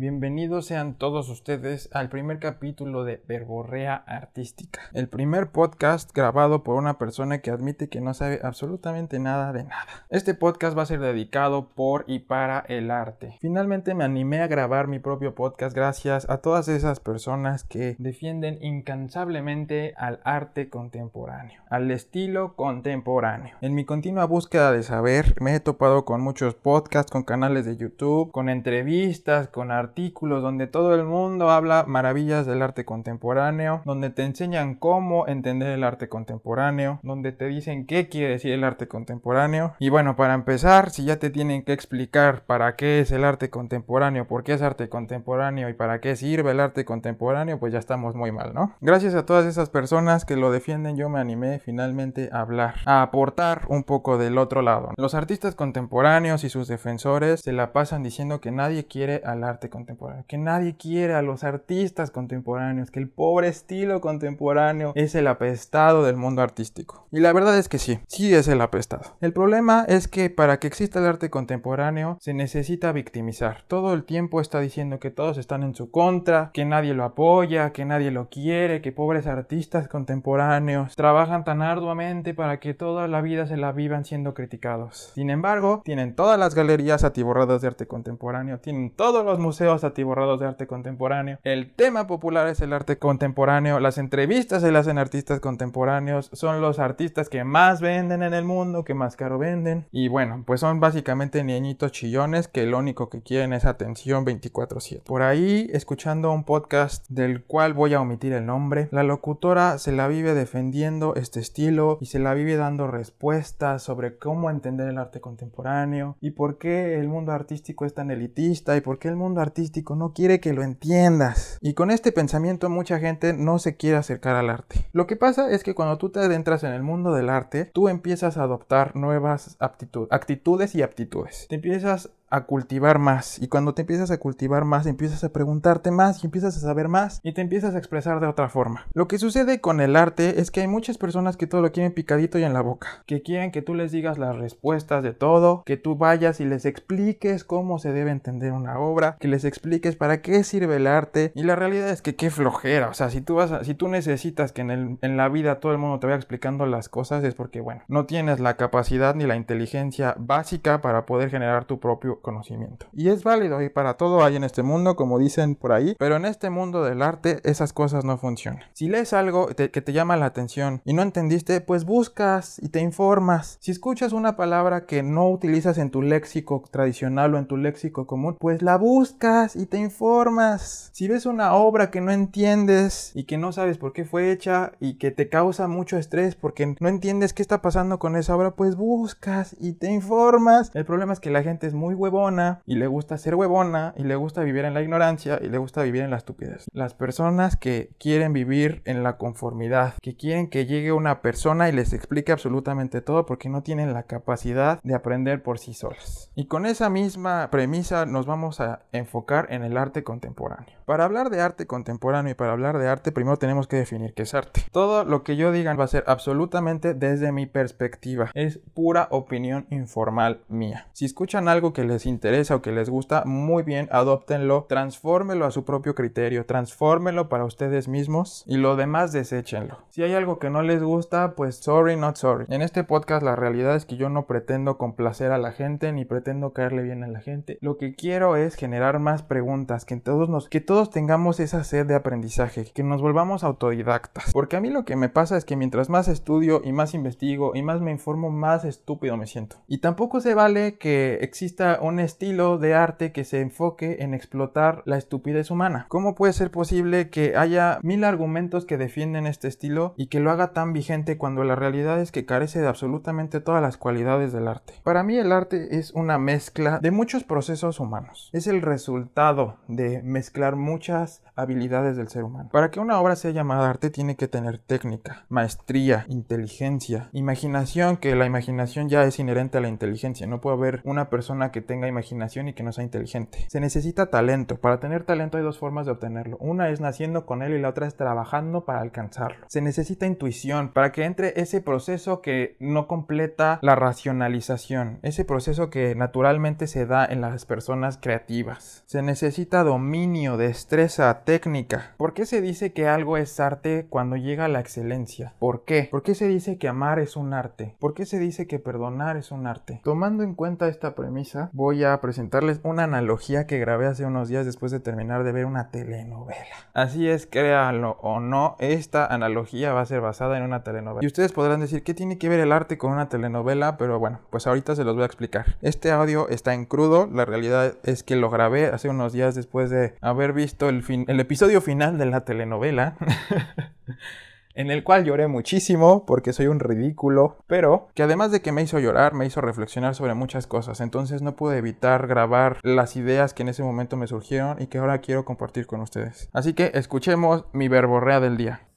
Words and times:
Bienvenidos 0.00 0.64
sean 0.64 0.94
todos 0.94 1.28
ustedes 1.28 1.90
al 1.92 2.08
primer 2.08 2.38
capítulo 2.38 3.04
de 3.04 3.22
Verborrea 3.28 3.96
Artística, 3.96 4.80
el 4.94 5.10
primer 5.10 5.50
podcast 5.50 6.10
grabado 6.14 6.62
por 6.62 6.76
una 6.76 6.96
persona 6.96 7.42
que 7.42 7.50
admite 7.50 7.90
que 7.90 8.00
no 8.00 8.14
sabe 8.14 8.40
absolutamente 8.42 9.18
nada 9.18 9.52
de 9.52 9.64
nada. 9.64 9.84
Este 10.08 10.32
podcast 10.32 10.74
va 10.74 10.84
a 10.84 10.86
ser 10.86 11.00
dedicado 11.00 11.68
por 11.74 12.06
y 12.06 12.20
para 12.20 12.60
el 12.60 12.90
arte. 12.90 13.36
Finalmente 13.42 13.94
me 13.94 14.04
animé 14.04 14.40
a 14.40 14.46
grabar 14.46 14.88
mi 14.88 15.00
propio 15.00 15.34
podcast 15.34 15.76
gracias 15.76 16.26
a 16.30 16.38
todas 16.38 16.68
esas 16.68 16.98
personas 16.98 17.64
que 17.64 17.96
defienden 17.98 18.56
incansablemente 18.62 19.92
al 19.98 20.20
arte 20.24 20.70
contemporáneo, 20.70 21.60
al 21.68 21.90
estilo 21.90 22.56
contemporáneo. 22.56 23.54
En 23.60 23.74
mi 23.74 23.84
continua 23.84 24.24
búsqueda 24.24 24.72
de 24.72 24.82
saber 24.82 25.34
me 25.42 25.54
he 25.54 25.60
topado 25.60 26.06
con 26.06 26.22
muchos 26.22 26.54
podcasts, 26.54 27.12
con 27.12 27.22
canales 27.22 27.66
de 27.66 27.76
YouTube, 27.76 28.30
con 28.30 28.48
entrevistas, 28.48 29.48
con 29.48 29.70
artistas 29.70 29.89
artículos 29.90 30.40
donde 30.40 30.68
todo 30.68 30.94
el 30.94 31.04
mundo 31.04 31.50
habla 31.50 31.84
maravillas 31.84 32.46
del 32.46 32.62
arte 32.62 32.84
contemporáneo, 32.84 33.82
donde 33.84 34.10
te 34.10 34.22
enseñan 34.22 34.76
cómo 34.76 35.26
entender 35.26 35.70
el 35.70 35.82
arte 35.82 36.08
contemporáneo, 36.08 37.00
donde 37.02 37.32
te 37.32 37.46
dicen 37.46 37.86
qué 37.86 38.08
quiere 38.08 38.34
decir 38.34 38.52
el 38.52 38.62
arte 38.62 38.86
contemporáneo. 38.86 39.74
Y 39.80 39.88
bueno, 39.88 40.14
para 40.14 40.34
empezar, 40.34 40.90
si 40.90 41.04
ya 41.04 41.18
te 41.18 41.30
tienen 41.30 41.64
que 41.64 41.72
explicar 41.72 42.44
para 42.46 42.76
qué 42.76 43.00
es 43.00 43.10
el 43.10 43.24
arte 43.24 43.50
contemporáneo, 43.50 44.28
por 44.28 44.44
qué 44.44 44.52
es 44.52 44.62
arte 44.62 44.88
contemporáneo 44.88 45.68
y 45.68 45.72
para 45.72 46.00
qué 46.00 46.14
sirve 46.14 46.52
el 46.52 46.60
arte 46.60 46.84
contemporáneo, 46.84 47.58
pues 47.58 47.72
ya 47.72 47.80
estamos 47.80 48.14
muy 48.14 48.30
mal, 48.30 48.54
¿no? 48.54 48.76
Gracias 48.80 49.16
a 49.16 49.26
todas 49.26 49.44
esas 49.44 49.70
personas 49.70 50.24
que 50.24 50.36
lo 50.36 50.52
defienden, 50.52 50.96
yo 50.96 51.08
me 51.08 51.18
animé 51.18 51.58
finalmente 51.58 52.30
a 52.32 52.42
hablar, 52.42 52.76
a 52.86 53.02
aportar 53.02 53.62
un 53.66 53.82
poco 53.82 54.18
del 54.18 54.38
otro 54.38 54.62
lado. 54.62 54.92
Los 54.96 55.16
artistas 55.16 55.56
contemporáneos 55.56 56.44
y 56.44 56.48
sus 56.48 56.68
defensores 56.68 57.40
se 57.40 57.52
la 57.52 57.72
pasan 57.72 58.04
diciendo 58.04 58.40
que 58.40 58.52
nadie 58.52 58.86
quiere 58.86 59.22
al 59.24 59.42
arte 59.42 59.68
contemporáneo 59.68 59.79
que 60.26 60.38
nadie 60.38 60.76
quiere 60.76 61.14
a 61.14 61.22
los 61.22 61.44
artistas 61.44 62.10
contemporáneos, 62.10 62.90
que 62.90 63.00
el 63.00 63.08
pobre 63.08 63.48
estilo 63.48 64.00
contemporáneo 64.00 64.92
es 64.94 65.14
el 65.14 65.26
apestado 65.26 66.04
del 66.04 66.16
mundo 66.16 66.42
artístico. 66.42 67.06
Y 67.10 67.20
la 67.20 67.32
verdad 67.32 67.58
es 67.58 67.68
que 67.68 67.78
sí, 67.78 67.98
sí 68.06 68.34
es 68.34 68.48
el 68.48 68.60
apestado. 68.60 69.16
El 69.20 69.32
problema 69.32 69.84
es 69.88 70.08
que 70.08 70.30
para 70.30 70.58
que 70.58 70.66
exista 70.66 70.98
el 70.98 71.06
arte 71.06 71.30
contemporáneo 71.30 72.16
se 72.20 72.34
necesita 72.34 72.92
victimizar. 72.92 73.64
Todo 73.68 73.94
el 73.94 74.04
tiempo 74.04 74.40
está 74.40 74.60
diciendo 74.60 74.98
que 74.98 75.10
todos 75.10 75.38
están 75.38 75.62
en 75.62 75.74
su 75.74 75.90
contra, 75.90 76.50
que 76.52 76.64
nadie 76.64 76.94
lo 76.94 77.04
apoya, 77.04 77.72
que 77.72 77.84
nadie 77.84 78.10
lo 78.10 78.28
quiere, 78.28 78.80
que 78.82 78.92
pobres 78.92 79.26
artistas 79.26 79.88
contemporáneos 79.88 80.94
trabajan 80.96 81.44
tan 81.44 81.62
arduamente 81.62 82.34
para 82.34 82.60
que 82.60 82.74
toda 82.74 83.08
la 83.08 83.20
vida 83.20 83.46
se 83.46 83.56
la 83.56 83.72
vivan 83.72 84.04
siendo 84.04 84.34
criticados. 84.34 85.10
Sin 85.14 85.30
embargo, 85.30 85.82
tienen 85.84 86.14
todas 86.14 86.38
las 86.38 86.54
galerías 86.54 87.04
atiborradas 87.04 87.60
de 87.62 87.68
arte 87.68 87.86
contemporáneo, 87.86 88.58
tienen 88.58 88.90
todos 88.90 89.24
los 89.24 89.38
museos 89.38 89.69
atiborrados 89.84 90.40
de 90.40 90.46
arte 90.46 90.66
contemporáneo. 90.66 91.38
El 91.44 91.72
tema 91.72 92.06
popular 92.06 92.48
es 92.48 92.60
el 92.60 92.72
arte 92.72 92.98
contemporáneo. 92.98 93.80
Las 93.80 93.98
entrevistas 93.98 94.62
se 94.62 94.72
las 94.72 94.80
hacen 94.80 94.98
artistas 94.98 95.40
contemporáneos. 95.40 96.30
Son 96.32 96.60
los 96.60 96.78
artistas 96.78 97.28
que 97.28 97.44
más 97.44 97.80
venden 97.80 98.22
en 98.22 98.34
el 98.34 98.44
mundo, 98.44 98.84
que 98.84 98.94
más 98.94 99.14
caro 99.14 99.38
venden. 99.38 99.86
Y 99.92 100.08
bueno, 100.08 100.42
pues 100.46 100.60
son 100.60 100.80
básicamente 100.80 101.44
niñitos 101.44 101.92
chillones 101.92 102.48
que 102.48 102.66
lo 102.66 102.78
único 102.78 103.10
que 103.10 103.22
quieren 103.22 103.52
es 103.52 103.64
atención 103.64 104.24
24/7. 104.24 105.02
Por 105.04 105.22
ahí, 105.22 105.68
escuchando 105.72 106.32
un 106.32 106.44
podcast 106.44 107.06
del 107.08 107.44
cual 107.44 107.74
voy 107.74 107.94
a 107.94 108.00
omitir 108.00 108.32
el 108.32 108.46
nombre, 108.46 108.88
la 108.90 109.02
locutora 109.02 109.78
se 109.78 109.92
la 109.92 110.08
vive 110.08 110.34
defendiendo 110.34 111.14
este 111.14 111.40
estilo 111.40 111.98
y 112.00 112.06
se 112.06 112.18
la 112.18 112.34
vive 112.34 112.56
dando 112.56 112.86
respuestas 112.86 113.82
sobre 113.82 114.18
cómo 114.18 114.50
entender 114.50 114.88
el 114.88 114.98
arte 114.98 115.20
contemporáneo 115.20 116.16
y 116.20 116.30
por 116.30 116.58
qué 116.58 116.98
el 116.98 117.08
mundo 117.08 117.32
artístico 117.32 117.84
es 117.84 117.94
tan 117.94 118.10
elitista 118.10 118.76
y 118.76 118.80
por 118.80 118.98
qué 118.98 119.08
el 119.08 119.16
mundo 119.16 119.40
artístico 119.40 119.59
no 119.96 120.12
quiere 120.12 120.40
que 120.40 120.52
lo 120.52 120.62
entiendas. 120.62 121.58
Y 121.60 121.74
con 121.74 121.90
este 121.90 122.12
pensamiento 122.12 122.68
mucha 122.70 122.98
gente 122.98 123.32
no 123.32 123.58
se 123.58 123.76
quiere 123.76 123.96
acercar 123.96 124.36
al 124.36 124.50
arte. 124.50 124.88
Lo 124.92 125.06
que 125.06 125.16
pasa 125.16 125.50
es 125.50 125.62
que 125.62 125.74
cuando 125.74 125.98
tú 125.98 126.10
te 126.10 126.20
adentras 126.20 126.64
en 126.64 126.72
el 126.72 126.82
mundo 126.82 127.12
del 127.14 127.28
arte, 127.28 127.70
tú 127.72 127.88
empiezas 127.88 128.36
a 128.36 128.42
adoptar 128.42 128.96
nuevas 128.96 129.56
aptitudes, 129.58 130.08
actitudes 130.10 130.74
y 130.74 130.82
aptitudes. 130.82 131.46
Te 131.48 131.56
empiezas 131.56 132.10
a 132.30 132.42
cultivar 132.42 132.98
más. 132.98 133.40
Y 133.40 133.48
cuando 133.48 133.74
te 133.74 133.82
empiezas 133.82 134.10
a 134.10 134.18
cultivar 134.18 134.64
más, 134.64 134.86
empiezas 134.86 135.24
a 135.24 135.32
preguntarte 135.32 135.90
más 135.90 136.22
y 136.22 136.26
empiezas 136.26 136.56
a 136.56 136.60
saber 136.60 136.88
más 136.88 137.20
y 137.22 137.32
te 137.32 137.40
empiezas 137.40 137.74
a 137.74 137.78
expresar 137.78 138.20
de 138.20 138.26
otra 138.26 138.48
forma. 138.48 138.86
Lo 138.94 139.08
que 139.08 139.18
sucede 139.18 139.60
con 139.60 139.80
el 139.80 139.96
arte 139.96 140.40
es 140.40 140.50
que 140.50 140.60
hay 140.60 140.68
muchas 140.68 140.98
personas 140.98 141.36
que 141.36 141.46
todo 141.46 141.60
lo 141.60 141.72
quieren 141.72 141.92
picadito 141.92 142.38
y 142.38 142.44
en 142.44 142.52
la 142.52 142.62
boca. 142.62 143.02
Que 143.06 143.22
quieren 143.22 143.50
que 143.50 143.62
tú 143.62 143.74
les 143.74 143.92
digas 143.92 144.18
las 144.18 144.36
respuestas 144.36 145.02
de 145.02 145.12
todo, 145.12 145.62
que 145.64 145.76
tú 145.76 145.96
vayas 145.96 146.40
y 146.40 146.44
les 146.44 146.64
expliques 146.64 147.44
cómo 147.44 147.78
se 147.78 147.92
debe 147.92 148.10
entender 148.10 148.52
una 148.52 148.78
obra, 148.78 149.16
que 149.18 149.28
les 149.28 149.44
expliques 149.44 149.96
para 149.96 150.22
qué 150.22 150.44
sirve 150.44 150.76
el 150.76 150.86
arte. 150.86 151.32
Y 151.34 151.42
la 151.42 151.56
realidad 151.56 151.90
es 151.90 152.02
que 152.02 152.16
qué 152.16 152.30
flojera. 152.30 152.88
O 152.88 152.94
sea, 152.94 153.10
si 153.10 153.20
tú 153.20 153.34
vas 153.34 153.50
si 153.66 153.74
tú 153.74 153.88
necesitas 153.88 154.52
que 154.52 154.60
en, 154.60 154.70
el, 154.70 154.98
en 155.02 155.16
la 155.16 155.28
vida 155.28 155.60
todo 155.60 155.72
el 155.72 155.78
mundo 155.78 155.98
te 155.98 156.06
vaya 156.06 156.16
explicando 156.16 156.66
las 156.66 156.88
cosas 156.88 157.24
es 157.24 157.34
porque, 157.34 157.60
bueno, 157.60 157.82
no 157.88 158.06
tienes 158.06 158.40
la 158.40 158.56
capacidad 158.56 159.14
ni 159.14 159.26
la 159.26 159.36
inteligencia 159.36 160.14
básica 160.18 160.80
para 160.80 161.06
poder 161.06 161.30
generar 161.30 161.64
tu 161.64 161.80
propio 161.80 162.19
conocimiento. 162.20 162.86
Y 162.92 163.08
es 163.08 163.24
válido 163.24 163.62
y 163.62 163.68
para 163.68 163.94
todo 163.94 164.24
hay 164.24 164.36
en 164.36 164.44
este 164.44 164.62
mundo, 164.62 164.96
como 164.96 165.18
dicen 165.18 165.54
por 165.54 165.72
ahí, 165.72 165.94
pero 165.98 166.16
en 166.16 166.24
este 166.24 166.50
mundo 166.50 166.82
del 166.82 167.02
arte 167.02 167.40
esas 167.44 167.72
cosas 167.72 168.04
no 168.04 168.18
funcionan. 168.18 168.62
Si 168.72 168.88
lees 168.88 169.12
algo 169.12 169.48
que 169.48 169.68
te 169.68 169.92
llama 169.92 170.16
la 170.16 170.26
atención 170.26 170.82
y 170.84 170.92
no 170.92 171.02
entendiste, 171.02 171.60
pues 171.60 171.84
buscas 171.84 172.58
y 172.62 172.68
te 172.68 172.80
informas. 172.80 173.58
Si 173.60 173.70
escuchas 173.70 174.12
una 174.12 174.36
palabra 174.36 174.86
que 174.86 175.02
no 175.02 175.28
utilizas 175.28 175.78
en 175.78 175.90
tu 175.90 176.02
léxico 176.02 176.64
tradicional 176.70 177.34
o 177.34 177.38
en 177.38 177.46
tu 177.46 177.56
léxico 177.56 178.06
común, 178.06 178.36
pues 178.38 178.62
la 178.62 178.76
buscas 178.76 179.56
y 179.56 179.66
te 179.66 179.78
informas. 179.78 180.90
Si 180.92 181.08
ves 181.08 181.26
una 181.26 181.54
obra 181.54 181.90
que 181.90 182.00
no 182.00 182.12
entiendes 182.12 183.12
y 183.14 183.24
que 183.24 183.38
no 183.38 183.52
sabes 183.52 183.78
por 183.78 183.92
qué 183.92 184.04
fue 184.04 184.30
hecha 184.30 184.72
y 184.80 184.94
que 184.94 185.10
te 185.10 185.28
causa 185.28 185.68
mucho 185.68 185.96
estrés 185.96 186.34
porque 186.34 186.74
no 186.78 186.88
entiendes 186.88 187.32
qué 187.32 187.42
está 187.42 187.62
pasando 187.62 187.98
con 187.98 188.16
esa 188.16 188.36
obra, 188.36 188.52
pues 188.52 188.76
buscas 188.76 189.56
y 189.58 189.72
te 189.72 189.90
informas. 189.90 190.70
El 190.74 190.84
problema 190.84 191.12
es 191.12 191.20
que 191.20 191.30
la 191.30 191.42
gente 191.42 191.66
es 191.66 191.74
muy 191.74 191.94
huevo 192.10 192.20
y 192.66 192.74
le 192.74 192.86
gusta 192.86 193.18
ser 193.18 193.34
huevona 193.34 193.94
y 193.96 194.04
le 194.04 194.16
gusta 194.16 194.42
vivir 194.42 194.64
en 194.64 194.74
la 194.74 194.82
ignorancia 194.82 195.38
y 195.40 195.48
le 195.48 195.58
gusta 195.58 195.82
vivir 195.82 196.02
en 196.02 196.10
la 196.10 196.16
estupidez. 196.16 196.66
Las 196.72 196.94
personas 196.94 197.56
que 197.56 197.90
quieren 197.98 198.32
vivir 198.32 198.82
en 198.84 199.02
la 199.02 199.16
conformidad, 199.16 199.94
que 200.02 200.16
quieren 200.16 200.48
que 200.48 200.66
llegue 200.66 200.92
una 200.92 201.22
persona 201.22 201.68
y 201.68 201.72
les 201.72 201.92
explique 201.92 202.32
absolutamente 202.32 203.00
todo 203.00 203.26
porque 203.26 203.48
no 203.48 203.62
tienen 203.62 203.92
la 203.92 204.04
capacidad 204.04 204.80
de 204.82 204.94
aprender 204.94 205.42
por 205.42 205.58
sí 205.58 205.74
solas. 205.74 206.30
Y 206.34 206.46
con 206.46 206.66
esa 206.66 206.90
misma 206.90 207.48
premisa 207.50 208.06
nos 208.06 208.26
vamos 208.26 208.60
a 208.60 208.82
enfocar 208.92 209.46
en 209.50 209.64
el 209.64 209.76
arte 209.76 210.04
contemporáneo. 210.04 210.74
Para 210.84 211.04
hablar 211.04 211.30
de 211.30 211.40
arte 211.40 211.66
contemporáneo 211.66 212.32
y 212.32 212.34
para 212.34 212.52
hablar 212.52 212.78
de 212.78 212.88
arte 212.88 213.12
primero 213.12 213.36
tenemos 213.36 213.66
que 213.66 213.76
definir 213.76 214.14
qué 214.14 214.22
es 214.22 214.34
arte. 214.34 214.62
Todo 214.72 215.04
lo 215.04 215.22
que 215.22 215.36
yo 215.36 215.52
diga 215.52 215.70
va 215.74 215.84
a 215.84 215.88
ser 215.88 216.04
absolutamente 216.06 216.94
desde 216.94 217.32
mi 217.32 217.46
perspectiva. 217.46 218.30
Es 218.34 218.58
pura 218.74 219.08
opinión 219.10 219.66
informal 219.70 220.42
mía. 220.48 220.88
Si 220.92 221.04
escuchan 221.04 221.48
algo 221.48 221.72
que 221.72 221.84
les 221.84 221.99
interesa 222.06 222.56
o 222.56 222.62
que 222.62 222.72
les 222.72 222.90
gusta, 222.90 223.24
muy 223.24 223.62
bien, 223.62 223.88
adóptenlo, 223.90 224.66
transfórmelo 224.68 225.44
a 225.44 225.50
su 225.50 225.64
propio 225.64 225.94
criterio, 225.94 226.46
transfórmelo 226.46 227.28
para 227.28 227.44
ustedes 227.44 227.88
mismos 227.88 228.44
y 228.46 228.56
lo 228.56 228.76
demás 228.76 229.12
deséchenlo. 229.12 229.78
Si 229.90 230.02
hay 230.02 230.14
algo 230.14 230.38
que 230.38 230.50
no 230.50 230.62
les 230.62 230.82
gusta, 230.82 231.34
pues 231.34 231.56
sorry, 231.56 231.96
not 231.96 232.16
sorry. 232.16 232.46
En 232.48 232.62
este 232.62 232.84
podcast 232.84 233.22
la 233.22 233.36
realidad 233.36 233.76
es 233.76 233.84
que 233.84 233.96
yo 233.96 234.08
no 234.08 234.26
pretendo 234.26 234.78
complacer 234.78 235.32
a 235.32 235.38
la 235.38 235.52
gente 235.52 235.92
ni 235.92 236.04
pretendo 236.04 236.52
caerle 236.52 236.82
bien 236.82 237.04
a 237.04 237.08
la 237.08 237.20
gente. 237.20 237.58
Lo 237.60 237.76
que 237.76 237.94
quiero 237.94 238.36
es 238.36 238.54
generar 238.54 238.98
más 238.98 239.22
preguntas, 239.22 239.84
que 239.84 239.96
todos 239.96 240.28
nos 240.28 240.48
que 240.48 240.60
todos 240.60 240.90
tengamos 240.90 241.40
esa 241.40 241.64
sed 241.64 241.86
de 241.86 241.94
aprendizaje, 241.94 242.64
que 242.72 242.82
nos 242.82 243.02
volvamos 243.02 243.44
autodidactas. 243.44 244.32
Porque 244.32 244.56
a 244.56 244.60
mí 244.60 244.70
lo 244.70 244.84
que 244.84 244.96
me 244.96 245.08
pasa 245.08 245.36
es 245.36 245.44
que 245.44 245.56
mientras 245.56 245.90
más 245.90 246.08
estudio 246.08 246.62
y 246.64 246.72
más 246.72 246.94
investigo 246.94 247.52
y 247.54 247.62
más 247.62 247.80
me 247.80 247.90
informo, 247.90 248.30
más 248.30 248.64
estúpido 248.64 249.16
me 249.16 249.26
siento. 249.26 249.56
Y 249.66 249.78
tampoco 249.78 250.20
se 250.20 250.34
vale 250.34 250.78
que 250.78 251.18
exista 251.22 251.78
un 251.82 251.89
estilo 251.98 252.58
de 252.58 252.74
arte 252.74 253.12
que 253.12 253.24
se 253.24 253.40
enfoque 253.40 253.98
en 254.00 254.14
explotar 254.14 254.82
la 254.84 254.96
estupidez 254.96 255.50
humana. 255.50 255.86
¿Cómo 255.88 256.14
puede 256.14 256.32
ser 256.32 256.50
posible 256.50 257.10
que 257.10 257.36
haya 257.36 257.78
mil 257.82 258.04
argumentos 258.04 258.64
que 258.64 258.78
defienden 258.78 259.26
este 259.26 259.48
estilo 259.48 259.94
y 259.96 260.06
que 260.06 260.20
lo 260.20 260.30
haga 260.30 260.52
tan 260.52 260.72
vigente 260.72 261.18
cuando 261.18 261.44
la 261.44 261.56
realidad 261.56 262.00
es 262.00 262.12
que 262.12 262.26
carece 262.26 262.60
de 262.60 262.68
absolutamente 262.68 263.40
todas 263.40 263.62
las 263.62 263.76
cualidades 263.76 264.32
del 264.32 264.48
arte? 264.48 264.74
Para 264.84 265.02
mí 265.02 265.16
el 265.16 265.32
arte 265.32 265.78
es 265.78 265.92
una 265.92 266.18
mezcla 266.18 266.78
de 266.78 266.90
muchos 266.90 267.24
procesos 267.24 267.80
humanos. 267.80 268.30
Es 268.32 268.46
el 268.46 268.62
resultado 268.62 269.56
de 269.68 270.02
mezclar 270.02 270.56
muchas 270.56 271.22
habilidades 271.34 271.96
del 271.96 272.08
ser 272.08 272.24
humano. 272.24 272.50
Para 272.52 272.70
que 272.70 272.80
una 272.80 273.00
obra 273.00 273.16
sea 273.16 273.30
llamada 273.30 273.68
arte 273.68 273.90
tiene 273.90 274.16
que 274.16 274.28
tener 274.28 274.58
técnica, 274.58 275.24
maestría, 275.28 276.04
inteligencia, 276.08 277.08
imaginación, 277.12 277.96
que 277.96 278.14
la 278.14 278.26
imaginación 278.26 278.88
ya 278.88 279.04
es 279.04 279.18
inherente 279.18 279.58
a 279.58 279.60
la 279.60 279.68
inteligencia. 279.68 280.26
No 280.26 280.40
puede 280.40 280.56
haber 280.56 280.80
una 280.84 281.08
persona 281.08 281.50
que 281.50 281.62
tenga 281.70 281.86
imaginación 281.86 282.48
y 282.48 282.52
que 282.52 282.64
no 282.64 282.72
sea 282.72 282.82
inteligente. 282.82 283.46
Se 283.46 283.60
necesita 283.60 284.10
talento. 284.10 284.56
Para 284.56 284.80
tener 284.80 285.04
talento 285.04 285.38
hay 285.38 285.44
dos 285.44 285.60
formas 285.60 285.86
de 285.86 285.92
obtenerlo. 285.92 286.36
Una 286.40 286.68
es 286.68 286.80
naciendo 286.80 287.26
con 287.26 287.44
él 287.44 287.54
y 287.54 287.60
la 287.60 287.68
otra 287.68 287.86
es 287.86 287.94
trabajando 287.94 288.64
para 288.64 288.80
alcanzarlo. 288.80 289.46
Se 289.48 289.60
necesita 289.60 290.04
intuición 290.04 290.72
para 290.72 290.90
que 290.90 291.04
entre 291.04 291.40
ese 291.40 291.60
proceso 291.60 292.22
que 292.22 292.56
no 292.58 292.88
completa 292.88 293.60
la 293.62 293.76
racionalización, 293.76 294.98
ese 295.02 295.24
proceso 295.24 295.70
que 295.70 295.94
naturalmente 295.94 296.66
se 296.66 296.86
da 296.86 297.04
en 297.04 297.20
las 297.20 297.46
personas 297.46 298.00
creativas. 298.02 298.82
Se 298.86 299.02
necesita 299.02 299.62
dominio, 299.62 300.36
destreza, 300.36 301.22
técnica. 301.22 301.94
¿Por 301.98 302.14
qué 302.14 302.26
se 302.26 302.40
dice 302.40 302.72
que 302.72 302.88
algo 302.88 303.16
es 303.16 303.38
arte 303.38 303.86
cuando 303.88 304.16
llega 304.16 304.46
a 304.46 304.48
la 304.48 304.58
excelencia? 304.58 305.34
¿Por 305.38 305.64
qué? 305.64 305.86
¿Por 305.88 306.02
qué 306.02 306.16
se 306.16 306.26
dice 306.26 306.58
que 306.58 306.66
amar 306.66 306.98
es 306.98 307.14
un 307.14 307.32
arte? 307.32 307.76
¿Por 307.78 307.94
qué 307.94 308.06
se 308.06 308.18
dice 308.18 308.48
que 308.48 308.58
perdonar 308.58 309.16
es 309.16 309.30
un 309.30 309.46
arte? 309.46 309.80
Tomando 309.84 310.24
en 310.24 310.34
cuenta 310.34 310.66
esta 310.66 310.96
premisa, 310.96 311.50
voy 311.60 311.84
a 311.84 312.00
presentarles 312.00 312.58
una 312.62 312.84
analogía 312.84 313.46
que 313.46 313.58
grabé 313.58 313.86
hace 313.86 314.06
unos 314.06 314.30
días 314.30 314.46
después 314.46 314.72
de 314.72 314.80
terminar 314.80 315.24
de 315.24 315.32
ver 315.32 315.44
una 315.44 315.70
telenovela. 315.70 316.56
Así 316.72 317.06
es, 317.06 317.26
créanlo 317.26 317.98
o 318.00 318.18
no, 318.18 318.56
esta 318.60 319.04
analogía 319.04 319.74
va 319.74 319.82
a 319.82 319.84
ser 319.86 320.00
basada 320.00 320.38
en 320.38 320.44
una 320.44 320.62
telenovela. 320.62 321.04
Y 321.04 321.06
ustedes 321.06 321.32
podrán 321.32 321.60
decir, 321.60 321.82
¿qué 321.82 321.92
tiene 321.92 322.16
que 322.16 322.30
ver 322.30 322.40
el 322.40 322.52
arte 322.52 322.78
con 322.78 322.92
una 322.92 323.10
telenovela? 323.10 323.76
Pero 323.76 323.98
bueno, 323.98 324.20
pues 324.30 324.46
ahorita 324.46 324.74
se 324.74 324.84
los 324.84 324.94
voy 324.94 325.02
a 325.02 325.06
explicar. 325.06 325.58
Este 325.60 325.90
audio 325.90 326.30
está 326.30 326.54
en 326.54 326.64
crudo, 326.64 327.06
la 327.12 327.26
realidad 327.26 327.74
es 327.82 328.04
que 328.04 328.16
lo 328.16 328.30
grabé 328.30 328.68
hace 328.68 328.88
unos 328.88 329.12
días 329.12 329.34
después 329.34 329.68
de 329.68 329.94
haber 330.00 330.32
visto 330.32 330.70
el, 330.70 330.82
fin 330.82 331.04
el 331.08 331.20
episodio 331.20 331.60
final 331.60 331.98
de 331.98 332.06
la 332.06 332.24
telenovela. 332.24 332.96
en 334.60 334.70
el 334.70 334.84
cual 334.84 335.04
lloré 335.04 335.26
muchísimo 335.26 336.04
porque 336.04 336.34
soy 336.34 336.46
un 336.46 336.60
ridículo, 336.60 337.38
pero 337.46 337.88
que 337.94 338.02
además 338.02 338.30
de 338.30 338.42
que 338.42 338.52
me 338.52 338.60
hizo 338.60 338.78
llorar, 338.78 339.14
me 339.14 339.24
hizo 339.24 339.40
reflexionar 339.40 339.94
sobre 339.94 340.12
muchas 340.12 340.46
cosas, 340.46 340.82
entonces 340.82 341.22
no 341.22 341.34
pude 341.34 341.56
evitar 341.56 342.06
grabar 342.06 342.58
las 342.62 342.94
ideas 342.94 343.32
que 343.32 343.42
en 343.42 343.48
ese 343.48 343.62
momento 343.62 343.96
me 343.96 344.06
surgieron 344.06 344.60
y 344.60 344.66
que 344.66 344.76
ahora 344.76 345.00
quiero 345.00 345.24
compartir 345.24 345.66
con 345.66 345.80
ustedes. 345.80 346.28
Así 346.32 346.52
que 346.52 346.72
escuchemos 346.74 347.46
mi 347.54 347.68
verborrea 347.68 348.20
del 348.20 348.36
día. 348.36 348.68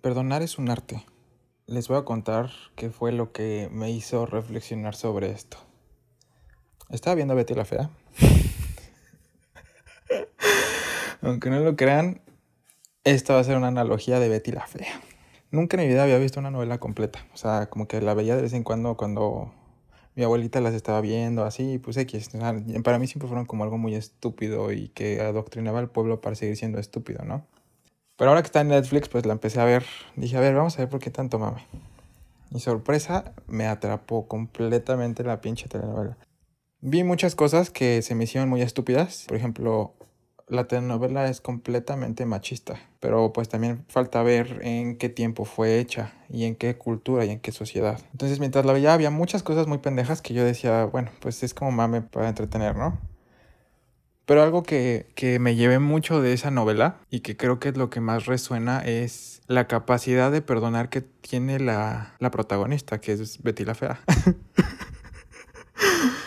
Perdonar 0.00 0.40
es 0.40 0.56
un 0.56 0.70
arte. 0.70 1.04
Les 1.66 1.88
voy 1.88 1.98
a 1.98 2.04
contar 2.04 2.48
qué 2.74 2.88
fue 2.88 3.12
lo 3.12 3.32
que 3.32 3.68
me 3.70 3.90
hizo 3.90 4.24
reflexionar 4.24 4.94
sobre 4.94 5.32
esto. 5.32 5.58
Estaba 6.88 7.14
viendo 7.14 7.34
a 7.34 7.36
Betty 7.36 7.54
la 7.54 7.66
Fea. 7.66 7.90
Aunque 11.20 11.50
no 11.50 11.60
lo 11.60 11.76
crean, 11.76 12.22
esta 13.04 13.34
va 13.34 13.40
a 13.40 13.44
ser 13.44 13.56
una 13.56 13.68
analogía 13.68 14.18
de 14.18 14.30
Betty 14.30 14.52
la 14.52 14.66
Fea. 14.66 15.02
Nunca 15.56 15.78
en 15.78 15.84
mi 15.84 15.88
vida 15.88 16.02
había 16.02 16.18
visto 16.18 16.38
una 16.38 16.50
novela 16.50 16.76
completa. 16.76 17.26
O 17.32 17.38
sea, 17.38 17.70
como 17.70 17.88
que 17.88 18.02
la 18.02 18.12
veía 18.12 18.36
de 18.36 18.42
vez 18.42 18.52
en 18.52 18.62
cuando 18.62 18.94
cuando 18.98 19.54
mi 20.14 20.22
abuelita 20.22 20.60
las 20.60 20.74
estaba 20.74 21.00
viendo, 21.00 21.44
así, 21.44 21.78
pues 21.78 21.96
X. 21.96 22.28
para 22.84 22.98
mí 22.98 23.06
siempre 23.06 23.26
fueron 23.26 23.46
como 23.46 23.64
algo 23.64 23.78
muy 23.78 23.94
estúpido 23.94 24.70
y 24.70 24.88
que 24.88 25.22
adoctrinaba 25.22 25.78
al 25.78 25.88
pueblo 25.88 26.20
para 26.20 26.36
seguir 26.36 26.58
siendo 26.58 26.78
estúpido, 26.78 27.24
¿no? 27.24 27.46
Pero 28.18 28.30
ahora 28.30 28.42
que 28.42 28.48
está 28.48 28.60
en 28.60 28.68
Netflix, 28.68 29.08
pues 29.08 29.24
la 29.24 29.32
empecé 29.32 29.58
a 29.58 29.64
ver. 29.64 29.86
Dije, 30.14 30.36
a 30.36 30.40
ver, 30.40 30.54
vamos 30.54 30.76
a 30.76 30.82
ver 30.82 30.90
por 30.90 31.00
qué 31.00 31.10
tanto 31.10 31.38
mame. 31.38 31.66
Y 32.50 32.60
sorpresa, 32.60 33.32
me 33.46 33.66
atrapó 33.66 34.28
completamente 34.28 35.24
la 35.24 35.40
pinche 35.40 35.68
telenovela. 35.68 36.18
Vi 36.82 37.02
muchas 37.02 37.34
cosas 37.34 37.70
que 37.70 38.02
se 38.02 38.14
me 38.14 38.24
hicieron 38.24 38.50
muy 38.50 38.60
estúpidas. 38.60 39.24
Por 39.26 39.38
ejemplo, 39.38 39.94
la 40.48 40.68
telenovela 40.68 41.28
es 41.28 41.40
completamente 41.40 42.24
machista, 42.24 42.78
pero 43.00 43.32
pues 43.32 43.48
también 43.48 43.84
falta 43.88 44.22
ver 44.22 44.60
en 44.62 44.96
qué 44.96 45.08
tiempo 45.08 45.44
fue 45.44 45.80
hecha 45.80 46.12
y 46.28 46.44
en 46.44 46.54
qué 46.54 46.76
cultura 46.76 47.24
y 47.24 47.30
en 47.30 47.40
qué 47.40 47.52
sociedad. 47.52 48.00
Entonces 48.12 48.38
mientras 48.38 48.64
la 48.64 48.72
veía 48.72 48.94
había 48.94 49.10
muchas 49.10 49.42
cosas 49.42 49.66
muy 49.66 49.78
pendejas 49.78 50.22
que 50.22 50.34
yo 50.34 50.44
decía, 50.44 50.84
bueno, 50.84 51.10
pues 51.20 51.42
es 51.42 51.54
como 51.54 51.72
mame 51.72 52.02
para 52.02 52.28
entretener, 52.28 52.76
¿no? 52.76 52.98
Pero 54.24 54.42
algo 54.42 54.64
que, 54.64 55.06
que 55.14 55.38
me 55.38 55.54
llevé 55.54 55.78
mucho 55.78 56.20
de 56.20 56.32
esa 56.32 56.50
novela 56.50 56.98
y 57.10 57.20
que 57.20 57.36
creo 57.36 57.60
que 57.60 57.68
es 57.68 57.76
lo 57.76 57.90
que 57.90 58.00
más 58.00 58.26
resuena 58.26 58.80
es 58.80 59.40
la 59.46 59.68
capacidad 59.68 60.32
de 60.32 60.42
perdonar 60.42 60.88
que 60.88 61.00
tiene 61.00 61.60
la, 61.60 62.14
la 62.18 62.30
protagonista, 62.32 63.00
que 63.00 63.12
es 63.12 63.42
Betty 63.42 63.64
la 63.64 63.76
Fea. 63.76 64.00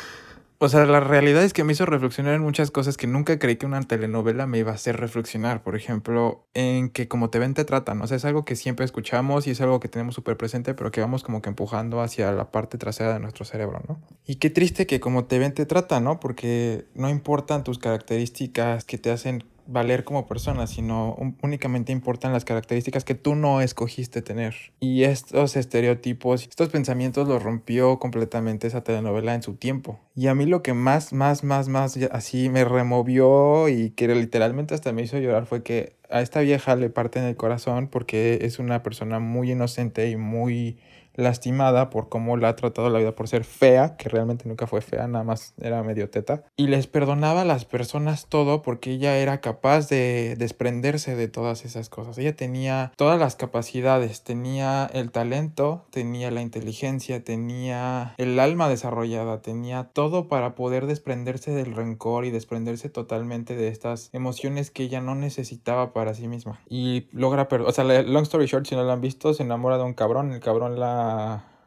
O 0.62 0.68
sea, 0.68 0.86
la 0.86 1.00
realidad 1.00 1.42
es 1.46 1.54
que 1.54 1.64
me 1.64 1.72
hizo 1.72 1.86
reflexionar 1.86 2.34
en 2.34 2.42
muchas 2.42 2.70
cosas 2.70 2.98
que 2.98 3.08
nunca 3.08 3.40
creí 3.40 3.56
que 3.56 3.66
una 3.66 3.82
telenovela 3.82 4.46
me 4.46 4.58
iba 4.58 4.72
a 4.72 4.76
hacer 4.76 4.98
reflexionar. 4.98 5.64
Por 5.64 5.78
ejemplo, 5.78 6.50
en 6.54 6.90
que 6.90 7.08
como 7.08 7.30
te 7.30 7.40
ven 7.40 7.54
te 7.54 7.64
tratan. 7.64 8.02
O 8.02 8.08
sea, 8.08 8.18
es 8.18 8.26
algo 8.26 8.44
que 8.44 8.58
siempre 8.58 8.84
escuchamos 8.84 9.48
y 9.48 9.52
es 9.52 9.62
algo 9.62 9.80
que 9.80 9.88
tenemos 9.88 10.16
súper 10.16 10.36
presente, 10.36 10.74
pero 10.74 10.92
que 10.92 11.00
vamos 11.00 11.24
como 11.24 11.42
que 11.42 11.48
empujando 11.48 12.02
hacia 12.02 12.34
la 12.34 12.52
parte 12.52 12.78
trasera 12.78 13.14
de 13.14 13.22
nuestro 13.22 13.46
cerebro, 13.46 13.82
¿no? 13.88 14.02
Y 14.26 14.36
qué 14.36 14.50
triste 14.50 14.86
que 14.86 15.00
como 15.00 15.24
te 15.24 15.40
ven 15.40 15.54
te 15.54 15.66
tratan, 15.66 16.04
¿no? 16.04 16.20
Porque 16.20 16.88
no 16.94 17.08
importan 17.08 17.64
tus 17.64 17.80
características 17.80 18.84
que 18.84 18.98
te 18.98 19.12
hacen 19.12 19.46
valer 19.72 20.04
como 20.04 20.26
persona, 20.26 20.68
sino 20.68 21.16
únicamente 21.42 21.92
importan 21.92 22.34
las 22.34 22.46
características 22.46 23.04
que 23.04 23.16
tú 23.16 23.36
no 23.36 23.62
escogiste 23.62 24.22
tener. 24.22 24.56
Y 24.80 25.04
estos 25.04 25.56
estereotipos, 25.56 26.44
estos 26.44 26.70
pensamientos 26.70 27.28
los 27.28 27.44
rompió 27.44 28.00
completamente 28.00 28.68
esa 28.68 28.84
telenovela 28.84 29.36
en 29.36 29.44
su 29.44 29.56
tiempo. 29.56 30.00
Y 30.16 30.28
a 30.28 30.36
mí 30.36 30.46
lo 30.46 30.64
que 30.64 30.74
más, 30.74 31.14
más, 31.14 31.44
más, 31.44 31.70
más 31.70 31.98
así 32.12 32.50
me 32.50 32.66
removió 32.66 33.70
y 33.70 33.92
que 33.92 34.08
literalmente 34.08 34.74
hasta 34.74 34.92
me 34.92 35.04
hizo 35.04 35.20
llorar 35.20 35.46
fue 35.46 35.64
que 35.64 35.98
a 36.10 36.22
esta 36.22 36.42
vieja 36.42 36.76
le 36.76 36.90
parte 36.90 37.20
en 37.20 37.26
el 37.26 37.36
corazón 37.36 37.88
porque 37.88 38.40
es 38.42 38.60
una 38.60 38.82
persona 38.82 39.20
muy 39.20 39.52
inocente 39.52 40.10
y 40.10 40.18
muy 40.18 40.80
lastimada 41.20 41.90
por 41.90 42.10
cómo 42.10 42.38
la 42.38 42.50
ha 42.50 42.56
tratado 42.56 42.90
la 42.90 43.00
vida 43.00 43.16
por 43.16 43.28
ser 43.28 43.44
fea, 43.44 43.96
que 43.98 44.10
realmente 44.10 44.48
nunca 44.48 44.68
fue 44.68 44.82
fea, 44.82 45.08
nada 45.08 45.24
más 45.24 45.54
era 45.62 45.84
medio 45.84 46.10
teta. 46.10 46.44
Y 46.56 46.68
les 46.68 46.88
perdonaba 46.88 47.42
a 47.42 47.46
las 47.46 47.66
personas 47.66 48.28
todo 48.28 48.62
porque 48.62 48.92
ella 48.92 49.18
era 49.18 49.42
capaz 49.42 49.90
de 49.90 50.36
desprenderse 50.38 51.16
de 51.16 51.28
todas 51.28 51.66
esas 51.66 51.90
cosas. 51.90 52.18
Ella 52.18 52.36
tenía 52.36 52.92
todas 52.96 53.20
las 53.20 53.36
capacidades, 53.36 54.24
tenía 54.24 54.90
el 54.94 55.12
talento, 55.12 55.86
tenía 55.92 56.32
la 56.32 56.42
inteligencia, 56.42 57.24
tenía 57.24 58.14
el 58.18 58.40
alma 58.40 58.70
desarrollada, 58.70 59.42
tenía 59.42 59.90
todo 59.94 60.28
para 60.28 60.56
poder 60.56 60.86
desprenderse 60.86 61.52
del 61.52 61.76
rencor 61.76 62.26
y 62.26 62.32
desprenderse 62.32 62.90
totalmente 62.90 63.56
de 63.56 63.68
estas 63.68 64.10
emociones 64.14 64.72
que 64.72 64.84
ella 64.84 65.02
no 65.02 65.16
necesitaba 65.16 65.94
para 65.94 66.14
sí 66.14 66.28
misma. 66.28 66.62
Y 66.70 67.08
logra, 67.12 67.48
o 67.66 67.72
sea, 67.72 67.84
long 67.84 68.24
story 68.24 68.46
short, 68.46 68.66
si 68.66 68.76
no 68.76 68.84
la 68.84 68.94
han 68.94 69.02
visto, 69.02 69.34
se 69.34 69.44
enamora 69.44 69.78
de 69.78 69.84
un 69.84 69.94
cabrón, 69.94 70.32
el 70.32 70.40
cabrón 70.40 70.80
la 70.80 71.09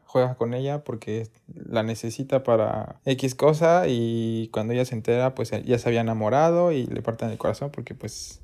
juega 0.06 0.34
con 0.34 0.52
ella 0.52 0.84
porque 0.84 1.28
la 1.54 1.82
necesita 1.82 2.42
para 2.42 2.96
X 3.06 3.34
cosa 3.34 3.84
y 3.88 4.48
cuando 4.52 4.74
ella 4.74 4.84
se 4.84 4.94
entera 4.94 5.34
pues 5.34 5.50
ya 5.50 5.78
se 5.78 5.88
había 5.88 6.02
enamorado 6.02 6.70
y 6.70 6.86
le 6.86 7.00
parten 7.00 7.30
el 7.30 7.38
corazón 7.38 7.70
porque 7.70 7.94
pues 7.94 8.42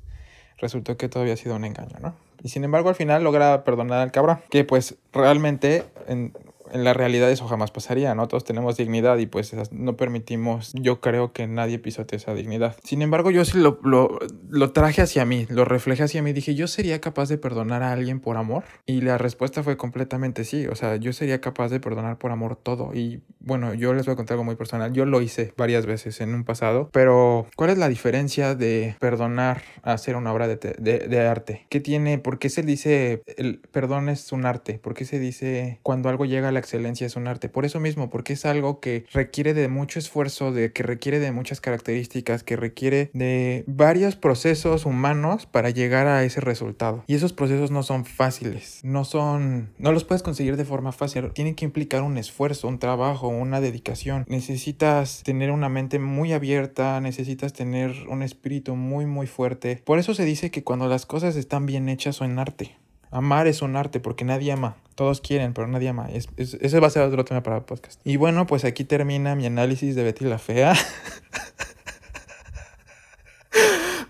resultó 0.57 0.97
que 0.97 1.09
todo 1.09 1.23
había 1.23 1.37
sido 1.37 1.55
un 1.55 1.65
engaño, 1.65 1.97
¿no? 2.01 2.15
Y 2.41 2.49
sin 2.49 2.63
embargo 2.63 2.89
al 2.89 2.95
final 2.95 3.23
logra 3.23 3.63
perdonar 3.63 3.99
al 3.99 4.11
cabrón, 4.11 4.39
que 4.49 4.63
pues 4.63 4.95
realmente 5.13 5.85
en, 6.07 6.33
en 6.71 6.83
la 6.83 6.93
realidad 6.93 7.29
eso 7.31 7.47
jamás 7.47 7.71
pasaría, 7.71 8.15
¿no? 8.15 8.27
Todos 8.27 8.43
tenemos 8.43 8.77
dignidad 8.77 9.17
y 9.17 9.25
pues 9.25 9.53
no 9.71 9.95
permitimos, 9.95 10.71
yo 10.73 11.01
creo 11.01 11.33
que 11.33 11.47
nadie 11.47 11.79
pisote 11.79 12.15
esa 12.15 12.33
dignidad. 12.33 12.75
Sin 12.83 13.01
embargo, 13.01 13.31
yo 13.31 13.45
sí 13.45 13.57
lo, 13.57 13.79
lo, 13.83 14.19
lo, 14.49 14.71
traje 14.71 15.01
hacia 15.01 15.25
mí, 15.25 15.45
lo 15.49 15.65
reflejé 15.65 16.03
hacia 16.03 16.21
mí, 16.21 16.33
dije, 16.33 16.55
¿yo 16.55 16.67
sería 16.67 17.01
capaz 17.01 17.29
de 17.29 17.37
perdonar 17.37 17.83
a 17.83 17.91
alguien 17.91 18.19
por 18.19 18.37
amor? 18.37 18.63
Y 18.85 19.01
la 19.01 19.17
respuesta 19.17 19.63
fue 19.63 19.77
completamente 19.77 20.43
sí, 20.43 20.67
o 20.67 20.75
sea, 20.75 20.95
yo 20.97 21.13
sería 21.13 21.41
capaz 21.41 21.69
de 21.69 21.79
perdonar 21.79 22.17
por 22.17 22.31
amor 22.31 22.55
todo. 22.55 22.93
Y 22.93 23.21
bueno, 23.39 23.73
yo 23.73 23.93
les 23.93 24.05
voy 24.05 24.13
a 24.13 24.15
contar 24.15 24.35
algo 24.35 24.43
muy 24.43 24.55
personal, 24.55 24.93
yo 24.93 25.05
lo 25.05 25.21
hice 25.21 25.53
varias 25.57 25.85
veces 25.85 26.21
en 26.21 26.33
un 26.33 26.43
pasado, 26.43 26.89
pero 26.91 27.47
¿cuál 27.55 27.71
es 27.71 27.77
la 27.77 27.89
diferencia 27.89 28.55
de 28.55 28.95
perdonar 28.99 29.61
a 29.83 29.93
hacer 29.93 30.15
una 30.15 30.33
obra 30.33 30.47
de, 30.47 30.57
de, 30.57 30.99
de 30.99 31.27
arte? 31.27 31.65
¿Qué 31.69 31.79
tiene? 31.79 32.17
¿Por 32.17 32.39
qué 32.39 32.49
se 32.49 32.61
dice 32.61 33.23
el 33.37 33.59
perdón 33.71 34.09
es 34.09 34.31
un 34.31 34.45
arte? 34.45 34.79
¿Por 34.79 34.93
qué 34.93 35.05
se 35.05 35.19
dice 35.19 35.79
cuando 35.83 36.09
algo 36.09 36.25
llega 36.25 36.49
a 36.49 36.51
la 36.51 36.58
excelencia 36.59 37.07
es 37.07 37.15
un 37.15 37.27
arte. 37.27 37.49
Por 37.49 37.65
eso 37.65 37.79
mismo, 37.79 38.09
porque 38.09 38.33
es 38.33 38.45
algo 38.45 38.79
que 38.79 39.05
requiere 39.11 39.53
de 39.53 39.67
mucho 39.67 39.99
esfuerzo, 39.99 40.51
de 40.51 40.71
que 40.71 40.83
requiere 40.83 41.19
de 41.19 41.31
muchas 41.31 41.61
características, 41.61 42.43
que 42.43 42.55
requiere 42.55 43.09
de 43.13 43.63
varios 43.67 44.15
procesos 44.15 44.85
humanos 44.85 45.45
para 45.45 45.69
llegar 45.69 46.07
a 46.07 46.23
ese 46.23 46.41
resultado. 46.41 47.03
Y 47.07 47.15
esos 47.15 47.33
procesos 47.33 47.71
no 47.71 47.83
son 47.83 48.05
fáciles, 48.05 48.81
no 48.83 49.05
son, 49.05 49.73
no 49.77 49.91
los 49.91 50.03
puedes 50.03 50.23
conseguir 50.23 50.57
de 50.57 50.65
forma 50.65 50.91
fácil. 50.91 51.31
Tienen 51.33 51.55
que 51.55 51.65
implicar 51.65 52.03
un 52.03 52.17
esfuerzo, 52.17 52.67
un 52.67 52.79
trabajo, 52.79 53.27
una 53.27 53.61
dedicación. 53.61 54.25
Necesitas 54.27 55.23
tener 55.23 55.51
una 55.51 55.69
mente 55.69 55.99
muy 55.99 56.33
abierta, 56.33 56.99
necesitas 57.01 57.53
tener 57.53 57.91
un 58.07 58.21
espíritu 58.23 58.75
muy, 58.75 59.05
muy 59.05 59.27
fuerte. 59.27 59.81
Por 59.85 59.99
eso 59.99 60.13
se 60.13 60.25
dice 60.25 60.51
que 60.51 60.63
cuando 60.63 60.87
las 60.87 61.05
cosas 61.05 61.35
están 61.35 61.65
bien 61.65 61.89
hechas 61.89 62.17
son 62.17 62.39
arte. 62.39 62.77
Amar 63.11 63.47
es 63.47 63.61
un 63.63 63.75
arte 63.75 63.99
porque 63.99 64.23
nadie 64.23 64.51
ama. 64.51 64.77
Todos 64.95 65.19
quieren, 65.21 65.53
pero 65.53 65.67
nadie 65.67 65.89
ama. 65.89 66.07
Es, 66.09 66.27
ese 66.37 66.79
va 66.79 66.87
a 66.87 66.91
ser 66.91 67.03
otro 67.03 67.25
tema 67.25 67.41
para 67.41 67.57
el 67.57 67.63
podcast. 67.63 67.99
Y 68.03 68.17
bueno, 68.17 68.45
pues 68.45 68.65
aquí 68.65 68.83
termina 68.83 69.35
mi 69.35 69.45
análisis 69.47 69.95
de 69.95 70.03
Betty 70.03 70.25
la 70.25 70.37
Fea. 70.37 70.73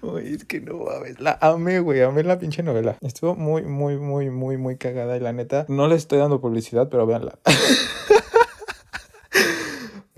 Uy, 0.01 0.33
es 0.33 0.43
que 0.45 0.59
no 0.61 0.77
mames, 0.77 1.19
la 1.19 1.37
amé, 1.41 1.79
güey, 1.79 2.01
amé 2.01 2.23
la 2.23 2.39
pinche 2.39 2.63
novela. 2.63 2.97
Estuvo 3.01 3.35
muy, 3.35 3.63
muy, 3.63 3.97
muy, 3.97 4.29
muy, 4.29 4.57
muy 4.57 4.77
cagada 4.77 5.15
y 5.15 5.19
la 5.19 5.33
neta, 5.33 5.65
no 5.69 5.87
le 5.87 5.95
estoy 5.95 6.19
dando 6.19 6.41
publicidad, 6.41 6.89
pero 6.89 7.05
véanla. 7.05 7.37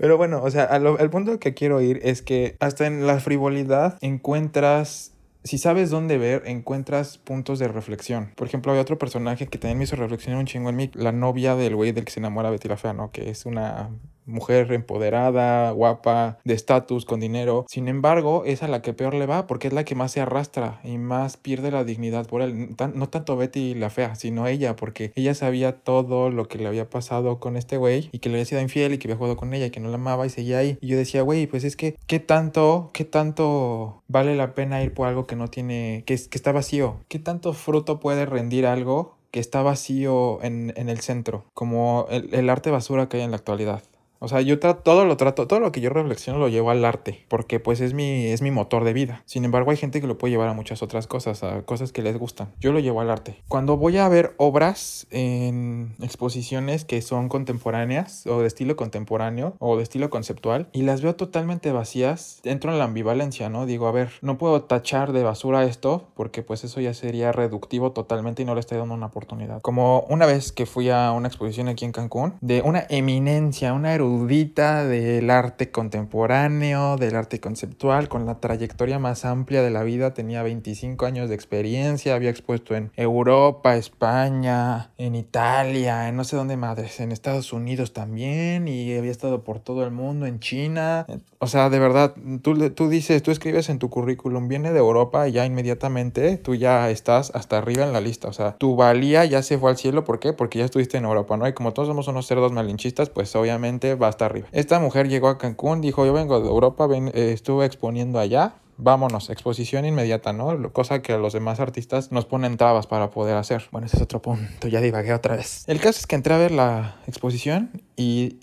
Pero 0.02 0.16
bueno, 0.16 0.42
o 0.42 0.50
sea, 0.50 0.64
al 0.64 1.10
punto 1.10 1.38
que 1.38 1.54
quiero 1.54 1.80
ir 1.80 2.00
es 2.02 2.22
que 2.22 2.56
hasta 2.58 2.88
en 2.88 3.06
la 3.06 3.20
frivolidad 3.20 3.98
encuentras 4.00 5.11
si 5.44 5.58
sabes 5.58 5.90
dónde 5.90 6.18
ver, 6.18 6.42
encuentras 6.46 7.18
puntos 7.18 7.58
de 7.58 7.68
reflexión. 7.68 8.32
Por 8.36 8.46
ejemplo, 8.46 8.72
hay 8.72 8.78
otro 8.78 8.98
personaje 8.98 9.46
que 9.46 9.58
también 9.58 9.78
me 9.78 9.84
hizo 9.84 9.96
reflexionar 9.96 10.38
un 10.38 10.46
chingo 10.46 10.70
en 10.70 10.76
mí, 10.76 10.90
la 10.94 11.12
novia 11.12 11.56
del 11.56 11.74
güey 11.74 11.92
del 11.92 12.04
que 12.04 12.12
se 12.12 12.20
enamora 12.20 12.50
Betty 12.50 12.68
la 12.68 12.76
Fea, 12.76 12.92
¿no? 12.92 13.10
Que 13.10 13.30
es 13.30 13.46
una 13.46 13.90
mujer 14.26 14.72
empoderada, 14.72 15.70
guapa, 15.70 16.38
de 16.44 16.54
estatus, 16.54 17.04
con 17.04 17.20
dinero. 17.20 17.64
Sin 17.68 17.88
embargo, 17.88 18.44
es 18.44 18.62
a 18.62 18.68
la 18.68 18.82
que 18.82 18.92
peor 18.92 19.14
le 19.14 19.26
va 19.26 19.46
porque 19.46 19.68
es 19.68 19.74
la 19.74 19.84
que 19.84 19.94
más 19.94 20.12
se 20.12 20.20
arrastra 20.20 20.80
y 20.84 20.98
más 20.98 21.36
pierde 21.36 21.70
la 21.70 21.84
dignidad 21.84 22.26
por 22.26 22.42
él. 22.42 22.76
no 22.94 23.08
tanto 23.08 23.36
Betty 23.36 23.74
la 23.74 23.90
fea, 23.90 24.14
sino 24.14 24.46
ella, 24.46 24.76
porque 24.76 25.12
ella 25.14 25.34
sabía 25.34 25.80
todo 25.80 26.30
lo 26.30 26.48
que 26.48 26.58
le 26.58 26.66
había 26.66 26.88
pasado 26.88 27.40
con 27.40 27.56
este 27.56 27.76
güey 27.76 28.08
y 28.12 28.18
que 28.18 28.28
le 28.28 28.36
había 28.36 28.44
sido 28.44 28.60
infiel 28.60 28.94
y 28.94 28.98
que 28.98 29.08
había 29.08 29.16
jugado 29.16 29.36
con 29.36 29.54
ella 29.54 29.66
y 29.66 29.70
que 29.70 29.80
no 29.80 29.88
la 29.88 29.96
amaba 29.96 30.26
y 30.26 30.30
seguía 30.30 30.58
ahí. 30.58 30.78
Y 30.80 30.88
yo 30.88 30.96
decía, 30.96 31.22
güey, 31.22 31.46
pues 31.46 31.64
es 31.64 31.76
que, 31.76 31.96
¿qué 32.06 32.20
tanto, 32.20 32.90
qué 32.92 33.04
tanto 33.04 34.02
vale 34.08 34.36
la 34.36 34.54
pena 34.54 34.82
ir 34.82 34.94
por 34.94 35.08
algo 35.08 35.26
que 35.26 35.36
no 35.36 35.48
tiene, 35.48 36.04
que, 36.06 36.14
que 36.16 36.38
está 36.38 36.52
vacío? 36.52 37.00
¿Qué 37.08 37.18
tanto 37.18 37.52
fruto 37.52 38.00
puede 38.00 38.26
rendir 38.26 38.66
algo 38.66 39.16
que 39.32 39.40
está 39.40 39.62
vacío 39.62 40.40
en, 40.42 40.74
en 40.76 40.88
el 40.90 41.00
centro, 41.00 41.46
como 41.54 42.06
el, 42.10 42.32
el, 42.34 42.50
arte 42.50 42.70
basura 42.70 43.08
que 43.08 43.16
hay 43.16 43.22
en 43.22 43.30
la 43.30 43.38
actualidad. 43.38 43.82
O 44.22 44.28
sea, 44.28 44.40
yo 44.40 44.60
todo 44.60 45.04
lo 45.04 45.16
trato, 45.16 45.48
todo 45.48 45.58
lo 45.58 45.72
que 45.72 45.80
yo 45.80 45.90
reflexiono 45.90 46.38
lo 46.38 46.48
llevo 46.48 46.70
al 46.70 46.84
arte, 46.84 47.24
porque 47.26 47.58
pues 47.58 47.80
es 47.80 47.92
mi, 47.92 48.26
es 48.26 48.40
mi 48.40 48.52
motor 48.52 48.84
de 48.84 48.92
vida. 48.92 49.24
Sin 49.26 49.44
embargo, 49.44 49.72
hay 49.72 49.76
gente 49.76 50.00
que 50.00 50.06
lo 50.06 50.16
puede 50.16 50.30
llevar 50.30 50.48
a 50.48 50.52
muchas 50.52 50.80
otras 50.80 51.08
cosas, 51.08 51.42
a 51.42 51.62
cosas 51.62 51.90
que 51.90 52.02
les 52.02 52.16
gustan. 52.16 52.52
Yo 52.60 52.72
lo 52.72 52.78
llevo 52.78 53.00
al 53.00 53.10
arte. 53.10 53.42
Cuando 53.48 53.76
voy 53.76 53.98
a 53.98 54.08
ver 54.08 54.34
obras 54.36 55.08
en 55.10 55.96
exposiciones 56.00 56.84
que 56.84 57.02
son 57.02 57.28
contemporáneas 57.28 58.24
o 58.28 58.40
de 58.40 58.46
estilo 58.46 58.76
contemporáneo 58.76 59.56
o 59.58 59.76
de 59.76 59.82
estilo 59.82 60.08
conceptual 60.08 60.68
y 60.72 60.82
las 60.82 61.02
veo 61.02 61.16
totalmente 61.16 61.72
vacías, 61.72 62.40
entro 62.44 62.70
en 62.70 62.78
la 62.78 62.84
ambivalencia, 62.84 63.48
¿no? 63.48 63.66
Digo, 63.66 63.88
a 63.88 63.92
ver, 63.92 64.10
no 64.20 64.38
puedo 64.38 64.62
tachar 64.62 65.12
de 65.12 65.24
basura 65.24 65.64
esto 65.64 66.10
porque 66.14 66.42
pues 66.42 66.62
eso 66.62 66.80
ya 66.80 66.94
sería 66.94 67.32
reductivo 67.32 67.90
totalmente 67.90 68.42
y 68.42 68.44
no 68.44 68.54
le 68.54 68.60
estoy 68.60 68.78
dando 68.78 68.94
una 68.94 69.06
oportunidad. 69.06 69.60
Como 69.62 70.06
una 70.08 70.26
vez 70.26 70.52
que 70.52 70.66
fui 70.66 70.90
a 70.90 71.10
una 71.10 71.26
exposición 71.26 71.66
aquí 71.66 71.84
en 71.84 71.90
Cancún 71.90 72.34
de 72.40 72.62
una 72.62 72.86
eminencia, 72.88 73.72
una 73.72 73.94
erudita 74.12 74.84
del 74.84 75.30
arte 75.30 75.70
contemporáneo, 75.70 76.96
del 76.98 77.16
arte 77.16 77.40
conceptual, 77.40 78.08
con 78.08 78.26
la 78.26 78.40
trayectoria 78.40 78.98
más 78.98 79.24
amplia 79.24 79.62
de 79.62 79.70
la 79.70 79.82
vida. 79.84 80.12
Tenía 80.12 80.42
25 80.42 81.06
años 81.06 81.30
de 81.30 81.34
experiencia, 81.34 82.14
había 82.14 82.28
expuesto 82.28 82.76
en 82.76 82.92
Europa, 82.96 83.76
España, 83.76 84.90
en 84.98 85.14
Italia, 85.14 86.08
en 86.08 86.16
no 86.16 86.24
sé 86.24 86.36
dónde 86.36 86.58
madres, 86.58 87.00
en 87.00 87.10
Estados 87.10 87.54
Unidos 87.54 87.94
también, 87.94 88.68
y 88.68 88.94
había 88.94 89.10
estado 89.10 89.44
por 89.44 89.60
todo 89.60 89.82
el 89.82 89.90
mundo, 89.90 90.26
en 90.26 90.40
China. 90.40 91.06
O 91.38 91.46
sea, 91.46 91.70
de 91.70 91.78
verdad, 91.78 92.14
tú, 92.42 92.70
tú 92.70 92.88
dices, 92.88 93.22
tú 93.22 93.30
escribes 93.30 93.70
en 93.70 93.78
tu 93.78 93.88
currículum, 93.88 94.46
viene 94.46 94.72
de 94.72 94.78
Europa 94.78 95.26
y 95.26 95.32
ya 95.32 95.46
inmediatamente 95.46 96.36
tú 96.36 96.54
ya 96.54 96.90
estás 96.90 97.32
hasta 97.34 97.58
arriba 97.58 97.84
en 97.84 97.92
la 97.92 98.00
lista. 98.00 98.28
O 98.28 98.32
sea, 98.32 98.56
tu 98.58 98.76
valía 98.76 99.24
ya 99.24 99.42
se 99.42 99.58
fue 99.58 99.70
al 99.70 99.76
cielo. 99.76 100.04
¿Por 100.04 100.20
qué? 100.20 100.32
Porque 100.32 100.58
ya 100.58 100.66
estuviste 100.66 100.98
en 100.98 101.04
Europa, 101.04 101.36
¿no? 101.36 101.48
Y 101.48 101.52
como 101.52 101.72
todos 101.72 101.88
somos 101.88 102.06
unos 102.08 102.26
cerdos 102.26 102.52
malinchistas, 102.52 103.10
pues 103.10 103.34
obviamente 103.34 103.94
hasta 104.06 104.26
arriba. 104.26 104.48
Esta 104.52 104.78
mujer 104.78 105.08
llegó 105.08 105.28
a 105.28 105.38
Cancún, 105.38 105.80
dijo, 105.80 106.04
yo 106.06 106.12
vengo 106.12 106.40
de 106.40 106.48
Europa, 106.48 106.86
ven, 106.86 107.08
eh, 107.08 107.32
estuve 107.32 107.66
exponiendo 107.66 108.18
allá, 108.18 108.54
vámonos, 108.76 109.30
exposición 109.30 109.84
inmediata, 109.84 110.32
¿no? 110.32 110.72
Cosa 110.72 111.02
que 111.02 111.16
los 111.18 111.32
demás 111.32 111.60
artistas 111.60 112.12
nos 112.12 112.24
ponen 112.24 112.56
trabas 112.56 112.86
para 112.86 113.10
poder 113.10 113.36
hacer. 113.36 113.64
Bueno, 113.70 113.86
ese 113.86 113.96
es 113.96 114.02
otro 114.02 114.20
punto, 114.20 114.68
ya 114.68 114.80
divagué 114.80 115.12
otra 115.12 115.36
vez. 115.36 115.64
El 115.68 115.80
caso 115.80 116.00
es 116.00 116.06
que 116.06 116.16
entré 116.16 116.34
a 116.34 116.38
ver 116.38 116.50
la 116.50 116.96
exposición 117.06 117.70
y 117.96 118.40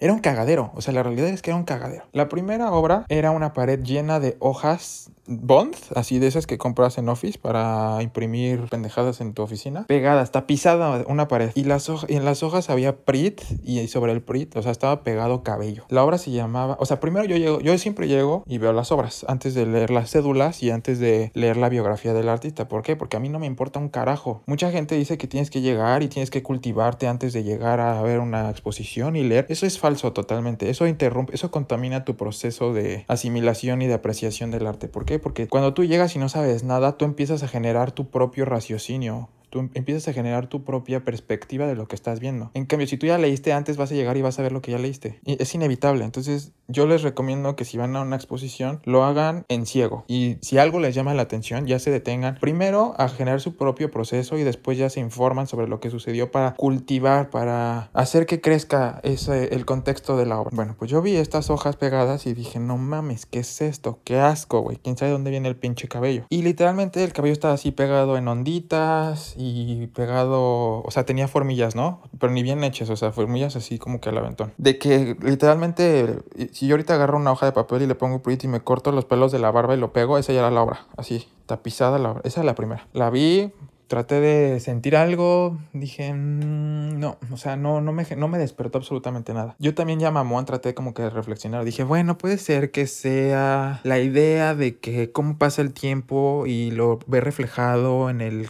era 0.00 0.12
un 0.12 0.20
cagadero, 0.20 0.72
o 0.74 0.80
sea, 0.80 0.94
la 0.94 1.02
realidad 1.02 1.28
es 1.28 1.42
que 1.42 1.50
era 1.50 1.58
un 1.58 1.64
cagadero. 1.64 2.04
La 2.12 2.28
primera 2.28 2.72
obra 2.72 3.04
era 3.08 3.30
una 3.30 3.52
pared 3.52 3.80
llena 3.82 4.18
de 4.18 4.36
hojas 4.40 5.10
Bond, 5.32 5.76
así 5.94 6.18
de 6.18 6.26
esas 6.26 6.48
que 6.48 6.58
compras 6.58 6.98
en 6.98 7.08
Office 7.08 7.38
para 7.38 8.02
imprimir 8.02 8.62
pendejadas 8.68 9.20
en 9.20 9.32
tu 9.32 9.42
oficina, 9.42 9.84
pegadas, 9.86 10.32
tapizada 10.32 11.04
una 11.06 11.28
pared. 11.28 11.52
Y, 11.54 11.64
las 11.64 11.88
y 12.08 12.16
en 12.16 12.24
las 12.24 12.42
hojas 12.42 12.68
había 12.68 12.96
Prit 13.04 13.40
y 13.62 13.86
sobre 13.86 14.10
el 14.10 14.22
Prit, 14.22 14.56
o 14.56 14.62
sea, 14.62 14.72
estaba 14.72 15.04
pegado 15.04 15.44
cabello. 15.44 15.84
La 15.88 16.02
obra 16.02 16.18
se 16.18 16.32
llamaba, 16.32 16.76
o 16.80 16.84
sea, 16.84 16.98
primero 16.98 17.24
yo 17.26 17.36
llego, 17.36 17.60
yo 17.60 17.78
siempre 17.78 18.08
llego 18.08 18.42
y 18.46 18.58
veo 18.58 18.72
las 18.72 18.90
obras 18.90 19.24
antes 19.28 19.54
de 19.54 19.66
leer 19.66 19.90
las 19.90 20.10
cédulas 20.10 20.64
y 20.64 20.70
antes 20.70 20.98
de 20.98 21.30
leer 21.34 21.56
la 21.56 21.68
biografía 21.68 22.12
del 22.12 22.28
artista. 22.28 22.66
¿Por 22.66 22.82
qué? 22.82 22.96
Porque 22.96 23.16
a 23.16 23.20
mí 23.20 23.28
no 23.28 23.38
me 23.38 23.46
importa 23.46 23.78
un 23.78 23.88
carajo. 23.88 24.42
Mucha 24.46 24.72
gente 24.72 24.96
dice 24.96 25.16
que 25.16 25.28
tienes 25.28 25.50
que 25.50 25.60
llegar 25.60 26.02
y 26.02 26.08
tienes 26.08 26.30
que 26.30 26.42
cultivarte 26.42 27.06
antes 27.06 27.32
de 27.32 27.44
llegar 27.44 27.78
a 27.78 28.02
ver 28.02 28.18
una 28.18 28.50
exposición 28.50 29.14
y 29.14 29.22
leer. 29.22 29.46
Eso 29.48 29.64
es 29.64 29.78
falso 29.78 29.89
totalmente. 29.96 30.70
Eso 30.70 30.86
interrumpe, 30.86 31.34
eso 31.34 31.50
contamina 31.50 32.04
tu 32.04 32.16
proceso 32.16 32.72
de 32.72 33.04
asimilación 33.08 33.82
y 33.82 33.86
de 33.86 33.94
apreciación 33.94 34.50
del 34.50 34.66
arte. 34.66 34.88
¿Por 34.88 35.04
qué? 35.04 35.18
Porque 35.18 35.48
cuando 35.48 35.74
tú 35.74 35.84
llegas 35.84 36.16
y 36.16 36.18
no 36.18 36.28
sabes 36.28 36.64
nada, 36.64 36.96
tú 36.96 37.04
empiezas 37.04 37.42
a 37.42 37.48
generar 37.48 37.92
tu 37.92 38.10
propio 38.10 38.44
raciocinio. 38.44 39.28
Tú 39.50 39.60
em, 39.60 39.70
empiezas 39.74 40.08
a 40.08 40.12
generar 40.12 40.48
tu 40.48 40.64
propia 40.64 41.04
perspectiva 41.04 41.66
de 41.66 41.74
lo 41.74 41.88
que 41.88 41.96
estás 41.96 42.20
viendo. 42.20 42.50
En 42.54 42.66
cambio, 42.66 42.86
si 42.86 42.96
tú 42.96 43.06
ya 43.06 43.18
leíste 43.18 43.52
antes, 43.52 43.76
vas 43.76 43.92
a 43.92 43.94
llegar 43.94 44.16
y 44.16 44.22
vas 44.22 44.38
a 44.38 44.42
ver 44.42 44.52
lo 44.52 44.62
que 44.62 44.72
ya 44.72 44.78
leíste. 44.78 45.20
Y 45.24 45.40
es 45.42 45.54
inevitable. 45.54 46.04
Entonces, 46.04 46.52
yo 46.68 46.86
les 46.86 47.02
recomiendo 47.02 47.56
que 47.56 47.64
si 47.64 47.76
van 47.76 47.96
a 47.96 48.02
una 48.02 48.16
exposición, 48.16 48.80
lo 48.84 49.04
hagan 49.04 49.44
en 49.48 49.66
ciego. 49.66 50.04
Y 50.06 50.36
si 50.40 50.58
algo 50.58 50.78
les 50.78 50.94
llama 50.94 51.14
la 51.14 51.22
atención, 51.22 51.66
ya 51.66 51.78
se 51.78 51.90
detengan 51.90 52.38
primero 52.40 52.94
a 52.96 53.08
generar 53.08 53.40
su 53.40 53.56
propio 53.56 53.90
proceso 53.90 54.38
y 54.38 54.44
después 54.44 54.78
ya 54.78 54.88
se 54.88 55.00
informan 55.00 55.46
sobre 55.46 55.66
lo 55.66 55.80
que 55.80 55.90
sucedió 55.90 56.30
para 56.30 56.54
cultivar, 56.54 57.30
para 57.30 57.90
hacer 57.92 58.26
que 58.26 58.40
crezca 58.40 59.00
ese, 59.02 59.54
el 59.54 59.64
contexto 59.64 60.16
de 60.16 60.26
la 60.26 60.38
obra. 60.40 60.50
Bueno, 60.54 60.76
pues 60.78 60.90
yo 60.90 61.02
vi 61.02 61.16
estas 61.16 61.50
hojas 61.50 61.76
pegadas 61.76 62.26
y 62.26 62.34
dije, 62.34 62.60
no 62.60 62.76
mames, 62.76 63.26
¿qué 63.26 63.40
es 63.40 63.60
esto? 63.60 63.98
Qué 64.04 64.18
asco, 64.18 64.60
güey. 64.60 64.76
¿Quién 64.76 64.96
sabe 64.96 65.12
dónde 65.12 65.30
viene 65.30 65.48
el 65.48 65.56
pinche 65.56 65.88
cabello? 65.88 66.24
Y 66.28 66.42
literalmente 66.42 67.02
el 67.02 67.12
cabello 67.12 67.32
estaba 67.32 67.54
así 67.54 67.72
pegado 67.72 68.16
en 68.16 68.28
onditas 68.28 69.34
y 69.40 69.86
pegado, 69.88 70.82
o 70.82 70.90
sea, 70.90 71.04
tenía 71.04 71.28
formillas, 71.28 71.74
¿no? 71.74 72.02
Pero 72.18 72.32
ni 72.32 72.42
bien 72.42 72.62
hechas, 72.64 72.90
o 72.90 72.96
sea, 72.96 73.12
formillas 73.12 73.56
así 73.56 73.78
como 73.78 74.00
que 74.00 74.10
al 74.10 74.18
aventón. 74.18 74.52
De 74.58 74.78
que 74.78 75.16
literalmente, 75.22 76.18
si 76.52 76.66
yo 76.66 76.74
ahorita 76.74 76.94
agarro 76.94 77.16
una 77.16 77.32
hoja 77.32 77.46
de 77.46 77.52
papel 77.52 77.82
y 77.82 77.86
le 77.86 77.94
pongo 77.94 78.22
Pretty 78.22 78.46
y 78.46 78.50
me 78.50 78.60
corto 78.60 78.92
los 78.92 79.04
pelos 79.04 79.32
de 79.32 79.38
la 79.38 79.50
barba 79.50 79.74
y 79.74 79.78
lo 79.78 79.92
pego, 79.92 80.18
esa 80.18 80.32
ya 80.32 80.40
era 80.40 80.50
la 80.50 80.62
obra, 80.62 80.86
así, 80.96 81.28
tapizada 81.46 81.98
la 81.98 82.12
obra. 82.12 82.20
Esa 82.24 82.40
es 82.40 82.46
la 82.46 82.54
primera. 82.54 82.86
La 82.92 83.10
vi, 83.10 83.52
traté 83.90 84.20
de 84.20 84.60
sentir 84.60 84.94
algo, 84.94 85.58
dije, 85.72 86.14
mm, 86.14 87.00
no, 87.00 87.18
o 87.32 87.36
sea, 87.36 87.56
no, 87.56 87.80
no, 87.80 87.92
me, 87.92 88.06
no 88.16 88.28
me 88.28 88.38
despertó 88.38 88.78
absolutamente 88.78 89.34
nada. 89.34 89.56
Yo 89.58 89.74
también 89.74 89.98
ya 89.98 90.12
mamón, 90.12 90.44
traté 90.44 90.74
como 90.74 90.94
que 90.94 91.02
de 91.02 91.10
reflexionar, 91.10 91.64
dije, 91.64 91.82
bueno, 91.82 92.16
puede 92.16 92.38
ser 92.38 92.70
que 92.70 92.86
sea 92.86 93.80
la 93.82 93.98
idea 93.98 94.54
de 94.54 94.78
que 94.78 95.10
cómo 95.10 95.38
pasa 95.38 95.60
el 95.60 95.72
tiempo 95.72 96.44
y 96.46 96.70
lo 96.70 97.00
ve 97.08 97.20
reflejado 97.20 98.10
en 98.10 98.20
el 98.20 98.48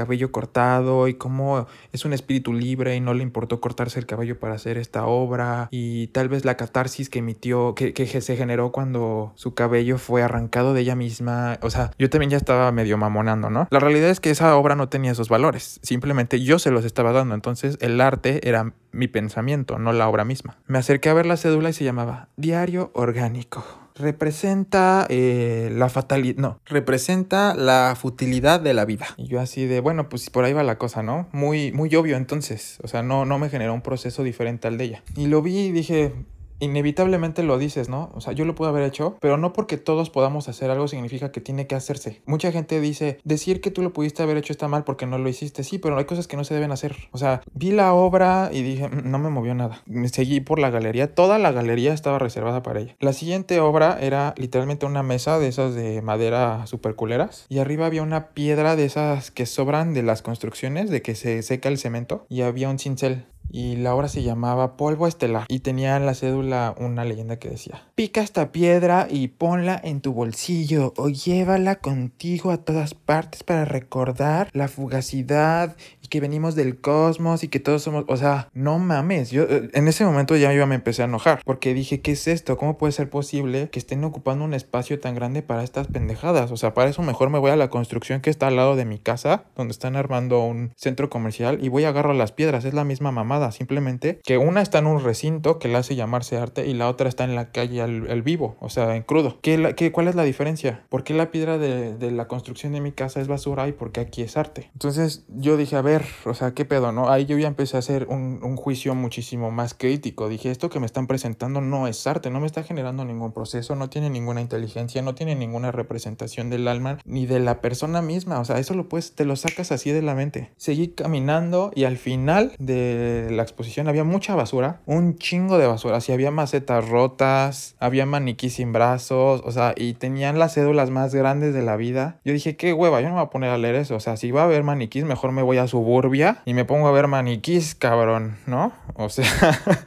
cabello 0.00 0.32
cortado 0.32 1.08
y 1.08 1.14
cómo 1.14 1.66
es 1.92 2.06
un 2.06 2.14
espíritu 2.14 2.54
libre 2.54 2.96
y 2.96 3.00
no 3.00 3.12
le 3.12 3.22
importó 3.22 3.60
cortarse 3.60 3.98
el 3.98 4.06
cabello 4.06 4.40
para 4.40 4.54
hacer 4.54 4.78
esta 4.78 5.04
obra 5.04 5.68
y 5.70 6.06
tal 6.08 6.30
vez 6.30 6.46
la 6.46 6.56
catarsis 6.56 7.10
que 7.10 7.18
emitió, 7.18 7.74
que, 7.74 7.92
que 7.92 8.06
se 8.06 8.36
generó 8.36 8.72
cuando 8.72 9.32
su 9.34 9.52
cabello 9.54 9.98
fue 9.98 10.22
arrancado 10.22 10.72
de 10.72 10.80
ella 10.80 10.96
misma. 10.96 11.58
O 11.60 11.68
sea, 11.68 11.90
yo 11.98 12.08
también 12.08 12.30
ya 12.30 12.38
estaba 12.38 12.72
medio 12.72 12.96
mamonando, 12.96 13.50
¿no? 13.50 13.68
La 13.70 13.78
realidad 13.78 14.08
es 14.08 14.20
que 14.20 14.30
esa 14.30 14.56
obra 14.56 14.74
no 14.74 14.88
tenía 14.88 15.12
esos 15.12 15.28
valores, 15.28 15.80
simplemente 15.82 16.40
yo 16.40 16.58
se 16.58 16.70
los 16.70 16.86
estaba 16.86 17.12
dando, 17.12 17.34
entonces 17.34 17.76
el 17.82 18.00
arte 18.00 18.48
era 18.48 18.72
mi 18.92 19.06
pensamiento, 19.06 19.78
no 19.78 19.92
la 19.92 20.08
obra 20.08 20.24
misma. 20.24 20.56
Me 20.66 20.78
acerqué 20.78 21.10
a 21.10 21.14
ver 21.14 21.26
la 21.26 21.36
cédula 21.36 21.68
y 21.68 21.74
se 21.74 21.84
llamaba 21.84 22.28
Diario 22.36 22.90
Orgánico 22.94 23.64
representa 24.00 25.06
eh, 25.08 25.70
la 25.72 25.88
fatalidad, 25.88 26.36
no, 26.36 26.60
representa 26.66 27.54
la 27.54 27.96
futilidad 27.98 28.60
de 28.60 28.74
la 28.74 28.84
vida. 28.84 29.06
Y 29.16 29.28
yo 29.28 29.40
así 29.40 29.66
de, 29.66 29.80
bueno, 29.80 30.08
pues 30.08 30.30
por 30.30 30.44
ahí 30.44 30.52
va 30.52 30.62
la 30.62 30.78
cosa, 30.78 31.02
¿no? 31.02 31.28
Muy, 31.32 31.72
muy 31.72 31.94
obvio 31.94 32.16
entonces, 32.16 32.78
o 32.82 32.88
sea, 32.88 33.02
no, 33.02 33.24
no 33.24 33.38
me 33.38 33.48
generó 33.48 33.74
un 33.74 33.82
proceso 33.82 34.22
diferente 34.22 34.68
al 34.68 34.78
de 34.78 34.84
ella. 34.84 35.02
Y 35.16 35.26
lo 35.26 35.42
vi 35.42 35.58
y 35.58 35.72
dije, 35.72 36.12
inevitablemente 36.60 37.42
lo 37.42 37.58
dices, 37.58 37.88
¿no? 37.88 38.10
O 38.14 38.20
sea, 38.20 38.32
yo 38.32 38.44
lo 38.44 38.54
puedo 38.54 38.70
haber 38.70 38.84
hecho, 38.84 39.16
pero 39.20 39.36
no 39.36 39.52
porque 39.52 39.76
todos 39.76 40.10
podamos 40.10 40.48
hacer 40.48 40.70
algo 40.70 40.88
significa 40.88 41.32
que 41.32 41.40
tiene 41.40 41.66
que 41.66 41.74
hacerse. 41.74 42.22
Mucha 42.26 42.52
gente 42.52 42.80
dice, 42.80 43.18
decir 43.24 43.60
que 43.60 43.70
tú 43.70 43.82
lo 43.82 43.92
pudiste 43.92 44.22
haber 44.22 44.36
hecho 44.36 44.52
está 44.52 44.68
mal 44.68 44.84
porque 44.84 45.06
no 45.06 45.18
lo 45.18 45.28
hiciste. 45.28 45.64
Sí, 45.64 45.78
pero 45.78 45.96
hay 45.98 46.04
cosas 46.04 46.28
que 46.28 46.36
no 46.36 46.44
se 46.44 46.54
deben 46.54 46.72
hacer. 46.72 46.96
O 47.12 47.18
sea, 47.18 47.42
vi 47.52 47.72
la 47.72 47.92
obra 47.94 48.50
y 48.52 48.62
dije, 48.62 48.88
mm, 48.88 49.10
no 49.10 49.18
me 49.18 49.30
movió 49.30 49.54
nada. 49.54 49.82
Seguí 50.12 50.40
por 50.40 50.58
la 50.58 50.70
galería. 50.70 51.14
Toda 51.14 51.38
la 51.38 51.52
galería 51.52 51.92
estaba 51.92 52.18
reservada 52.18 52.62
para 52.62 52.80
ella. 52.80 52.96
La 53.00 53.12
siguiente 53.12 53.60
obra 53.60 53.98
era 54.00 54.34
literalmente 54.36 54.86
una 54.86 55.02
mesa 55.02 55.38
de 55.38 55.48
esas 55.48 55.74
de 55.74 56.02
madera 56.02 56.66
super 56.66 56.94
culeras. 56.94 57.46
Y 57.48 57.58
arriba 57.58 57.86
había 57.86 58.02
una 58.02 58.28
piedra 58.28 58.76
de 58.76 58.84
esas 58.84 59.30
que 59.30 59.46
sobran 59.46 59.94
de 59.94 60.02
las 60.02 60.22
construcciones, 60.22 60.90
de 60.90 61.02
que 61.02 61.14
se 61.14 61.42
seca 61.42 61.68
el 61.68 61.78
cemento. 61.78 62.26
Y 62.28 62.42
había 62.42 62.68
un 62.68 62.78
cincel 62.78 63.26
y 63.50 63.76
la 63.76 63.94
obra 63.94 64.08
se 64.08 64.22
llamaba 64.22 64.76
Polvo 64.76 65.06
Estelar 65.06 65.46
y 65.48 65.60
tenía 65.60 65.96
en 65.96 66.06
la 66.06 66.14
cédula 66.14 66.74
una 66.78 67.04
leyenda 67.04 67.38
que 67.38 67.50
decía, 67.50 67.82
pica 67.94 68.22
esta 68.22 68.52
piedra 68.52 69.08
y 69.10 69.28
ponla 69.28 69.80
en 69.82 70.00
tu 70.00 70.12
bolsillo 70.12 70.94
o 70.96 71.08
llévala 71.08 71.76
contigo 71.76 72.50
a 72.50 72.58
todas 72.58 72.94
partes 72.94 73.42
para 73.42 73.64
recordar 73.64 74.48
la 74.52 74.68
fugacidad 74.68 75.76
y 76.02 76.08
que 76.08 76.20
venimos 76.20 76.54
del 76.54 76.80
cosmos 76.80 77.44
y 77.44 77.48
que 77.48 77.60
todos 77.60 77.82
somos, 77.82 78.04
o 78.08 78.16
sea, 78.16 78.48
no 78.52 78.78
mames, 78.78 79.30
yo 79.30 79.44
eh, 79.44 79.70
en 79.72 79.88
ese 79.88 80.04
momento 80.04 80.36
ya 80.36 80.50
me 80.66 80.74
empecé 80.74 81.02
a 81.02 81.06
enojar 81.06 81.42
porque 81.44 81.74
dije, 81.74 82.00
¿qué 82.00 82.12
es 82.12 82.28
esto? 82.28 82.56
¿Cómo 82.56 82.76
puede 82.76 82.92
ser 82.92 83.08
posible 83.08 83.68
que 83.70 83.78
estén 83.78 84.04
ocupando 84.04 84.44
un 84.44 84.54
espacio 84.54 85.00
tan 85.00 85.14
grande 85.14 85.42
para 85.42 85.64
estas 85.64 85.86
pendejadas? 85.86 86.50
O 86.50 86.56
sea, 86.56 86.74
para 86.74 86.90
eso 86.90 87.02
mejor 87.02 87.30
me 87.30 87.38
voy 87.38 87.50
a 87.50 87.56
la 87.56 87.70
construcción 87.70 88.20
que 88.20 88.30
está 88.30 88.48
al 88.48 88.56
lado 88.56 88.76
de 88.76 88.84
mi 88.84 88.98
casa, 88.98 89.44
donde 89.56 89.72
están 89.72 89.96
armando 89.96 90.44
un 90.44 90.72
centro 90.76 91.10
comercial 91.10 91.58
y 91.62 91.68
voy 91.68 91.84
a 91.84 91.88
agarrar 91.90 92.14
las 92.14 92.32
piedras, 92.32 92.64
es 92.64 92.74
la 92.74 92.84
misma 92.84 93.12
mamada, 93.12 93.39
simplemente 93.52 94.20
que 94.24 94.38
una 94.38 94.62
está 94.62 94.78
en 94.78 94.86
un 94.86 95.02
recinto 95.02 95.58
que 95.58 95.68
la 95.68 95.78
hace 95.78 95.96
llamarse 95.96 96.36
arte 96.36 96.66
y 96.66 96.74
la 96.74 96.88
otra 96.88 97.08
está 97.08 97.24
en 97.24 97.34
la 97.34 97.50
calle 97.50 97.82
al, 97.82 98.22
vivo, 98.22 98.56
o 98.60 98.68
sea, 98.68 98.96
en 98.96 99.02
crudo. 99.02 99.38
¿Qué, 99.40 99.74
qué, 99.76 99.92
cuál 99.92 100.08
es 100.08 100.14
la 100.14 100.24
diferencia? 100.24 100.84
¿Por 100.88 101.04
qué 101.04 101.14
la 101.14 101.30
piedra 101.30 101.58
de, 101.58 101.96
de, 101.96 102.10
la 102.10 102.28
construcción 102.28 102.72
de 102.72 102.80
mi 102.80 102.92
casa 102.92 103.20
es 103.20 103.28
basura 103.28 103.66
y 103.68 103.72
por 103.72 103.92
qué 103.92 104.00
aquí 104.00 104.22
es 104.22 104.36
arte? 104.36 104.70
Entonces 104.74 105.24
yo 105.28 105.56
dije, 105.56 105.76
a 105.76 105.82
ver, 105.82 106.04
o 106.24 106.34
sea, 106.34 106.52
¿qué 106.52 106.64
pedo, 106.64 106.92
no? 106.92 107.08
Ahí 107.10 107.26
yo 107.26 107.38
ya 107.38 107.48
empecé 107.48 107.76
a 107.76 107.80
hacer 107.80 108.06
un, 108.08 108.40
un 108.42 108.56
juicio 108.56 108.94
muchísimo 108.94 109.50
más 109.50 109.74
crítico. 109.74 110.28
Dije, 110.28 110.50
esto 110.50 110.70
que 110.70 110.80
me 110.80 110.86
están 110.86 111.06
presentando 111.06 111.60
no 111.60 111.86
es 111.86 112.06
arte, 112.06 112.30
no 112.30 112.40
me 112.40 112.46
está 112.46 112.62
generando 112.62 113.04
ningún 113.04 113.32
proceso, 113.32 113.74
no 113.76 113.88
tiene 113.90 114.10
ninguna 114.10 114.40
inteligencia, 114.40 115.02
no 115.02 115.14
tiene 115.14 115.34
ninguna 115.34 115.72
representación 115.72 116.50
del 116.50 116.68
alma 116.68 116.98
ni 117.04 117.26
de 117.26 117.40
la 117.40 117.60
persona 117.60 118.02
misma. 118.02 118.40
O 118.40 118.44
sea, 118.44 118.58
eso 118.58 118.74
lo 118.74 118.88
puedes, 118.88 119.14
te 119.14 119.24
lo 119.24 119.36
sacas 119.36 119.72
así 119.72 119.90
de 119.90 120.02
la 120.02 120.14
mente. 120.14 120.50
Seguí 120.56 120.88
caminando 120.88 121.70
y 121.74 121.84
al 121.84 121.96
final 121.96 122.52
de 122.58 123.29
la 123.30 123.42
exposición 123.42 123.88
había 123.88 124.04
mucha 124.04 124.34
basura, 124.34 124.80
un 124.86 125.16
chingo 125.16 125.58
de 125.58 125.66
basura. 125.66 125.96
Así 125.96 126.12
había 126.12 126.30
macetas 126.30 126.88
rotas, 126.88 127.76
había 127.78 128.06
maniquí 128.06 128.50
sin 128.50 128.72
brazos, 128.72 129.42
o 129.44 129.52
sea, 129.52 129.74
y 129.76 129.94
tenían 129.94 130.38
las 130.38 130.54
cédulas 130.54 130.90
más 130.90 131.14
grandes 131.14 131.54
de 131.54 131.62
la 131.62 131.76
vida. 131.76 132.18
Yo 132.24 132.32
dije, 132.32 132.56
qué 132.56 132.72
hueva, 132.72 133.00
yo 133.00 133.08
no 133.08 133.14
me 133.14 133.20
voy 133.20 133.26
a 133.26 133.30
poner 133.30 133.50
a 133.50 133.58
leer 133.58 133.76
eso. 133.76 133.96
O 133.96 134.00
sea, 134.00 134.16
si 134.16 134.30
va 134.30 134.42
a 134.42 134.44
haber 134.44 134.62
maniquís, 134.62 135.04
mejor 135.04 135.32
me 135.32 135.42
voy 135.42 135.58
a 135.58 135.66
Suburbia 135.66 136.42
y 136.44 136.54
me 136.54 136.64
pongo 136.64 136.88
a 136.88 136.92
ver 136.92 137.08
maniquís, 137.08 137.74
cabrón, 137.74 138.36
¿no? 138.46 138.72
O 138.94 139.08
sea, 139.08 139.26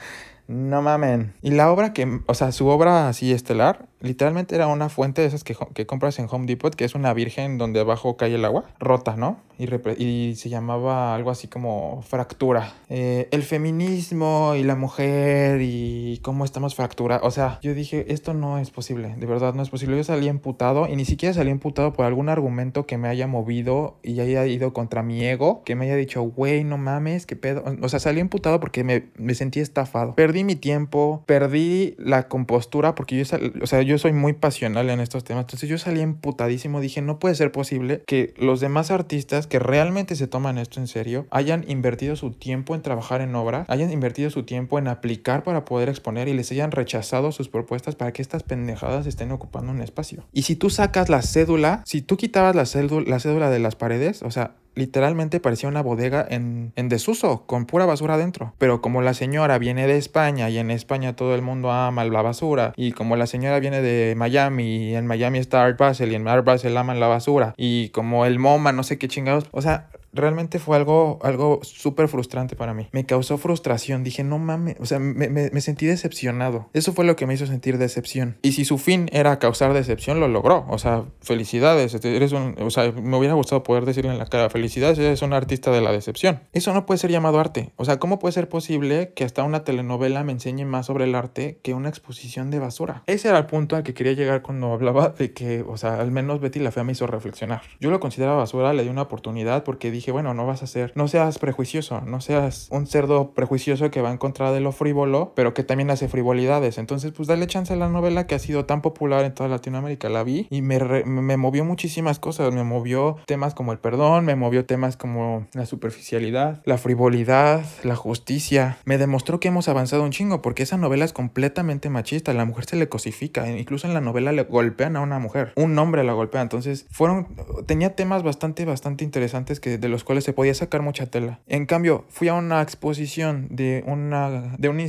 no 0.47 0.81
mamen. 0.81 1.33
Y 1.41 1.51
la 1.51 1.71
obra 1.71 1.93
que, 1.93 2.21
o 2.25 2.33
sea, 2.33 2.51
su 2.51 2.67
obra 2.67 3.07
así 3.07 3.31
estelar, 3.31 3.87
literalmente 4.03 4.53
era 4.53 4.67
una 4.67 4.89
fuente 4.89 5.21
de 5.21 5.27
esas 5.27 5.43
que, 5.43 5.55
que, 5.73 5.85
compras 5.85 6.19
en 6.19 6.27
Home 6.29 6.45
Depot, 6.45 6.75
que 6.75 6.83
es 6.83 6.93
una 6.93 7.13
virgen 7.13 7.57
donde 7.57 7.79
abajo 7.79 8.17
cae 8.17 8.35
el 8.35 8.45
agua, 8.45 8.65
rota, 8.79 9.15
¿no? 9.15 9.37
Y, 9.57 9.65
y 10.03 10.35
se 10.35 10.49
llamaba 10.49 11.15
algo 11.15 11.31
así 11.31 11.47
como 11.47 12.01
fractura. 12.01 12.73
Eh, 12.89 13.29
el 13.31 13.43
feminismo 13.43 14.53
y 14.55 14.63
la 14.63 14.75
mujer 14.75 15.61
y 15.61 16.19
cómo 16.21 16.43
estamos 16.43 16.75
fracturados. 16.75 17.25
O 17.25 17.31
sea, 17.31 17.59
yo 17.61 17.73
dije, 17.73 18.05
esto 18.09 18.33
no 18.33 18.57
es 18.59 18.71
posible, 18.71 19.15
de 19.17 19.25
verdad 19.25 19.53
no 19.53 19.63
es 19.63 19.69
posible. 19.69 19.95
Yo 19.95 20.03
salí 20.03 20.27
emputado 20.27 20.87
y 20.87 20.95
ni 20.95 21.05
siquiera 21.05 21.33
salí 21.33 21.51
emputado 21.51 21.93
por 21.93 22.05
algún 22.05 22.29
argumento 22.29 22.85
que 22.85 22.97
me 22.97 23.07
haya 23.07 23.27
movido 23.27 23.97
y 24.03 24.19
haya 24.19 24.45
ido 24.45 24.73
contra 24.73 25.01
mi 25.01 25.23
ego, 25.23 25.63
que 25.63 25.75
me 25.75 25.85
haya 25.85 25.95
dicho, 25.95 26.21
güey, 26.23 26.63
no 26.63 26.77
mames, 26.77 27.25
qué 27.25 27.35
pedo. 27.35 27.63
O 27.81 27.89
sea, 27.89 27.99
salí 27.99 28.19
emputado 28.19 28.59
porque 28.59 28.83
me, 28.83 29.05
me 29.15 29.33
sentí 29.33 29.61
estafado. 29.61 30.15
Perdí 30.15 30.43
mi 30.43 30.55
tiempo, 30.55 31.23
perdí 31.25 31.95
la 31.97 32.27
compostura 32.27 32.95
porque 32.95 33.23
yo, 33.23 33.37
o 33.61 33.67
sea, 33.67 33.81
yo 33.81 33.92
yo 33.93 33.99
soy 33.99 34.11
muy 34.11 34.33
pasional 34.33 34.89
en 34.89 34.99
estos 34.99 35.23
temas. 35.23 35.43
Entonces 35.43 35.69
yo 35.69 35.77
salí 35.77 36.01
emputadísimo. 36.01 36.81
Dije, 36.81 37.01
no 37.01 37.19
puede 37.19 37.35
ser 37.35 37.51
posible 37.51 38.03
que 38.07 38.33
los 38.37 38.59
demás 38.59 38.91
artistas 38.91 39.47
que 39.47 39.59
realmente 39.59 40.15
se 40.15 40.27
toman 40.27 40.57
esto 40.57 40.79
en 40.79 40.87
serio 40.87 41.27
hayan 41.29 41.63
invertido 41.67 42.15
su 42.15 42.31
tiempo 42.31 42.75
en 42.75 42.81
trabajar 42.81 43.21
en 43.21 43.35
obra, 43.35 43.65
hayan 43.67 43.91
invertido 43.91 44.29
su 44.29 44.43
tiempo 44.43 44.79
en 44.79 44.87
aplicar 44.87 45.43
para 45.43 45.63
poder 45.63 45.89
exponer 45.89 46.27
y 46.27 46.33
les 46.33 46.51
hayan 46.51 46.71
rechazado 46.71 47.31
sus 47.31 47.49
propuestas 47.49 47.95
para 47.95 48.11
que 48.13 48.21
estas 48.21 48.43
pendejadas 48.43 49.05
estén 49.05 49.31
ocupando 49.31 49.71
un 49.71 49.81
espacio. 49.81 50.25
Y 50.33 50.43
si 50.43 50.55
tú 50.55 50.69
sacas 50.69 51.09
la 51.09 51.21
cédula, 51.21 51.83
si 51.85 52.01
tú 52.01 52.17
quitabas 52.17 52.55
la 52.55 52.65
cédula, 52.65 53.07
la 53.07 53.19
cédula 53.19 53.49
de 53.49 53.59
las 53.59 53.75
paredes, 53.75 54.23
o 54.23 54.31
sea, 54.31 54.55
literalmente 54.75 55.39
parecía 55.39 55.69
una 55.69 55.81
bodega 55.81 56.25
en, 56.29 56.71
en, 56.75 56.89
desuso, 56.89 57.45
con 57.45 57.65
pura 57.65 57.85
basura 57.85 58.15
adentro. 58.15 58.53
Pero 58.57 58.81
como 58.81 59.01
la 59.01 59.13
señora 59.13 59.57
viene 59.57 59.87
de 59.87 59.97
España 59.97 60.49
y 60.49 60.57
en 60.57 60.71
España 60.71 61.15
todo 61.15 61.35
el 61.35 61.41
mundo 61.41 61.71
ama 61.71 62.03
la 62.05 62.21
basura, 62.21 62.73
y 62.75 62.91
como 62.91 63.15
la 63.15 63.27
señora 63.27 63.59
viene 63.59 63.81
de 63.81 64.15
Miami 64.15 64.89
y 64.89 64.95
en 64.95 65.07
Miami 65.07 65.39
está 65.39 65.63
Art 65.63 65.79
Basel 65.79 66.11
y 66.11 66.15
en 66.15 66.27
Art 66.27 66.45
Basel 66.45 66.77
aman 66.77 66.99
la 66.99 67.07
basura, 67.07 67.53
y 67.57 67.89
como 67.89 68.25
el 68.25 68.39
MoMA, 68.39 68.71
no 68.71 68.83
sé 68.83 68.97
qué 68.97 69.07
chingados, 69.07 69.45
o 69.51 69.61
sea, 69.61 69.89
realmente 70.13 70.59
fue 70.59 70.77
algo, 70.77 71.19
algo 71.23 71.59
súper 71.63 72.07
frustrante 72.07 72.55
para 72.55 72.73
mí. 72.73 72.87
Me 72.91 73.05
causó 73.05 73.37
frustración. 73.37 74.03
Dije, 74.03 74.23
no 74.23 74.39
mames, 74.39 74.75
o 74.79 74.85
sea, 74.85 74.99
me, 74.99 75.29
me, 75.29 75.49
me, 75.49 75.61
sentí 75.61 75.85
decepcionado. 75.85 76.69
Eso 76.73 76.93
fue 76.93 77.05
lo 77.05 77.15
que 77.15 77.25
me 77.25 77.33
hizo 77.33 77.45
sentir 77.45 77.77
decepción. 77.77 78.37
Y 78.41 78.53
si 78.53 78.65
su 78.65 78.77
fin 78.77 79.09
era 79.11 79.39
causar 79.39 79.73
decepción, 79.73 80.19
lo 80.19 80.27
logró. 80.27 80.65
O 80.69 80.77
sea, 80.77 81.05
felicidades. 81.21 81.93
Este, 81.93 82.15
eres 82.15 82.31
un, 82.31 82.55
o 82.59 82.69
sea, 82.69 82.91
me 82.91 83.17
hubiera 83.17 83.33
gustado 83.33 83.63
poder 83.63 83.85
decirle 83.85 84.11
en 84.11 84.17
la 84.17 84.27
cara, 84.27 84.49
felicidades, 84.49 84.99
eres 84.99 85.21
un 85.21 85.33
artista 85.33 85.71
de 85.71 85.81
la 85.81 85.91
decepción. 85.91 86.41
Eso 86.53 86.73
no 86.73 86.85
puede 86.85 86.99
ser 86.99 87.11
llamado 87.11 87.39
arte. 87.39 87.71
O 87.75 87.85
sea, 87.85 87.97
¿cómo 87.97 88.19
puede 88.19 88.33
ser 88.33 88.49
posible 88.49 89.13
que 89.15 89.23
hasta 89.23 89.43
una 89.43 89.63
telenovela 89.63 90.23
me 90.23 90.31
enseñe 90.31 90.65
más 90.65 90.85
sobre 90.85 91.05
el 91.05 91.15
arte 91.15 91.59
que 91.63 91.73
una 91.73 91.89
exposición 91.89 92.51
de 92.51 92.59
basura? 92.59 93.03
Ese 93.07 93.29
era 93.29 93.37
el 93.37 93.45
punto 93.45 93.75
al 93.75 93.83
que 93.83 93.93
quería 93.93 94.13
llegar 94.13 94.41
cuando 94.41 94.73
hablaba 94.73 95.09
de 95.09 95.33
que, 95.33 95.63
o 95.67 95.77
sea, 95.77 95.95
al 95.95 96.11
menos 96.11 96.39
Betty 96.39 96.59
la 96.59 96.71
Fea 96.71 96.83
me 96.83 96.91
hizo 96.91 97.07
reflexionar. 97.07 97.61
Yo 97.79 97.89
lo 97.89 97.99
consideraba 97.99 98.37
basura, 98.37 98.73
le 98.73 98.83
di 98.83 98.89
una 98.89 99.03
oportunidad 99.03 99.63
porque 99.63 99.91
dije, 99.91 100.02
dije, 100.03 100.11
bueno, 100.11 100.33
no 100.33 100.45
vas 100.45 100.61
a 100.63 100.67
ser, 100.67 100.91
no 100.95 101.07
seas 101.07 101.39
prejuicioso, 101.39 102.01
no 102.01 102.19
seas 102.19 102.67
un 102.71 102.87
cerdo 102.87 103.33
prejuicioso 103.33 103.89
que 103.89 104.01
va 104.01 104.11
en 104.11 104.17
contra 104.17 104.51
de 104.51 104.59
lo 104.59 104.73
frívolo, 104.73 105.31
pero 105.33 105.53
que 105.53 105.63
también 105.63 105.89
hace 105.91 106.09
frivolidades. 106.09 106.77
Entonces, 106.77 107.13
pues 107.13 107.29
dale 107.29 107.47
chance 107.47 107.71
a 107.71 107.77
la 107.77 107.87
novela 107.87 108.27
que 108.27 108.35
ha 108.35 108.39
sido 108.39 108.65
tan 108.65 108.81
popular 108.81 109.23
en 109.23 109.33
toda 109.33 109.47
Latinoamérica. 109.47 110.09
La 110.09 110.23
vi 110.23 110.47
y 110.49 110.61
me, 110.61 110.77
me 111.05 111.37
movió 111.37 111.63
muchísimas 111.63 112.19
cosas. 112.19 112.53
Me 112.53 112.65
movió 112.65 113.15
temas 113.25 113.53
como 113.53 113.71
el 113.71 113.79
perdón, 113.79 114.25
me 114.25 114.35
movió 114.35 114.65
temas 114.65 114.97
como 114.97 115.47
la 115.53 115.65
superficialidad, 115.65 116.61
la 116.65 116.77
frivolidad, 116.77 117.63
la 117.83 117.95
justicia. 117.95 118.77
Me 118.83 118.97
demostró 118.97 119.39
que 119.39 119.47
hemos 119.47 119.69
avanzado 119.69 120.03
un 120.03 120.11
chingo 120.11 120.41
porque 120.41 120.63
esa 120.63 120.75
novela 120.75 121.05
es 121.05 121.13
completamente 121.13 121.89
machista. 121.89 122.33
La 122.33 122.43
mujer 122.43 122.65
se 122.65 122.75
le 122.75 122.89
cosifica. 122.89 123.49
Incluso 123.49 123.87
en 123.87 123.93
la 123.93 124.01
novela 124.01 124.33
le 124.33 124.43
golpean 124.43 124.97
a 124.97 125.01
una 125.01 125.19
mujer. 125.19 125.53
Un 125.55 125.79
hombre 125.79 126.03
la 126.03 126.11
golpea. 126.11 126.41
Entonces, 126.41 126.87
fueron, 126.91 127.27
tenía 127.65 127.95
temas 127.95 128.21
bastante, 128.21 128.65
bastante 128.65 129.05
interesantes 129.05 129.61
que 129.61 129.77
de 129.77 129.92
los 129.93 130.03
cuales 130.03 130.25
se 130.25 130.33
podía 130.33 130.53
sacar 130.53 130.81
mucha 130.81 131.05
tela. 131.05 131.39
En 131.47 131.65
cambio, 131.65 132.03
fui 132.09 132.27
a 132.27 132.33
una 132.33 132.61
exposición 132.61 133.47
de 133.51 133.83
una, 133.87 134.55
de 134.57 134.67
una, 134.69 134.83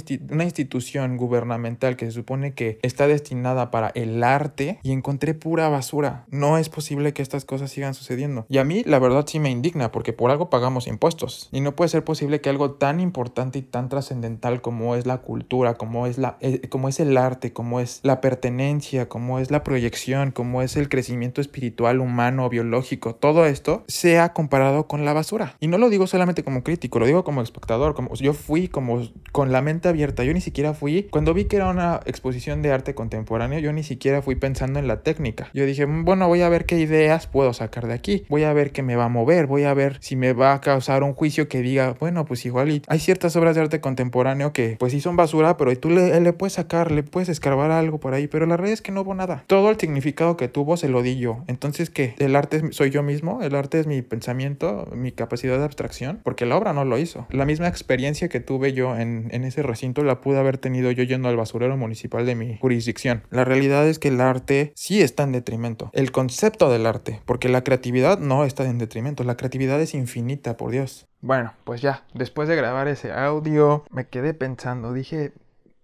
institución 0.44 1.16
gubernamental 1.16 1.96
que 1.96 2.06
se 2.06 2.12
supone 2.12 2.54
que 2.54 2.78
está 2.82 3.06
destinada 3.06 3.70
para 3.70 3.92
el 3.94 4.24
arte 4.24 4.80
y 4.82 4.92
encontré 4.92 5.34
pura 5.34 5.68
basura. 5.68 6.24
No 6.30 6.58
es 6.58 6.68
posible 6.68 7.12
que 7.12 7.22
estas 7.22 7.44
cosas 7.44 7.70
sigan 7.70 7.94
sucediendo. 7.94 8.46
Y 8.48 8.58
a 8.58 8.64
mí, 8.64 8.82
la 8.84 8.98
verdad, 8.98 9.26
sí 9.28 9.38
me 9.38 9.50
indigna 9.50 9.92
porque 9.92 10.12
por 10.12 10.30
algo 10.30 10.50
pagamos 10.50 10.86
impuestos. 10.86 11.48
Y 11.52 11.60
no 11.60 11.76
puede 11.76 11.90
ser 11.90 12.02
posible 12.02 12.40
que 12.40 12.50
algo 12.50 12.72
tan 12.72 12.98
importante 12.98 13.58
y 13.58 13.62
tan 13.62 13.88
trascendental 13.88 14.62
como 14.62 14.96
es 14.96 15.06
la 15.06 15.18
cultura, 15.18 15.74
como 15.74 16.06
es, 16.06 16.18
la, 16.18 16.38
eh, 16.40 16.68
como 16.68 16.88
es 16.88 16.98
el 16.98 17.16
arte, 17.16 17.52
como 17.52 17.80
es 17.80 18.00
la 18.02 18.20
pertenencia, 18.20 19.08
como 19.08 19.38
es 19.38 19.50
la 19.50 19.62
proyección, 19.62 20.30
como 20.30 20.62
es 20.62 20.76
el 20.76 20.88
crecimiento 20.88 21.40
espiritual, 21.40 22.00
humano, 22.00 22.48
biológico, 22.48 23.14
todo 23.14 23.46
esto 23.46 23.84
sea 23.88 24.32
comparado 24.32 24.86
con 24.86 24.93
con 24.94 25.04
la 25.04 25.12
basura. 25.12 25.56
Y 25.58 25.66
no 25.66 25.76
lo 25.76 25.90
digo 25.90 26.06
solamente 26.06 26.44
como 26.44 26.62
crítico, 26.62 27.00
lo 27.00 27.06
digo 27.06 27.24
como 27.24 27.42
espectador, 27.42 27.96
como 27.96 28.14
yo 28.14 28.32
fui 28.32 28.68
como 28.68 29.02
con 29.32 29.50
la 29.50 29.60
mente 29.60 29.88
abierta, 29.88 30.22
yo 30.22 30.32
ni 30.32 30.40
siquiera 30.40 30.72
fui, 30.72 31.08
cuando 31.10 31.34
vi 31.34 31.46
que 31.46 31.56
era 31.56 31.68
una 31.68 31.98
exposición 32.06 32.62
de 32.62 32.70
arte 32.70 32.94
contemporáneo, 32.94 33.58
yo 33.58 33.72
ni 33.72 33.82
siquiera 33.82 34.22
fui 34.22 34.36
pensando 34.36 34.78
en 34.78 34.86
la 34.86 35.02
técnica. 35.02 35.50
Yo 35.52 35.66
dije, 35.66 35.84
mm, 35.84 36.04
bueno, 36.04 36.28
voy 36.28 36.42
a 36.42 36.48
ver 36.48 36.64
qué 36.64 36.78
ideas 36.78 37.26
puedo 37.26 37.52
sacar 37.54 37.88
de 37.88 37.94
aquí, 37.94 38.24
voy 38.28 38.44
a 38.44 38.52
ver 38.52 38.70
qué 38.70 38.84
me 38.84 38.94
va 38.94 39.06
a 39.06 39.08
mover, 39.08 39.48
voy 39.48 39.64
a 39.64 39.74
ver 39.74 39.98
si 40.00 40.14
me 40.14 40.32
va 40.32 40.52
a 40.52 40.60
causar 40.60 41.02
un 41.02 41.12
juicio 41.12 41.48
que 41.48 41.60
diga, 41.60 41.96
bueno, 41.98 42.24
pues 42.24 42.46
igual 42.46 42.80
hay 42.86 42.98
ciertas 43.00 43.34
obras 43.34 43.56
de 43.56 43.62
arte 43.62 43.80
contemporáneo 43.80 44.52
que 44.52 44.76
pues 44.78 44.92
sí 44.92 45.00
son 45.00 45.16
basura, 45.16 45.56
pero 45.56 45.76
tú 45.76 45.90
le, 45.90 46.20
le 46.20 46.32
puedes 46.32 46.52
sacar, 46.52 46.92
le 46.92 47.02
puedes 47.02 47.28
escarbar 47.28 47.72
algo 47.72 47.98
por 47.98 48.14
ahí, 48.14 48.28
pero 48.28 48.46
la 48.46 48.56
realidad 48.56 48.74
es 48.74 48.82
que 48.82 48.92
no 48.92 49.00
hubo 49.00 49.14
nada. 49.14 49.42
Todo 49.48 49.70
el 49.70 49.76
significado 49.76 50.36
que 50.36 50.46
tuvo 50.46 50.76
se 50.76 50.88
lo 50.88 51.02
di 51.02 51.16
yo. 51.16 51.42
Entonces, 51.48 51.90
¿qué? 51.90 52.14
¿El 52.18 52.36
arte 52.36 52.62
soy 52.70 52.90
yo 52.90 53.02
mismo? 53.02 53.42
¿El 53.42 53.56
arte 53.56 53.80
es 53.80 53.88
mi 53.88 54.02
pensamiento? 54.02 54.83
Mi 54.92 55.12
capacidad 55.12 55.58
de 55.58 55.64
abstracción, 55.64 56.20
porque 56.22 56.46
la 56.46 56.56
obra 56.56 56.72
no 56.72 56.84
lo 56.84 56.98
hizo. 56.98 57.26
La 57.30 57.46
misma 57.46 57.68
experiencia 57.68 58.28
que 58.28 58.40
tuve 58.40 58.72
yo 58.72 58.96
en, 58.96 59.28
en 59.30 59.44
ese 59.44 59.62
recinto 59.62 60.02
la 60.04 60.20
pude 60.20 60.38
haber 60.38 60.58
tenido 60.58 60.90
yo 60.90 61.02
yendo 61.02 61.28
al 61.28 61.36
basurero 61.36 61.76
municipal 61.76 62.26
de 62.26 62.34
mi 62.34 62.58
jurisdicción. 62.58 63.22
La 63.30 63.44
realidad 63.44 63.86
es 63.88 63.98
que 63.98 64.08
el 64.08 64.20
arte 64.20 64.72
sí 64.74 65.00
está 65.00 65.22
en 65.22 65.32
detrimento. 65.32 65.90
El 65.92 66.12
concepto 66.12 66.70
del 66.70 66.86
arte, 66.86 67.20
porque 67.24 67.48
la 67.48 67.64
creatividad 67.64 68.18
no 68.18 68.44
está 68.44 68.64
en 68.64 68.78
detrimento. 68.78 69.24
La 69.24 69.36
creatividad 69.36 69.80
es 69.80 69.94
infinita, 69.94 70.56
por 70.56 70.70
Dios. 70.70 71.06
Bueno, 71.20 71.54
pues 71.64 71.80
ya, 71.80 72.04
después 72.14 72.48
de 72.48 72.56
grabar 72.56 72.88
ese 72.88 73.12
audio, 73.12 73.84
me 73.90 74.06
quedé 74.06 74.34
pensando, 74.34 74.92
dije, 74.92 75.32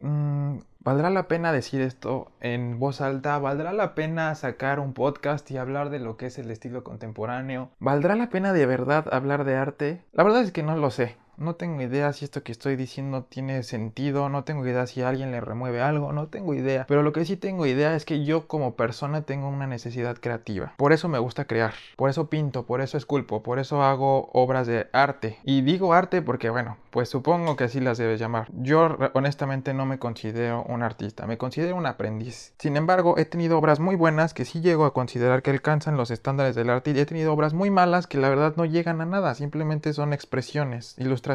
mmm, 0.01 0.59
¿Valdrá 0.83 1.11
la 1.11 1.29
pena 1.29 1.53
decir 1.53 1.83
esto 1.83 2.33
en 2.41 2.79
voz 2.79 3.03
alta? 3.03 3.39
¿Valdrá 3.39 3.75
la 3.75 3.95
pena 3.95 4.35
sacar 4.35 4.81
un 4.81 4.95
podcast 4.95 5.51
y 5.51 5.59
hablar 5.59 5.91
de 5.91 5.99
lo 5.99 6.17
que 6.17 6.25
es 6.25 6.39
el 6.39 6.51
estilo 6.51 6.85
contemporáneo? 6.85 7.69
¿Valdrá 7.81 8.17
la 8.17 8.31
pena 8.31 8.55
de 8.55 8.65
verdad 8.65 9.05
hablar 9.13 9.45
de 9.45 9.57
arte? 9.57 10.03
La 10.13 10.25
verdad 10.25 10.41
es 10.41 10.53
que 10.53 10.63
no 10.63 10.75
lo 10.79 10.91
sé. 10.91 11.19
No 11.41 11.55
tengo 11.55 11.81
idea 11.81 12.13
si 12.13 12.27
esto 12.27 12.43
que 12.43 12.53
estoy 12.53 12.77
diciendo 12.77 13.25
tiene 13.25 13.63
sentido, 13.63 14.29
no 14.29 14.45
tengo 14.45 14.67
idea 14.67 14.87
si 14.87 15.01
alguien 15.01 15.31
le 15.31 15.41
remueve 15.41 15.81
algo, 15.81 16.13
no 16.13 16.27
tengo 16.27 16.53
idea. 16.53 16.85
Pero 16.87 17.03
lo 17.03 17.15
que 17.15 17.25
sí 17.25 17.39
tengo 17.39 17.65
idea 17.65 17.97
es 17.97 18.05
que 18.05 18.27
yo 18.27 18.47
como 18.47 18.77
persona 18.77 19.23
tengo 19.23 19.49
una 19.49 19.67
necesidad 19.67 20.19
creativa. 20.19 20.75
Por 20.77 20.93
eso 20.93 21.09
me 21.09 21.19
gusta 21.19 21.47
crear, 21.47 21.73
por 21.97 22.11
eso 22.11 22.29
pinto, 22.29 22.67
por 22.67 22.83
eso 22.83 22.99
esculpo, 22.99 23.43
por 23.43 23.59
eso 23.59 23.83
hago 23.83 24.29
obras 24.35 24.67
de 24.67 24.89
arte. 24.93 25.39
Y 25.43 25.63
digo 25.63 25.95
arte 25.95 26.21
porque, 26.21 26.51
bueno, 26.51 26.77
pues 26.91 27.09
supongo 27.09 27.57
que 27.57 27.65
así 27.65 27.81
las 27.81 27.97
debes 27.97 28.21
llamar. 28.21 28.49
Yo 28.53 28.99
honestamente 29.15 29.73
no 29.73 29.87
me 29.87 29.99
considero 29.99 30.65
un 30.65 30.83
artista, 30.83 31.27
me 31.27 31.39
considero 31.39 31.75
un 31.75 31.87
aprendiz. 31.87 32.53
Sin 32.59 32.77
embargo, 32.77 33.17
he 33.17 33.25
tenido 33.25 33.57
obras 33.57 33.81
muy 33.81 33.97
buenas 33.97 34.35
que 34.35 34.45
sí 34.45 34.61
llego 34.61 34.85
a 34.85 34.93
considerar 34.93 35.41
que 35.41 35.53
alcanzan 35.53 35.97
los 35.97 36.11
estándares 36.11 36.55
del 36.55 36.69
arte 36.69 36.91
y 36.91 36.99
he 36.99 37.07
tenido 37.07 37.33
obras 37.33 37.55
muy 37.55 37.71
malas 37.71 38.07
que 38.07 38.19
la 38.19 38.29
verdad 38.29 38.57
no 38.57 38.67
llegan 38.67 39.01
a 39.01 39.07
nada, 39.07 39.35
simplemente 39.35 39.95
son 39.95 40.13
expresiones, 40.13 40.97
ilustraciones. 40.99 41.30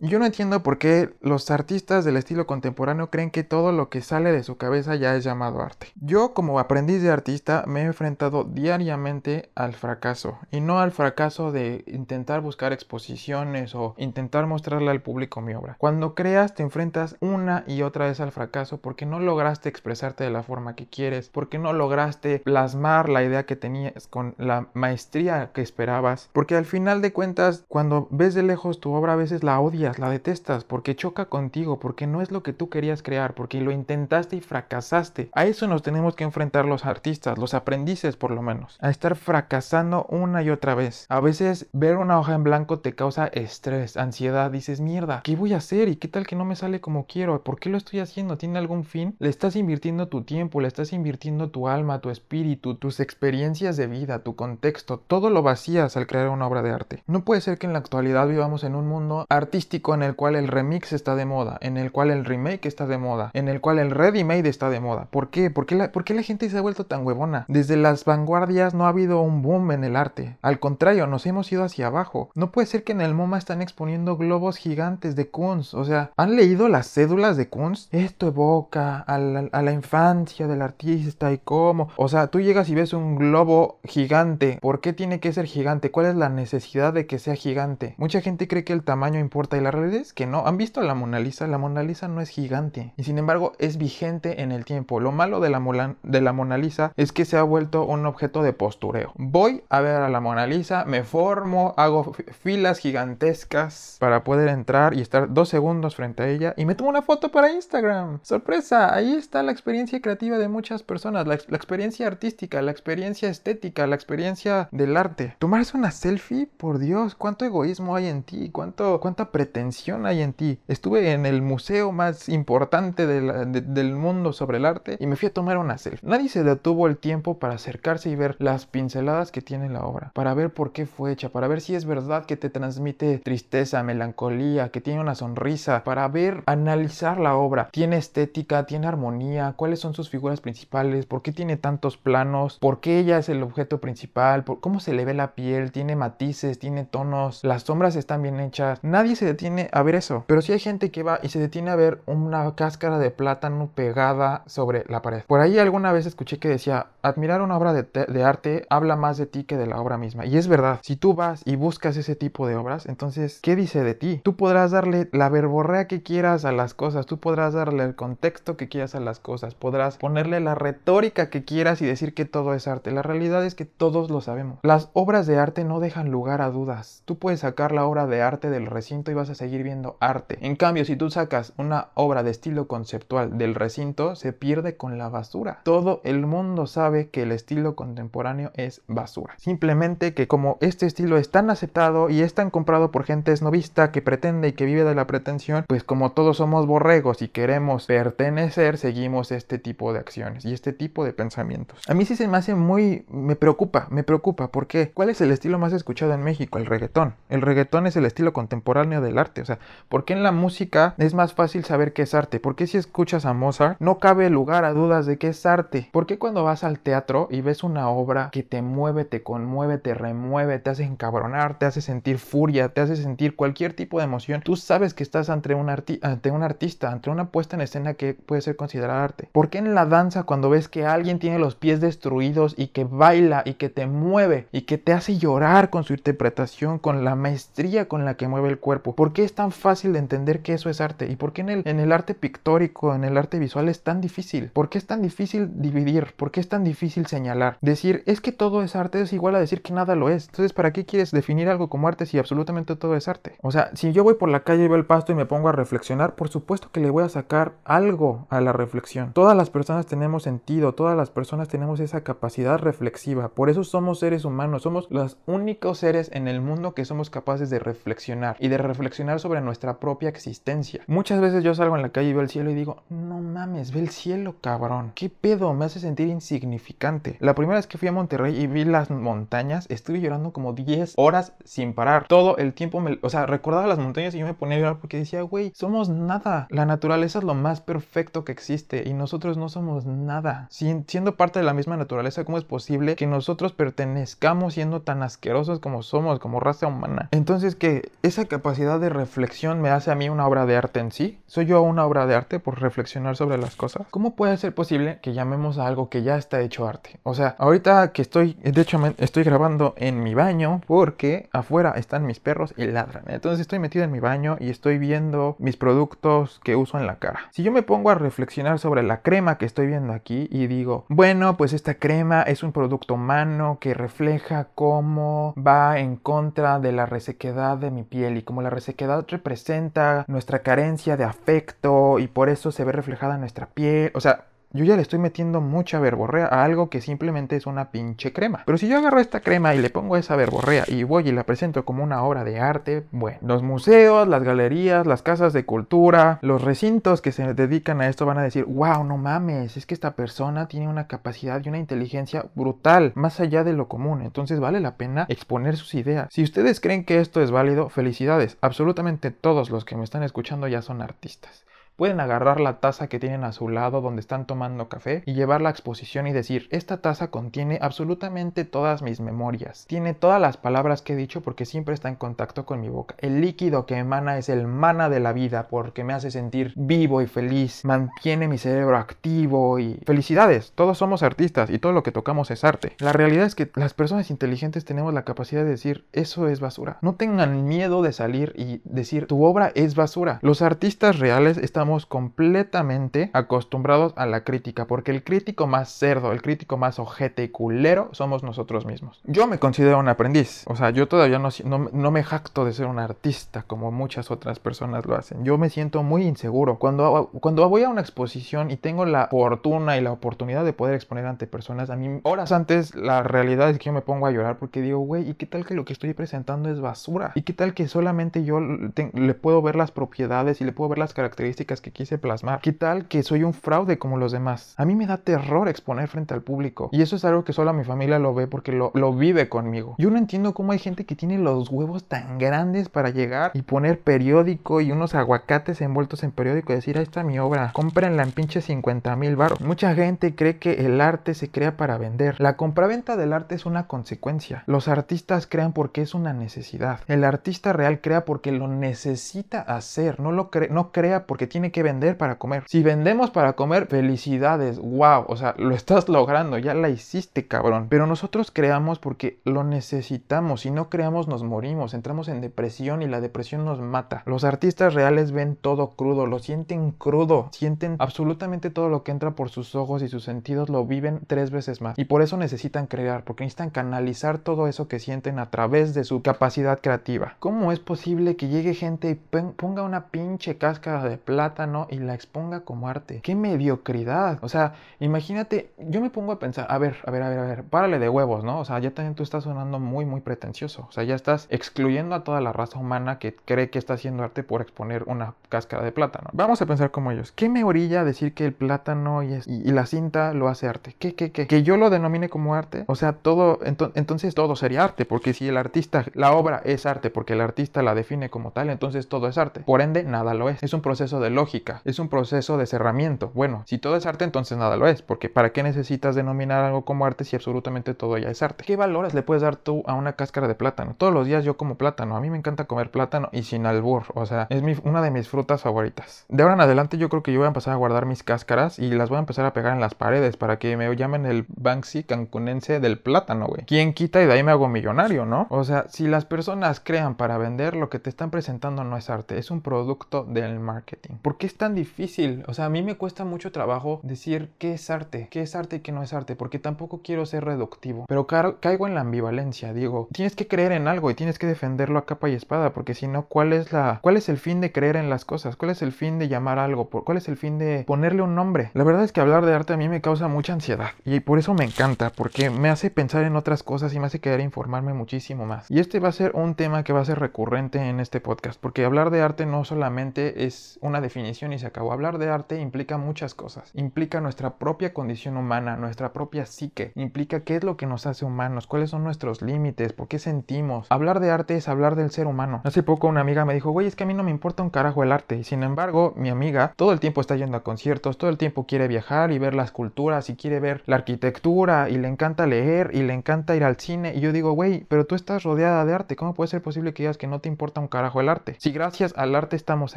Yo 0.00 0.18
no 0.18 0.26
entiendo 0.26 0.62
por 0.62 0.78
qué 0.78 1.10
los 1.20 1.50
artistas 1.50 2.04
del 2.04 2.16
estilo 2.16 2.46
contemporáneo 2.46 3.10
creen 3.10 3.30
que 3.30 3.44
todo 3.44 3.72
lo 3.72 3.88
que 3.88 4.00
sale 4.00 4.32
de 4.32 4.42
su 4.42 4.56
cabeza 4.56 4.96
ya 4.96 5.14
es 5.16 5.24
llamado 5.24 5.62
arte. 5.62 5.88
Yo 6.00 6.34
como 6.34 6.58
aprendiz 6.58 7.02
de 7.02 7.10
artista 7.10 7.64
me 7.66 7.82
he 7.82 7.84
enfrentado 7.84 8.44
diariamente 8.44 9.50
al 9.54 9.74
fracaso 9.74 10.38
y 10.50 10.60
no 10.60 10.80
al 10.80 10.92
fracaso 10.92 11.52
de 11.52 11.84
intentar 11.86 12.40
buscar 12.40 12.72
exposiciones 12.72 13.74
o 13.74 13.94
intentar 13.98 14.46
mostrarle 14.46 14.90
al 14.90 15.02
público 15.02 15.40
mi 15.40 15.54
obra. 15.54 15.76
Cuando 15.78 16.14
creas 16.14 16.54
te 16.54 16.62
enfrentas 16.62 17.16
una 17.20 17.64
y 17.66 17.82
otra 17.82 18.06
vez 18.06 18.20
al 18.20 18.32
fracaso 18.32 18.80
porque 18.80 19.06
no 19.06 19.20
lograste 19.20 19.68
expresarte 19.68 20.24
de 20.24 20.30
la 20.30 20.42
forma 20.42 20.74
que 20.74 20.86
quieres, 20.86 21.28
porque 21.28 21.58
no 21.58 21.72
lograste 21.72 22.40
plasmar 22.40 23.08
la 23.08 23.22
idea 23.22 23.46
que 23.46 23.56
tenías 23.56 24.06
con 24.06 24.34
la 24.38 24.68
maestría 24.74 25.50
que 25.52 25.62
esperabas, 25.62 26.28
porque 26.32 26.56
al 26.56 26.64
final 26.64 27.02
de 27.02 27.12
cuentas 27.12 27.64
cuando 27.68 28.08
ves 28.10 28.34
de 28.34 28.42
lejos 28.42 28.80
tu 28.80 28.92
obra 28.92 29.14
a 29.14 29.16
la 29.42 29.60
odias, 29.60 29.98
la 29.98 30.10
detestas, 30.10 30.64
porque 30.64 30.96
choca 30.96 31.26
contigo, 31.26 31.78
porque 31.78 32.06
no 32.06 32.20
es 32.20 32.30
lo 32.30 32.42
que 32.42 32.52
tú 32.52 32.68
querías 32.68 33.02
crear, 33.02 33.34
porque 33.34 33.60
lo 33.60 33.70
intentaste 33.70 34.36
y 34.36 34.40
fracasaste. 34.40 35.30
A 35.32 35.46
eso 35.46 35.66
nos 35.66 35.82
tenemos 35.82 36.16
que 36.16 36.24
enfrentar 36.24 36.64
los 36.64 36.84
artistas, 36.84 37.38
los 37.38 37.54
aprendices 37.54 38.16
por 38.16 38.30
lo 38.32 38.42
menos, 38.42 38.76
a 38.80 38.90
estar 38.90 39.16
fracasando 39.16 40.06
una 40.08 40.42
y 40.42 40.50
otra 40.50 40.74
vez. 40.74 41.06
A 41.08 41.20
veces 41.20 41.66
ver 41.72 41.96
una 41.96 42.18
hoja 42.18 42.34
en 42.34 42.44
blanco 42.44 42.80
te 42.80 42.94
causa 42.94 43.26
estrés, 43.28 43.96
ansiedad, 43.96 44.50
dices, 44.50 44.80
mierda, 44.80 45.20
¿qué 45.22 45.36
voy 45.36 45.54
a 45.54 45.58
hacer? 45.58 45.88
¿Y 45.88 45.96
qué 45.96 46.08
tal 46.08 46.26
que 46.26 46.36
no 46.36 46.44
me 46.44 46.56
sale 46.56 46.80
como 46.80 47.06
quiero? 47.06 47.42
¿Por 47.42 47.58
qué 47.58 47.70
lo 47.70 47.76
estoy 47.76 48.00
haciendo? 48.00 48.36
¿Tiene 48.36 48.58
algún 48.58 48.84
fin? 48.84 49.16
Le 49.18 49.28
estás 49.28 49.56
invirtiendo 49.56 50.08
tu 50.08 50.22
tiempo, 50.22 50.60
le 50.60 50.68
estás 50.68 50.92
invirtiendo 50.92 51.50
tu 51.50 51.68
alma, 51.68 52.00
tu 52.00 52.10
espíritu, 52.10 52.74
tus 52.74 53.00
experiencias 53.00 53.76
de 53.76 53.86
vida, 53.86 54.22
tu 54.22 54.36
contexto, 54.36 54.98
todo 54.98 55.30
lo 55.30 55.42
vacías 55.42 55.96
al 55.96 56.06
crear 56.06 56.28
una 56.28 56.46
obra 56.46 56.62
de 56.62 56.70
arte. 56.70 57.02
No 57.06 57.24
puede 57.24 57.40
ser 57.40 57.58
que 57.58 57.66
en 57.66 57.72
la 57.72 57.78
actualidad 57.78 58.28
vivamos 58.28 58.64
en 58.64 58.74
un 58.74 58.88
mundo 58.88 59.09
artístico 59.28 59.94
en 59.94 60.02
el 60.02 60.16
cual 60.16 60.36
el 60.36 60.48
remix 60.48 60.92
está 60.92 61.14
de 61.14 61.24
moda, 61.24 61.58
en 61.60 61.76
el 61.76 61.92
cual 61.92 62.10
el 62.10 62.24
remake 62.24 62.66
está 62.66 62.86
de 62.86 62.98
moda, 62.98 63.30
en 63.34 63.48
el 63.48 63.60
cual 63.60 63.78
el 63.78 63.90
ready-made 63.90 64.48
está 64.48 64.70
de 64.70 64.80
moda. 64.80 65.08
¿Por 65.10 65.30
qué? 65.30 65.50
¿Por 65.50 65.66
qué, 65.66 65.74
la, 65.74 65.92
¿Por 65.92 66.04
qué 66.04 66.14
la 66.14 66.22
gente 66.22 66.48
se 66.48 66.58
ha 66.58 66.62
vuelto 66.62 66.86
tan 66.86 67.06
huevona? 67.06 67.44
Desde 67.48 67.76
las 67.76 68.04
vanguardias 68.04 68.74
no 68.74 68.86
ha 68.86 68.90
habido 68.90 69.20
un 69.20 69.42
boom 69.42 69.72
en 69.72 69.84
el 69.84 69.96
arte. 69.96 70.36
Al 70.42 70.60
contrario, 70.60 71.06
nos 71.06 71.26
hemos 71.26 71.50
ido 71.52 71.64
hacia 71.64 71.88
abajo. 71.88 72.30
No 72.34 72.50
puede 72.50 72.66
ser 72.66 72.84
que 72.84 72.92
en 72.92 73.00
el 73.00 73.14
MoMA 73.14 73.38
están 73.38 73.62
exponiendo 73.62 74.16
globos 74.16 74.56
gigantes 74.56 75.16
de 75.16 75.28
Kunz. 75.28 75.74
O 75.74 75.84
sea, 75.84 76.10
¿han 76.16 76.36
leído 76.36 76.68
las 76.68 76.92
cédulas 76.92 77.36
de 77.36 77.48
Kunz? 77.48 77.88
Esto 77.92 78.28
evoca 78.28 78.98
a 79.00 79.18
la, 79.18 79.48
a 79.52 79.62
la 79.62 79.72
infancia 79.72 80.46
del 80.46 80.62
artista 80.62 81.32
y 81.32 81.38
cómo. 81.38 81.88
O 81.96 82.08
sea, 82.08 82.28
tú 82.28 82.40
llegas 82.40 82.68
y 82.68 82.74
ves 82.74 82.92
un 82.92 83.16
globo 83.16 83.78
gigante. 83.84 84.58
¿Por 84.60 84.80
qué 84.80 84.92
tiene 84.92 85.20
que 85.20 85.32
ser 85.32 85.46
gigante? 85.46 85.90
¿Cuál 85.90 86.06
es 86.06 86.16
la 86.16 86.28
necesidad 86.28 86.92
de 86.92 87.06
que 87.06 87.18
sea 87.18 87.34
gigante? 87.34 87.94
Mucha 87.98 88.20
gente 88.20 88.48
cree 88.48 88.64
que 88.64 88.72
el 88.72 88.82
tamaño 88.82 88.99
importa 89.08 89.56
y 89.56 89.60
la 89.60 89.70
realidad 89.70 90.00
es 90.00 90.12
que 90.12 90.26
no. 90.26 90.46
¿Han 90.46 90.56
visto 90.56 90.82
la 90.82 90.94
Mona 90.94 91.20
Lisa? 91.20 91.46
La 91.46 91.58
Mona 91.58 91.82
Lisa 91.82 92.08
no 92.08 92.20
es 92.20 92.28
gigante. 92.28 92.92
Y 92.96 93.04
sin 93.04 93.18
embargo 93.18 93.52
es 93.58 93.78
vigente 93.78 94.42
en 94.42 94.52
el 94.52 94.64
tiempo. 94.64 95.00
Lo 95.00 95.12
malo 95.12 95.40
de 95.40 95.50
la, 95.50 95.60
Mona 95.60 96.58
Lisa 96.58 96.92
es 96.96 97.12
que 97.12 97.24
se 97.24 97.36
ha 97.36 97.42
vuelto 97.42 97.84
un 97.84 98.06
objeto 98.06 98.42
de 98.42 98.52
postureo. 98.52 99.12
Voy 99.16 99.62
a 99.68 99.80
ver 99.80 99.96
a 99.96 100.08
la 100.08 100.20
Mona 100.20 100.46
Lisa, 100.46 100.84
me 100.84 101.02
formo, 101.02 101.74
hago 101.76 102.12
filas 102.42 102.78
gigantescas 102.78 103.96
para 104.00 104.24
poder 104.24 104.48
entrar 104.48 104.94
y 104.94 105.00
estar 105.00 105.32
dos 105.32 105.48
segundos 105.48 105.96
frente 105.96 106.22
a 106.22 106.28
ella 106.28 106.54
y 106.56 106.64
me 106.64 106.74
tomo 106.74 106.90
una 106.90 107.02
foto 107.02 107.30
para 107.30 107.52
Instagram. 107.52 108.20
¡Sorpresa! 108.22 108.94
Ahí 108.94 109.14
está 109.14 109.42
la 109.42 109.52
experiencia 109.52 110.00
creativa 110.00 110.38
de 110.38 110.48
muchas 110.48 110.82
personas, 110.82 111.26
la, 111.26 111.38
la 111.48 111.56
experiencia 111.56 112.06
artística, 112.06 112.62
la 112.62 112.70
experiencia 112.70 113.28
estética, 113.28 113.86
la 113.86 113.94
experiencia 113.94 114.68
del 114.72 114.96
arte. 114.96 115.36
Tomarse 115.38 115.76
una 115.76 115.90
selfie, 115.90 116.48
por 116.56 116.78
Dios, 116.78 117.14
cuánto 117.14 117.44
egoísmo 117.44 117.96
hay 117.96 118.06
en 118.06 118.22
ti, 118.22 118.50
cuánto, 118.50 118.89
cuánta 118.98 119.30
pretensión 119.30 120.06
hay 120.06 120.22
en 120.22 120.32
ti. 120.32 120.58
Estuve 120.66 121.12
en 121.12 121.26
el 121.26 121.42
museo 121.42 121.92
más 121.92 122.28
importante 122.28 123.06
del 123.06 123.94
mundo 123.94 124.32
sobre 124.32 124.58
el 124.58 124.64
arte 124.64 124.96
y 124.98 125.06
me 125.06 125.14
fui 125.16 125.28
a 125.28 125.32
tomar 125.32 125.58
una 125.58 125.78
selfie. 125.78 126.08
Nadie 126.08 126.28
se 126.28 126.42
detuvo 126.42 126.88
el 126.88 126.96
tiempo 126.96 127.38
para 127.38 127.54
acercarse 127.54 128.10
y 128.10 128.16
ver 128.16 128.36
las 128.38 128.66
pinceladas 128.66 129.30
que 129.30 129.42
tiene 129.42 129.68
la 129.68 129.84
obra, 129.84 130.10
para 130.14 130.34
ver 130.34 130.52
por 130.52 130.72
qué 130.72 130.86
fue 130.86 131.12
hecha, 131.12 131.28
para 131.28 131.46
ver 131.46 131.60
si 131.60 131.74
es 131.74 131.84
verdad 131.84 132.24
que 132.24 132.36
te 132.36 132.50
transmite 132.50 133.18
tristeza, 133.18 133.82
melancolía, 133.82 134.70
que 134.70 134.80
tiene 134.80 135.00
una 135.00 135.14
sonrisa, 135.14 135.84
para 135.84 136.08
ver, 136.08 136.42
analizar 136.46 137.20
la 137.20 137.36
obra. 137.36 137.68
Tiene 137.70 137.98
estética, 137.98 138.66
tiene 138.66 138.86
armonía, 138.86 139.54
cuáles 139.56 139.80
son 139.80 139.94
sus 139.94 140.08
figuras 140.08 140.40
principales, 140.40 141.06
por 141.06 141.22
qué 141.22 141.32
tiene 141.32 141.56
tantos 141.56 141.96
planos, 141.96 142.58
por 142.58 142.80
qué 142.80 142.98
ella 142.98 143.18
es 143.18 143.28
el 143.28 143.42
objeto 143.42 143.80
principal, 143.80 144.44
por 144.44 144.60
cómo 144.60 144.80
se 144.80 144.94
le 144.94 145.04
ve 145.04 145.14
la 145.14 145.34
piel, 145.34 145.72
tiene 145.72 145.96
matices, 145.96 146.58
tiene 146.58 146.84
tonos, 146.84 147.44
las 147.44 147.64
sombras 147.64 147.96
están 147.96 148.22
bien 148.22 148.40
hechas. 148.40 148.79
Nadie 148.82 149.16
se 149.16 149.26
detiene 149.26 149.68
a 149.72 149.82
ver 149.82 149.94
eso, 149.94 150.24
pero 150.26 150.42
si 150.42 150.52
hay 150.52 150.58
gente 150.58 150.90
que 150.90 151.02
va 151.02 151.20
y 151.22 151.28
se 151.28 151.38
detiene 151.38 151.70
a 151.70 151.76
ver 151.76 152.00
una 152.06 152.54
cáscara 152.54 152.98
de 152.98 153.10
plátano 153.10 153.70
pegada 153.74 154.42
sobre 154.46 154.84
la 154.88 155.02
pared. 155.02 155.22
Por 155.26 155.40
ahí 155.40 155.58
alguna 155.58 155.92
vez 155.92 156.06
escuché 156.06 156.38
que 156.38 156.48
decía, 156.48 156.86
admirar 157.02 157.42
una 157.42 157.56
obra 157.56 157.72
de, 157.72 157.82
de 157.82 158.24
arte 158.24 158.66
habla 158.70 158.96
más 158.96 159.18
de 159.18 159.26
ti 159.26 159.44
que 159.44 159.56
de 159.56 159.66
la 159.66 159.80
obra 159.80 159.98
misma. 159.98 160.26
Y 160.26 160.36
es 160.36 160.48
verdad, 160.48 160.80
si 160.82 160.96
tú 160.96 161.14
vas 161.14 161.42
y 161.44 161.56
buscas 161.56 161.96
ese 161.96 162.16
tipo 162.16 162.46
de 162.46 162.56
obras, 162.56 162.86
entonces, 162.86 163.40
¿qué 163.42 163.56
dice 163.56 163.82
de 163.82 163.94
ti? 163.94 164.20
Tú 164.24 164.36
podrás 164.36 164.70
darle 164.70 165.08
la 165.12 165.28
verborrea 165.28 165.86
que 165.86 166.02
quieras 166.02 166.44
a 166.44 166.52
las 166.52 166.74
cosas, 166.74 167.06
tú 167.06 167.18
podrás 167.18 167.54
darle 167.54 167.84
el 167.84 167.94
contexto 167.94 168.56
que 168.56 168.68
quieras 168.68 168.94
a 168.94 169.00
las 169.00 169.20
cosas, 169.20 169.54
podrás 169.54 169.96
ponerle 169.98 170.40
la 170.40 170.54
retórica 170.54 171.30
que 171.30 171.44
quieras 171.44 171.82
y 171.82 171.86
decir 171.86 172.14
que 172.14 172.24
todo 172.24 172.54
es 172.54 172.68
arte. 172.68 172.90
La 172.90 173.02
realidad 173.02 173.44
es 173.44 173.54
que 173.54 173.64
todos 173.64 174.10
lo 174.10 174.20
sabemos. 174.20 174.58
Las 174.62 174.90
obras 174.92 175.26
de 175.26 175.38
arte 175.38 175.64
no 175.64 175.80
dejan 175.80 176.10
lugar 176.10 176.42
a 176.42 176.50
dudas. 176.50 177.02
Tú 177.04 177.18
puedes 177.18 177.40
sacar 177.40 177.72
la 177.72 177.84
obra 177.84 178.06
de 178.06 178.22
arte 178.22 178.50
del 178.50 178.66
recinto 178.70 179.10
y 179.10 179.14
vas 179.14 179.30
a 179.30 179.34
seguir 179.34 179.62
viendo 179.62 179.96
arte. 180.00 180.38
En 180.40 180.56
cambio, 180.56 180.84
si 180.84 180.96
tú 180.96 181.10
sacas 181.10 181.52
una 181.56 181.88
obra 181.94 182.22
de 182.22 182.30
estilo 182.30 182.66
conceptual 182.66 183.36
del 183.38 183.54
recinto, 183.54 184.16
se 184.16 184.32
pierde 184.32 184.76
con 184.76 184.98
la 184.98 185.08
basura. 185.08 185.60
Todo 185.64 186.00
el 186.04 186.26
mundo 186.26 186.66
sabe 186.66 187.08
que 187.08 187.22
el 187.22 187.32
estilo 187.32 187.74
contemporáneo 187.76 188.52
es 188.54 188.82
basura. 188.86 189.34
Simplemente 189.38 190.14
que 190.14 190.28
como 190.28 190.58
este 190.60 190.86
estilo 190.86 191.16
es 191.16 191.30
tan 191.30 191.50
aceptado 191.50 192.10
y 192.10 192.22
es 192.22 192.34
tan 192.34 192.50
comprado 192.50 192.90
por 192.90 193.04
gente 193.04 193.32
esnovista 193.32 193.92
que 193.92 194.02
pretende 194.02 194.48
y 194.48 194.52
que 194.52 194.64
vive 194.64 194.84
de 194.84 194.94
la 194.94 195.06
pretensión, 195.06 195.64
pues 195.66 195.84
como 195.84 196.12
todos 196.12 196.36
somos 196.38 196.66
borregos 196.66 197.22
y 197.22 197.28
queremos 197.28 197.86
pertenecer, 197.86 198.78
seguimos 198.78 199.32
este 199.32 199.58
tipo 199.58 199.92
de 199.92 199.98
acciones 199.98 200.44
y 200.44 200.52
este 200.52 200.72
tipo 200.72 201.04
de 201.04 201.12
pensamientos. 201.12 201.80
A 201.88 201.94
mí 201.94 202.04
sí 202.04 202.16
se 202.16 202.28
me 202.28 202.36
hace 202.36 202.54
muy... 202.54 203.04
me 203.08 203.36
preocupa, 203.36 203.88
me 203.90 204.04
preocupa. 204.04 204.48
¿Por 204.48 204.66
qué? 204.66 204.90
¿Cuál 204.92 205.10
es 205.10 205.20
el 205.20 205.30
estilo 205.30 205.58
más 205.58 205.72
escuchado 205.72 206.12
en 206.14 206.22
México? 206.22 206.58
El 206.58 206.66
reggaetón. 206.66 207.14
El 207.28 207.42
reggaetón 207.42 207.86
es 207.86 207.96
el 207.96 208.06
estilo 208.06 208.32
contemporáneo 208.32 208.59
del 209.00 209.18
arte. 209.18 209.42
O 209.42 209.44
sea, 209.44 209.58
¿por 209.88 210.04
qué 210.04 210.12
en 210.12 210.22
la 210.22 210.32
música 210.32 210.94
es 210.98 211.14
más 211.14 211.34
fácil 211.34 211.64
saber 211.64 211.92
qué 211.92 212.02
es 212.02 212.14
arte? 212.14 212.40
¿Por 212.40 212.56
qué 212.56 212.66
si 212.66 212.78
escuchas 212.78 213.24
a 213.26 213.32
Mozart 213.32 213.76
no 213.80 213.98
cabe 213.98 214.30
lugar 214.30 214.64
a 214.64 214.72
dudas 214.72 215.06
de 215.06 215.18
qué 215.18 215.28
es 215.28 215.44
arte? 215.46 215.88
¿Por 215.92 216.06
qué 216.06 216.18
cuando 216.18 216.44
vas 216.44 216.64
al 216.64 216.78
teatro 216.78 217.28
y 217.30 217.40
ves 217.40 217.62
una 217.62 217.88
obra 217.88 218.30
que 218.32 218.42
te 218.42 218.62
mueve, 218.62 219.04
te 219.04 219.22
conmueve, 219.22 219.78
te 219.78 219.94
remueve, 219.94 220.58
te 220.58 220.70
hace 220.70 220.84
encabronar, 220.84 221.58
te 221.58 221.66
hace 221.66 221.80
sentir 221.80 222.18
furia, 222.18 222.68
te 222.70 222.80
hace 222.80 222.96
sentir 222.96 223.36
cualquier 223.36 223.74
tipo 223.74 223.98
de 223.98 224.04
emoción, 224.04 224.42
tú 224.42 224.56
sabes 224.56 224.94
que 224.94 225.02
estás 225.02 225.30
ante 225.30 225.54
un, 225.54 225.68
ante 225.68 226.30
un 226.30 226.42
artista, 226.42 226.90
ante 226.90 227.10
una 227.10 227.30
puesta 227.30 227.56
en 227.56 227.62
escena 227.62 227.94
que 227.94 228.14
puede 228.14 228.42
ser 228.42 228.56
considerada 228.56 229.04
arte? 229.04 229.28
¿Por 229.32 229.50
qué 229.50 229.58
en 229.58 229.74
la 229.74 229.86
danza 229.86 230.22
cuando 230.22 230.50
ves 230.50 230.68
que 230.68 230.86
alguien 230.86 231.18
tiene 231.18 231.38
los 231.38 231.54
pies 231.54 231.80
destruidos 231.80 232.54
y 232.56 232.68
que 232.68 232.84
baila 232.84 233.42
y 233.44 233.54
que 233.54 233.68
te 233.68 233.86
mueve 233.86 234.46
y 234.52 234.62
que 234.62 234.78
te 234.78 234.92
hace 234.92 235.18
llorar 235.18 235.70
con 235.70 235.84
su 235.84 235.92
interpretación, 235.92 236.78
con 236.78 237.04
la 237.04 237.14
maestría 237.14 237.88
con 237.88 238.04
la 238.04 238.14
que 238.14 238.28
mueve 238.28 238.49
el 238.50 238.58
cuerpo. 238.58 238.94
¿Por 238.94 239.12
qué 239.12 239.24
es 239.24 239.34
tan 239.34 239.52
fácil 239.52 239.92
de 239.92 239.98
entender 239.98 240.40
que 240.40 240.54
eso 240.54 240.68
es 240.70 240.80
arte? 240.80 241.06
¿Y 241.10 241.16
por 241.16 241.32
qué 241.32 241.40
en 241.42 241.48
el, 241.48 241.62
en 241.66 241.80
el 241.80 241.92
arte 241.92 242.14
pictórico, 242.14 242.94
en 242.94 243.04
el 243.04 243.16
arte 243.16 243.38
visual 243.38 243.68
es 243.68 243.82
tan 243.82 244.00
difícil? 244.00 244.50
¿Por 244.50 244.68
qué 244.68 244.78
es 244.78 244.86
tan 244.86 245.02
difícil 245.02 245.60
dividir? 245.60 246.14
¿Por 246.16 246.30
qué 246.30 246.40
es 246.40 246.48
tan 246.48 246.64
difícil 246.64 247.06
señalar? 247.06 247.58
Decir, 247.60 248.02
es 248.06 248.20
que 248.20 248.32
todo 248.32 248.62
es 248.62 248.76
arte 248.76 249.00
es 249.00 249.12
igual 249.12 249.34
a 249.34 249.40
decir 249.40 249.62
que 249.62 249.72
nada 249.72 249.94
lo 249.94 250.08
es. 250.08 250.26
Entonces, 250.26 250.52
¿para 250.52 250.72
qué 250.72 250.84
quieres 250.84 251.10
definir 251.10 251.48
algo 251.48 251.68
como 251.68 251.88
arte 251.88 252.06
si 252.06 252.18
absolutamente 252.18 252.76
todo 252.76 252.96
es 252.96 253.08
arte? 253.08 253.36
O 253.42 253.50
sea, 253.50 253.70
si 253.74 253.92
yo 253.92 254.04
voy 254.04 254.14
por 254.14 254.28
la 254.28 254.40
calle 254.40 254.64
y 254.64 254.68
veo 254.68 254.76
el 254.76 254.86
pasto 254.86 255.12
y 255.12 255.14
me 255.14 255.26
pongo 255.26 255.48
a 255.48 255.52
reflexionar, 255.52 256.14
por 256.14 256.28
supuesto 256.28 256.70
que 256.72 256.80
le 256.80 256.90
voy 256.90 257.04
a 257.04 257.08
sacar 257.08 257.52
algo 257.64 258.26
a 258.30 258.40
la 258.40 258.52
reflexión. 258.52 259.12
Todas 259.12 259.36
las 259.36 259.50
personas 259.50 259.86
tenemos 259.86 260.22
sentido, 260.22 260.74
todas 260.74 260.96
las 260.96 261.10
personas 261.10 261.48
tenemos 261.48 261.80
esa 261.80 262.02
capacidad 262.02 262.58
reflexiva. 262.58 263.28
Por 263.28 263.50
eso 263.50 263.64
somos 263.64 264.00
seres 264.00 264.24
humanos, 264.24 264.62
somos 264.62 264.88
los 264.90 265.16
únicos 265.26 265.78
seres 265.78 266.10
en 266.12 266.28
el 266.28 266.40
mundo 266.40 266.74
que 266.74 266.84
somos 266.84 267.10
capaces 267.10 267.50
de 267.50 267.58
reflexionar. 267.58 268.36
Y 268.40 268.48
de 268.48 268.58
reflexionar 268.58 269.20
sobre 269.20 269.40
nuestra 269.40 269.78
propia 269.78 270.08
existencia. 270.08 270.82
Muchas 270.86 271.20
veces 271.20 271.44
yo 271.44 271.54
salgo 271.54 271.76
en 271.76 271.82
la 271.82 271.90
calle 271.90 272.08
y 272.08 272.12
veo 272.12 272.22
el 272.22 272.30
cielo 272.30 272.50
y 272.50 272.54
digo, 272.54 272.82
no 272.88 273.20
mames, 273.20 273.72
ve 273.72 273.80
el 273.80 273.90
cielo, 273.90 274.36
cabrón. 274.40 274.92
¿Qué 274.94 275.10
pedo? 275.10 275.52
Me 275.54 275.66
hace 275.66 275.80
sentir 275.80 276.08
insignificante. 276.08 277.16
La 277.20 277.34
primera 277.34 277.58
vez 277.58 277.66
que 277.66 277.78
fui 277.78 277.88
a 277.88 277.92
Monterrey 277.92 278.36
y 278.36 278.46
vi 278.46 278.64
las 278.64 278.90
montañas, 278.90 279.66
estuve 279.68 280.00
llorando 280.00 280.32
como 280.32 280.54
10 280.54 280.94
horas 280.96 281.34
sin 281.44 281.74
parar. 281.74 282.06
Todo 282.08 282.36
el 282.38 282.54
tiempo 282.54 282.80
me... 282.80 282.98
O 283.02 283.10
sea, 283.10 283.26
recordaba 283.26 283.66
las 283.66 283.78
montañas 283.78 284.14
y 284.14 284.18
yo 284.18 284.26
me 284.26 284.34
ponía 284.34 284.56
a 284.56 284.60
llorar 284.60 284.78
porque 284.78 284.96
decía, 284.96 285.22
güey, 285.22 285.52
somos 285.54 285.88
nada. 285.88 286.46
La 286.50 286.64
naturaleza 286.64 287.18
es 287.18 287.24
lo 287.24 287.34
más 287.34 287.60
perfecto 287.60 288.24
que 288.24 288.32
existe 288.32 288.84
y 288.86 288.94
nosotros 288.94 289.36
no 289.36 289.48
somos 289.48 289.84
nada. 289.84 290.48
siendo 290.50 291.16
parte 291.16 291.38
de 291.38 291.44
la 291.44 291.54
misma 291.54 291.76
naturaleza, 291.76 292.24
¿cómo 292.24 292.38
es 292.38 292.44
posible 292.44 292.96
que 292.96 293.06
nosotros 293.06 293.52
pertenezcamos 293.52 294.54
siendo 294.54 294.80
tan 294.80 295.02
asquerosos 295.02 295.60
como 295.60 295.82
somos, 295.82 296.18
como 296.18 296.40
raza 296.40 296.66
humana? 296.66 297.08
Entonces 297.12 297.54
que 297.54 297.90
esa 298.02 298.24
capacidad 298.30 298.80
de 298.80 298.88
reflexión 298.88 299.60
me 299.60 299.70
hace 299.70 299.90
a 299.90 299.96
mí 299.96 300.08
una 300.08 300.26
obra 300.26 300.46
de 300.46 300.56
arte 300.56 300.80
en 300.80 300.92
sí. 300.92 301.20
¿Soy 301.26 301.46
yo 301.46 301.60
una 301.62 301.84
obra 301.84 302.06
de 302.06 302.14
arte 302.14 302.38
por 302.38 302.60
reflexionar 302.60 303.16
sobre 303.16 303.36
las 303.36 303.56
cosas? 303.56 303.86
¿Cómo 303.90 304.14
puede 304.14 304.36
ser 304.36 304.54
posible 304.54 305.00
que 305.02 305.12
llamemos 305.12 305.58
a 305.58 305.66
algo 305.66 305.90
que 305.90 306.02
ya 306.02 306.16
está 306.16 306.40
hecho 306.40 306.66
arte? 306.66 307.00
O 307.02 307.14
sea, 307.14 307.34
ahorita 307.38 307.92
que 307.92 308.02
estoy, 308.02 308.34
de 308.34 308.60
hecho 308.60 308.80
estoy 308.98 309.24
grabando 309.24 309.74
en 309.76 310.02
mi 310.02 310.14
baño 310.14 310.60
porque 310.66 311.28
afuera 311.32 311.72
están 311.72 312.06
mis 312.06 312.20
perros 312.20 312.54
y 312.56 312.66
ladran. 312.66 313.04
Entonces 313.08 313.40
estoy 313.40 313.58
metido 313.58 313.84
en 313.84 313.90
mi 313.90 313.98
baño 313.98 314.36
y 314.38 314.48
estoy 314.48 314.78
viendo 314.78 315.34
mis 315.40 315.56
productos 315.56 316.40
que 316.44 316.54
uso 316.54 316.78
en 316.78 316.86
la 316.86 317.00
cara. 317.00 317.28
Si 317.32 317.42
yo 317.42 317.50
me 317.50 317.64
pongo 317.64 317.90
a 317.90 317.96
reflexionar 317.96 318.60
sobre 318.60 318.84
la 318.84 319.02
crema 319.02 319.38
que 319.38 319.46
estoy 319.46 319.66
viendo 319.66 319.92
aquí 319.92 320.28
y 320.30 320.46
digo, 320.46 320.86
bueno, 320.88 321.36
pues 321.36 321.52
esta 321.52 321.74
crema 321.74 322.22
es 322.22 322.44
un 322.44 322.52
producto 322.52 322.94
humano 322.94 323.58
que 323.60 323.74
refleja 323.74 324.46
cómo 324.54 325.34
va 325.36 325.80
en 325.80 325.96
contra 325.96 326.60
de 326.60 326.70
la 326.70 326.86
resequedad 326.86 327.58
de 327.58 327.72
mi 327.72 327.82
piel 327.82 328.09
y 328.16 328.22
como 328.22 328.42
la 328.42 328.50
resequedad 328.50 329.04
representa 329.08 330.04
nuestra 330.08 330.40
carencia 330.40 330.96
de 330.96 331.04
afecto 331.04 331.98
y 331.98 332.08
por 332.08 332.28
eso 332.28 332.52
se 332.52 332.64
ve 332.64 332.72
reflejada 332.72 333.14
en 333.14 333.20
nuestra 333.20 333.46
piel. 333.46 333.90
O 333.94 334.00
sea, 334.00 334.24
yo 334.52 334.64
ya 334.64 334.76
le 334.76 334.82
estoy 334.82 334.98
metiendo 334.98 335.40
mucha 335.40 335.78
verborrea 335.78 336.26
a 336.26 336.44
algo 336.44 336.70
que 336.70 336.80
simplemente 336.80 337.36
es 337.36 337.46
una 337.46 337.70
pinche 337.70 338.12
crema. 338.12 338.42
Pero 338.46 338.58
si 338.58 338.68
yo 338.68 338.78
agarro 338.78 338.98
esta 338.98 339.20
crema 339.20 339.54
y 339.54 339.60
le 339.60 339.70
pongo 339.70 339.96
esa 339.96 340.16
verborrea 340.16 340.64
y 340.66 340.82
voy 340.82 341.08
y 341.08 341.12
la 341.12 341.24
presento 341.24 341.64
como 341.64 341.84
una 341.84 342.02
obra 342.02 342.24
de 342.24 342.40
arte, 342.40 342.84
bueno, 342.90 343.18
los 343.22 343.42
museos, 343.42 344.08
las 344.08 344.24
galerías, 344.24 344.86
las 344.86 345.02
casas 345.02 345.32
de 345.32 345.44
cultura, 345.44 346.18
los 346.22 346.42
recintos 346.42 347.00
que 347.00 347.12
se 347.12 347.34
dedican 347.34 347.80
a 347.80 347.88
esto 347.88 348.06
van 348.06 348.18
a 348.18 348.22
decir, 348.22 348.44
wow, 348.44 348.82
no 348.82 348.96
mames, 348.96 349.56
es 349.56 349.66
que 349.66 349.74
esta 349.74 349.92
persona 349.92 350.48
tiene 350.48 350.68
una 350.68 350.88
capacidad 350.88 351.40
y 351.44 351.48
una 351.48 351.58
inteligencia 351.58 352.26
brutal, 352.34 352.92
más 352.96 353.20
allá 353.20 353.44
de 353.44 353.52
lo 353.52 353.68
común, 353.68 354.02
entonces 354.02 354.40
vale 354.40 354.60
la 354.60 354.76
pena 354.76 355.06
exponer 355.08 355.56
sus 355.56 355.74
ideas. 355.74 356.08
Si 356.10 356.22
ustedes 356.22 356.60
creen 356.60 356.84
que 356.84 357.00
esto 357.00 357.22
es 357.22 357.30
válido, 357.30 357.68
felicidades, 357.68 358.36
absolutamente 358.40 359.10
todos 359.10 359.50
los 359.50 359.64
que 359.64 359.76
me 359.76 359.84
están 359.84 360.02
escuchando 360.02 360.48
ya 360.48 360.62
son 360.62 360.82
artistas. 360.82 361.44
Pueden 361.80 362.00
agarrar 362.00 362.40
la 362.40 362.60
taza 362.60 362.88
que 362.88 362.98
tienen 362.98 363.24
a 363.24 363.32
su 363.32 363.48
lado 363.48 363.80
donde 363.80 364.00
están 364.00 364.26
tomando 364.26 364.68
café 364.68 365.02
y 365.06 365.14
llevar 365.14 365.40
la 365.40 365.48
exposición 365.48 366.06
y 366.06 366.12
decir, 366.12 366.46
esta 366.50 366.82
taza 366.82 367.10
contiene 367.10 367.58
absolutamente 367.62 368.44
todas 368.44 368.82
mis 368.82 369.00
memorias. 369.00 369.64
Tiene 369.66 369.94
todas 369.94 370.20
las 370.20 370.36
palabras 370.36 370.82
que 370.82 370.92
he 370.92 370.96
dicho 370.96 371.22
porque 371.22 371.46
siempre 371.46 371.72
está 371.72 371.88
en 371.88 371.94
contacto 371.94 372.44
con 372.44 372.60
mi 372.60 372.68
boca. 372.68 372.96
El 372.98 373.22
líquido 373.22 373.64
que 373.64 373.78
emana 373.78 374.18
es 374.18 374.28
el 374.28 374.46
mana 374.46 374.90
de 374.90 375.00
la 375.00 375.14
vida 375.14 375.48
porque 375.48 375.82
me 375.82 375.94
hace 375.94 376.10
sentir 376.10 376.52
vivo 376.54 377.00
y 377.00 377.06
feliz. 377.06 377.64
Mantiene 377.64 378.28
mi 378.28 378.36
cerebro 378.36 378.76
activo 378.76 379.58
y... 379.58 379.80
Felicidades, 379.86 380.52
todos 380.54 380.76
somos 380.76 381.02
artistas 381.02 381.48
y 381.48 381.60
todo 381.60 381.72
lo 381.72 381.82
que 381.82 381.92
tocamos 381.92 382.30
es 382.30 382.44
arte. 382.44 382.76
La 382.78 382.92
realidad 382.92 383.24
es 383.24 383.34
que 383.34 383.50
las 383.54 383.72
personas 383.72 384.10
inteligentes 384.10 384.66
tenemos 384.66 384.92
la 384.92 385.06
capacidad 385.06 385.44
de 385.44 385.48
decir, 385.48 385.86
eso 385.94 386.28
es 386.28 386.40
basura. 386.40 386.76
No 386.82 386.96
tengan 386.96 387.48
miedo 387.48 387.80
de 387.80 387.94
salir 387.94 388.34
y 388.36 388.60
decir, 388.64 389.06
tu 389.06 389.24
obra 389.24 389.50
es 389.54 389.76
basura. 389.76 390.18
Los 390.20 390.42
artistas 390.42 390.98
reales 390.98 391.38
estamos 391.38 391.69
completamente 391.86 393.10
acostumbrados 393.12 393.92
a 393.96 394.06
la 394.06 394.24
crítica, 394.24 394.66
porque 394.66 394.90
el 394.90 395.04
crítico 395.04 395.46
más 395.46 395.70
cerdo, 395.70 396.12
el 396.12 396.22
crítico 396.22 396.56
más 396.56 396.78
ojete 396.78 397.24
y 397.24 397.28
culero 397.28 397.88
somos 397.92 398.22
nosotros 398.22 398.66
mismos. 398.66 399.00
Yo 399.04 399.26
me 399.26 399.38
considero 399.38 399.78
un 399.78 399.88
aprendiz, 399.88 400.44
o 400.46 400.56
sea, 400.56 400.70
yo 400.70 400.88
todavía 400.88 401.18
no, 401.18 401.30
no, 401.72 401.90
me 401.90 402.02
jacto 402.02 402.44
de 402.44 402.52
ser 402.52 402.66
un 402.66 402.78
artista 402.78 403.42
como 403.42 403.70
muchas 403.70 404.10
otras 404.10 404.38
personas 404.38 404.86
lo 404.86 404.96
hacen. 404.96 405.24
Yo 405.24 405.38
me 405.38 405.50
siento 405.50 405.82
muy 405.82 406.02
inseguro. 406.02 406.58
Cuando, 406.58 407.10
cuando 407.20 407.48
voy 407.48 407.64
a 407.64 407.68
una 407.68 407.80
exposición 407.80 408.50
y 408.50 408.56
tengo 408.56 408.84
la 408.84 409.08
fortuna 409.08 409.76
y 409.76 409.80
la 409.80 409.92
oportunidad 409.92 410.44
de 410.44 410.52
poder 410.52 410.74
exponer 410.74 411.06
ante 411.06 411.26
personas, 411.26 411.70
a 411.70 411.76
mí 411.76 412.00
horas 412.02 412.32
antes 412.32 412.74
la 412.74 413.02
realidad 413.02 413.50
es 413.50 413.58
que 413.58 413.66
yo 413.66 413.72
me 413.72 413.82
pongo 413.82 414.06
a 414.06 414.10
llorar 414.10 414.38
porque 414.38 414.62
digo, 414.62 414.78
güey, 414.78 415.08
¿y 415.08 415.14
qué 415.14 415.26
tal 415.26 415.44
que 415.44 415.54
lo 415.54 415.64
que 415.64 415.72
estoy 415.72 415.94
presentando 415.94 416.50
es 416.50 416.60
basura? 416.60 417.12
¿Y 417.14 417.22
qué 417.22 417.32
tal 417.32 417.54
que 417.54 417.68
solamente 417.68 418.24
yo 418.24 418.40
le 418.40 419.14
puedo 419.14 419.42
ver 419.42 419.56
las 419.56 419.70
propiedades 419.70 420.40
y 420.40 420.44
le 420.44 420.52
puedo 420.52 420.68
ver 420.68 420.78
las 420.78 420.94
características 420.94 421.49
que 421.60 421.72
quise 421.72 421.98
plasmar. 421.98 422.40
¿Qué 422.40 422.52
tal 422.52 422.86
que 422.86 423.02
soy 423.02 423.24
un 423.24 423.34
fraude 423.34 423.78
como 423.78 423.98
los 423.98 424.12
demás? 424.12 424.54
A 424.56 424.64
mí 424.64 424.76
me 424.76 424.86
da 424.86 424.98
terror 424.98 425.48
exponer 425.48 425.88
frente 425.88 426.14
al 426.14 426.22
público. 426.22 426.68
Y 426.70 426.82
eso 426.82 426.94
es 426.94 427.04
algo 427.04 427.24
que 427.24 427.32
solo 427.32 427.52
mi 427.52 427.64
familia 427.64 427.98
lo 427.98 428.14
ve 428.14 428.28
porque 428.28 428.52
lo, 428.52 428.70
lo 428.74 428.94
vive 428.94 429.28
conmigo. 429.28 429.74
Yo 429.78 429.90
no 429.90 429.98
entiendo 429.98 430.34
cómo 430.34 430.52
hay 430.52 430.60
gente 430.60 430.86
que 430.86 430.94
tiene 430.94 431.18
los 431.18 431.48
huevos 431.50 431.84
tan 431.84 432.18
grandes 432.18 432.68
para 432.68 432.90
llegar 432.90 433.32
y 433.34 433.42
poner 433.42 433.80
periódico 433.80 434.60
y 434.60 434.70
unos 434.70 434.94
aguacates 434.94 435.60
envueltos 435.60 436.04
en 436.04 436.12
periódico 436.12 436.52
y 436.52 436.56
decir, 436.56 436.76
ahí 436.76 436.84
está 436.84 437.02
mi 437.02 437.18
obra, 437.18 437.50
cómprenla 437.52 438.02
en 438.02 438.12
pinche 438.12 438.40
50 438.40 438.94
mil 438.96 439.16
baros. 439.16 439.40
Mucha 439.40 439.74
gente 439.74 440.14
cree 440.14 440.38
que 440.38 440.66
el 440.66 440.80
arte 440.80 441.14
se 441.14 441.30
crea 441.30 441.56
para 441.56 441.78
vender. 441.78 442.20
La 442.20 442.36
compraventa 442.36 442.96
del 442.96 443.12
arte 443.12 443.34
es 443.34 443.46
una 443.46 443.66
consecuencia. 443.66 444.44
Los 444.46 444.68
artistas 444.68 445.26
crean 445.26 445.52
porque 445.52 445.82
es 445.82 445.94
una 445.94 446.12
necesidad. 446.12 446.80
El 446.86 447.04
artista 447.04 447.52
real 447.52 447.80
crea 447.80 448.04
porque 448.04 448.32
lo 448.32 448.48
necesita 448.48 449.40
hacer, 449.40 450.00
no 450.00 450.12
lo 450.12 450.30
no 450.50 450.72
crea 450.72 451.06
porque 451.06 451.26
tiene 451.26 451.39
que 451.48 451.62
vender 451.62 451.96
para 451.96 452.18
comer. 452.18 452.44
Si 452.46 452.62
vendemos 452.62 453.10
para 453.10 453.32
comer, 453.32 453.66
felicidades, 453.66 454.58
wow, 454.58 455.06
o 455.08 455.16
sea, 455.16 455.34
lo 455.38 455.54
estás 455.54 455.88
logrando, 455.88 456.36
ya 456.36 456.52
la 456.52 456.68
hiciste, 456.68 457.26
cabrón. 457.26 457.68
Pero 457.70 457.86
nosotros 457.86 458.30
creamos 458.30 458.78
porque 458.78 459.18
lo 459.24 459.44
necesitamos. 459.44 460.42
Si 460.42 460.50
no 460.50 460.68
creamos, 460.68 461.08
nos 461.08 461.22
morimos, 461.22 461.72
entramos 461.72 462.08
en 462.08 462.20
depresión 462.20 462.82
y 462.82 462.86
la 462.86 463.00
depresión 463.00 463.46
nos 463.46 463.60
mata. 463.60 464.02
Los 464.04 464.24
artistas 464.24 464.74
reales 464.74 465.12
ven 465.12 465.36
todo 465.36 465.70
crudo, 465.70 466.06
lo 466.06 466.18
sienten 466.18 466.72
crudo, 466.72 467.30
sienten 467.32 467.76
absolutamente 467.78 468.50
todo 468.50 468.68
lo 468.68 468.82
que 468.82 468.92
entra 468.92 469.12
por 469.12 469.30
sus 469.30 469.54
ojos 469.54 469.82
y 469.82 469.88
sus 469.88 470.04
sentidos, 470.04 470.50
lo 470.50 470.66
viven 470.66 471.00
tres 471.06 471.30
veces 471.30 471.62
más. 471.62 471.78
Y 471.78 471.84
por 471.84 472.02
eso 472.02 472.16
necesitan 472.18 472.66
crear, 472.66 473.04
porque 473.04 473.24
necesitan 473.24 473.50
canalizar 473.50 474.18
todo 474.18 474.48
eso 474.48 474.68
que 474.68 474.78
sienten 474.78 475.18
a 475.18 475.30
través 475.30 475.74
de 475.74 475.84
su 475.84 476.02
capacidad 476.02 476.60
creativa. 476.60 477.14
¿Cómo 477.20 477.52
es 477.52 477.60
posible 477.60 478.16
que 478.16 478.28
llegue 478.28 478.54
gente 478.54 478.90
y 478.90 478.94
ponga 478.94 479.62
una 479.62 479.86
pinche 479.86 480.36
cáscara 480.36 480.88
de 480.88 480.96
plata? 480.96 481.29
Y 481.70 481.78
la 481.78 481.94
exponga 481.94 482.40
como 482.40 482.68
arte. 482.68 483.00
¡Qué 483.02 483.14
mediocridad! 483.14 484.18
O 484.22 484.28
sea, 484.28 484.54
imagínate, 484.78 485.50
yo 485.58 485.80
me 485.80 485.90
pongo 485.90 486.12
a 486.12 486.18
pensar, 486.18 486.46
a 486.48 486.58
ver, 486.58 486.76
a 486.84 486.90
ver, 486.90 487.02
a 487.02 487.08
ver, 487.08 487.18
a 487.18 487.22
ver, 487.22 487.44
párale 487.44 487.78
de 487.78 487.88
huevos, 487.88 488.24
¿no? 488.24 488.40
O 488.40 488.44
sea, 488.44 488.58
ya 488.58 488.72
también 488.72 488.94
tú 488.94 489.02
estás 489.02 489.24
sonando 489.24 489.58
muy, 489.58 489.84
muy 489.84 490.00
pretencioso. 490.00 490.66
O 490.68 490.72
sea, 490.72 490.84
ya 490.84 490.94
estás 490.94 491.26
excluyendo 491.30 491.94
a 491.94 492.04
toda 492.04 492.20
la 492.20 492.32
raza 492.32 492.58
humana 492.58 492.98
que 492.98 493.14
cree 493.14 493.50
que 493.50 493.58
está 493.58 493.74
haciendo 493.74 494.02
arte 494.02 494.22
por 494.22 494.42
exponer 494.42 494.84
una 494.86 495.14
cáscara 495.28 495.64
de 495.64 495.72
plátano. 495.72 496.10
Vamos 496.12 496.42
a 496.42 496.46
pensar 496.46 496.70
como 496.70 496.90
ellos. 496.90 497.12
¿Qué 497.12 497.28
me 497.28 497.44
orilla 497.44 497.84
decir 497.84 498.14
que 498.14 498.26
el 498.26 498.32
plátano 498.32 499.02
y, 499.02 499.20
la 499.26 499.66
cinta 499.66 500.12
lo 500.12 500.28
hace 500.28 500.46
arte? 500.46 500.74
¿Qué, 500.78 500.94
qué, 500.94 501.12
qué? 501.12 501.26
¿Que 501.26 501.42
yo 501.42 501.56
lo 501.56 501.70
denomine 501.70 502.08
como 502.08 502.34
arte? 502.34 502.64
O 502.66 502.74
sea, 502.74 502.92
todo, 502.92 503.38
entonces 503.44 504.14
todo 504.14 504.36
sería 504.36 504.64
arte, 504.64 504.84
porque 504.84 505.14
si 505.14 505.28
el 505.28 505.36
artista, 505.36 505.84
la 505.94 506.12
obra 506.12 506.42
es 506.44 506.66
arte, 506.66 506.90
porque 506.90 507.14
el 507.14 507.20
artista 507.20 507.62
la 507.62 507.74
define 507.74 508.10
como 508.10 508.32
tal, 508.32 508.50
entonces 508.50 508.88
todo 508.88 509.08
es 509.08 509.18
arte. 509.18 509.40
Por 509.40 509.60
ende, 509.60 509.84
nada 509.84 510.14
lo 510.14 510.28
es. 510.28 510.42
Es 510.42 510.52
un 510.52 510.60
proceso 510.60 511.00
de 511.00 511.10
lógica 511.20 511.60
es 511.66 511.78
un 511.78 511.90
proceso 511.90 512.38
de 512.38 512.46
cerramiento. 512.46 513.10
Bueno, 513.14 513.42
si 513.44 513.58
todo 513.58 513.76
es 513.76 513.84
arte, 513.84 514.04
entonces 514.04 514.38
nada 514.38 514.56
lo 514.56 514.66
es, 514.66 514.80
porque 514.80 515.10
¿para 515.10 515.32
qué 515.32 515.42
necesitas 515.42 515.94
denominar 515.94 516.44
algo 516.44 516.64
como 516.64 516.86
arte 516.86 517.04
si 517.04 517.14
absolutamente 517.14 517.74
todo 517.74 517.98
ya 517.98 518.08
es 518.08 518.22
arte? 518.22 518.44
¿Qué 518.44 518.56
valores 518.56 518.94
le 518.94 519.02
puedes 519.02 519.22
dar 519.22 519.36
tú 519.36 519.62
a 519.66 519.74
una 519.74 519.92
cáscara 519.92 520.28
de 520.28 520.34
plátano? 520.34 520.74
Todos 520.78 520.94
los 520.94 521.06
días 521.06 521.22
yo 521.22 521.36
como 521.36 521.56
plátano, 521.56 521.94
a 521.94 522.00
mí 522.00 522.08
me 522.08 522.16
encanta 522.16 522.46
comer 522.46 522.70
plátano 522.70 523.10
y 523.12 523.24
sin 523.24 523.44
albur, 523.44 523.82
o 523.94 524.06
sea, 524.06 524.28
es 524.30 524.42
una 524.64 524.80
de 524.80 524.90
mis 524.90 525.08
frutas 525.10 525.42
favoritas. 525.42 526.06
De 526.08 526.22
ahora 526.22 526.36
en 526.36 526.40
adelante 526.40 526.78
yo 526.78 526.88
creo 526.88 527.02
que 527.02 527.12
yo 527.12 527.18
voy 527.18 527.26
a 527.26 527.28
empezar 527.28 527.52
a 527.52 527.56
guardar 527.56 527.84
mis 527.84 528.02
cáscaras 528.02 528.58
y 528.58 528.70
las 528.70 528.88
voy 528.88 528.96
a 528.96 529.00
empezar 529.00 529.26
a 529.26 529.34
pegar 529.34 529.52
en 529.52 529.60
las 529.60 529.74
paredes 529.74 530.16
para 530.16 530.38
que 530.38 530.56
me 530.56 530.74
llamen 530.74 531.04
el 531.04 531.26
Banksy 531.28 531.84
cancunense 531.84 532.60
del 532.60 532.78
plátano, 532.78 533.26
güey. 533.26 533.44
¿Quién 533.44 533.74
quita 533.74 534.02
y 534.02 534.06
de 534.06 534.14
ahí 534.14 534.22
me 534.22 534.30
hago 534.32 534.48
millonario, 534.48 535.04
no? 535.04 535.26
O 535.28 535.44
sea, 535.44 535.66
si 535.68 535.86
las 535.86 536.06
personas 536.06 536.60
crean 536.60 536.94
para 536.94 537.18
vender, 537.18 537.56
lo 537.56 537.68
que 537.68 537.78
te 537.78 537.90
están 537.90 538.10
presentando 538.10 538.64
no 538.64 538.78
es 538.78 538.88
arte, 538.88 539.18
es 539.18 539.30
un 539.30 539.42
producto 539.42 540.04
del 540.04 540.40
marketing 540.40 540.94
¿Por 541.10 541.18
qué 541.18 541.26
es 541.26 541.36
tan 541.36 541.56
difícil? 541.56 542.22
O 542.28 542.34
sea, 542.34 542.44
a 542.44 542.50
mí 542.50 542.62
me 542.62 542.76
cuesta 542.76 543.04
mucho 543.04 543.32
trabajo 543.32 543.80
decir 543.82 544.30
qué 544.38 544.52
es 544.52 544.70
arte, 544.70 545.08
qué 545.10 545.22
es 545.22 545.34
arte 545.34 545.56
y 545.56 545.58
qué 545.58 545.72
no 545.72 545.82
es 545.82 545.92
arte, 545.92 546.14
porque 546.14 546.38
tampoco 546.38 546.82
quiero 546.84 547.04
ser 547.04 547.24
reductivo. 547.24 547.84
Pero 547.88 548.06
caigo 548.06 548.68
en 548.68 548.76
la 548.76 548.82
ambivalencia, 548.82 549.52
digo, 549.52 549.88
tienes 549.92 550.14
que 550.14 550.28
creer 550.28 550.52
en 550.52 550.68
algo 550.68 550.88
y 550.88 550.94
tienes 550.94 551.18
que 551.18 551.26
defenderlo 551.26 551.80
a 551.80 551.84
capa 551.84 552.08
y 552.08 552.14
espada, 552.14 552.52
porque 552.52 552.74
si 552.74 552.86
no, 552.86 553.06
¿cuál 553.06 553.32
es 553.32 553.52
la 553.52 553.80
cuál 553.82 553.96
es 553.96 554.08
el 554.08 554.18
fin 554.18 554.40
de 554.40 554.52
creer 554.52 554.76
en 554.76 554.88
las 554.88 555.04
cosas? 555.04 555.34
¿Cuál 555.34 555.50
es 555.50 555.62
el 555.62 555.72
fin 555.72 555.98
de 555.98 556.06
llamar 556.06 556.38
algo? 556.38 556.66
¿Cuál 556.70 556.98
es 556.98 557.08
el 557.08 557.16
fin 557.16 557.40
de 557.40 557.64
ponerle 557.66 558.02
un 558.02 558.14
nombre? 558.14 558.52
La 558.54 558.62
verdad 558.62 558.84
es 558.84 558.92
que 558.92 559.00
hablar 559.00 559.26
de 559.26 559.34
arte 559.34 559.54
a 559.54 559.56
mí 559.56 559.68
me 559.68 559.80
causa 559.80 560.06
mucha 560.06 560.32
ansiedad 560.32 560.70
y 560.84 561.00
por 561.00 561.18
eso 561.18 561.34
me 561.34 561.44
encanta, 561.44 561.90
porque 561.90 562.30
me 562.30 562.50
hace 562.50 562.70
pensar 562.70 563.02
en 563.02 563.16
otras 563.16 563.42
cosas 563.42 563.74
y 563.74 563.80
me 563.80 563.86
hace 563.86 563.98
querer 563.98 564.20
informarme 564.20 564.74
muchísimo 564.74 565.26
más. 565.26 565.50
Y 565.50 565.58
este 565.58 565.80
va 565.80 565.88
a 565.88 565.92
ser 565.92 566.12
un 566.14 566.36
tema 566.36 566.62
que 566.62 566.72
va 566.72 566.82
a 566.82 566.84
ser 566.84 567.00
recurrente 567.00 567.58
en 567.58 567.80
este 567.80 567.98
podcast, 567.98 568.40
porque 568.40 568.64
hablar 568.64 568.90
de 568.90 569.02
arte 569.02 569.26
no 569.26 569.44
solamente 569.44 570.24
es 570.24 570.56
una 570.62 570.80
definición 570.80 570.99
y 571.06 571.38
se 571.38 571.46
acabó. 571.46 571.72
Hablar 571.72 571.98
de 571.98 572.08
arte 572.08 572.40
implica 572.40 572.78
muchas 572.78 573.14
cosas. 573.14 573.50
Implica 573.54 574.00
nuestra 574.00 574.38
propia 574.38 574.72
condición 574.72 575.16
humana, 575.16 575.56
nuestra 575.56 575.92
propia 575.92 576.26
psique. 576.26 576.72
Implica 576.74 577.20
qué 577.20 577.36
es 577.36 577.44
lo 577.44 577.56
que 577.56 577.66
nos 577.66 577.86
hace 577.86 578.04
humanos, 578.04 578.46
cuáles 578.46 578.70
son 578.70 578.84
nuestros 578.84 579.22
límites, 579.22 579.72
por 579.72 579.88
qué 579.88 579.98
sentimos. 579.98 580.66
Hablar 580.70 581.00
de 581.00 581.10
arte 581.10 581.36
es 581.36 581.48
hablar 581.48 581.76
del 581.76 581.90
ser 581.90 582.06
humano. 582.06 582.40
Hace 582.44 582.62
poco 582.62 582.88
una 582.88 583.00
amiga 583.00 583.24
me 583.24 583.34
dijo, 583.34 583.50
güey, 583.50 583.66
es 583.66 583.76
que 583.76 583.84
a 583.84 583.86
mí 583.86 583.94
no 583.94 584.02
me 584.02 584.10
importa 584.10 584.42
un 584.42 584.50
carajo 584.50 584.82
el 584.82 584.92
arte. 584.92 585.24
Sin 585.24 585.42
embargo, 585.42 585.94
mi 585.96 586.08
amiga 586.08 586.52
todo 586.56 586.72
el 586.72 586.80
tiempo 586.80 587.00
está 587.00 587.16
yendo 587.16 587.36
a 587.36 587.42
conciertos, 587.42 587.98
todo 587.98 588.10
el 588.10 588.18
tiempo 588.18 588.46
quiere 588.46 588.68
viajar 588.68 589.12
y 589.12 589.18
ver 589.18 589.34
las 589.34 589.52
culturas 589.52 590.10
y 590.10 590.16
quiere 590.16 590.40
ver 590.40 590.62
la 590.66 590.76
arquitectura 590.76 591.68
y 591.68 591.78
le 591.78 591.88
encanta 591.88 592.26
leer 592.26 592.70
y 592.74 592.82
le 592.82 592.94
encanta 592.94 593.36
ir 593.36 593.44
al 593.44 593.56
cine. 593.56 593.94
Y 593.94 594.00
yo 594.00 594.12
digo, 594.12 594.32
güey, 594.32 594.64
pero 594.68 594.86
tú 594.86 594.94
estás 594.94 595.22
rodeada 595.22 595.64
de 595.64 595.74
arte. 595.74 595.96
¿Cómo 595.96 596.14
puede 596.14 596.28
ser 596.28 596.42
posible 596.42 596.72
que 596.72 596.82
digas 596.82 596.98
que 596.98 597.06
no 597.06 597.20
te 597.20 597.28
importa 597.28 597.60
un 597.60 597.68
carajo 597.68 598.00
el 598.00 598.08
arte? 598.08 598.36
Si 598.38 598.52
gracias 598.52 598.94
al 598.96 599.14
arte 599.14 599.36
estamos 599.36 599.76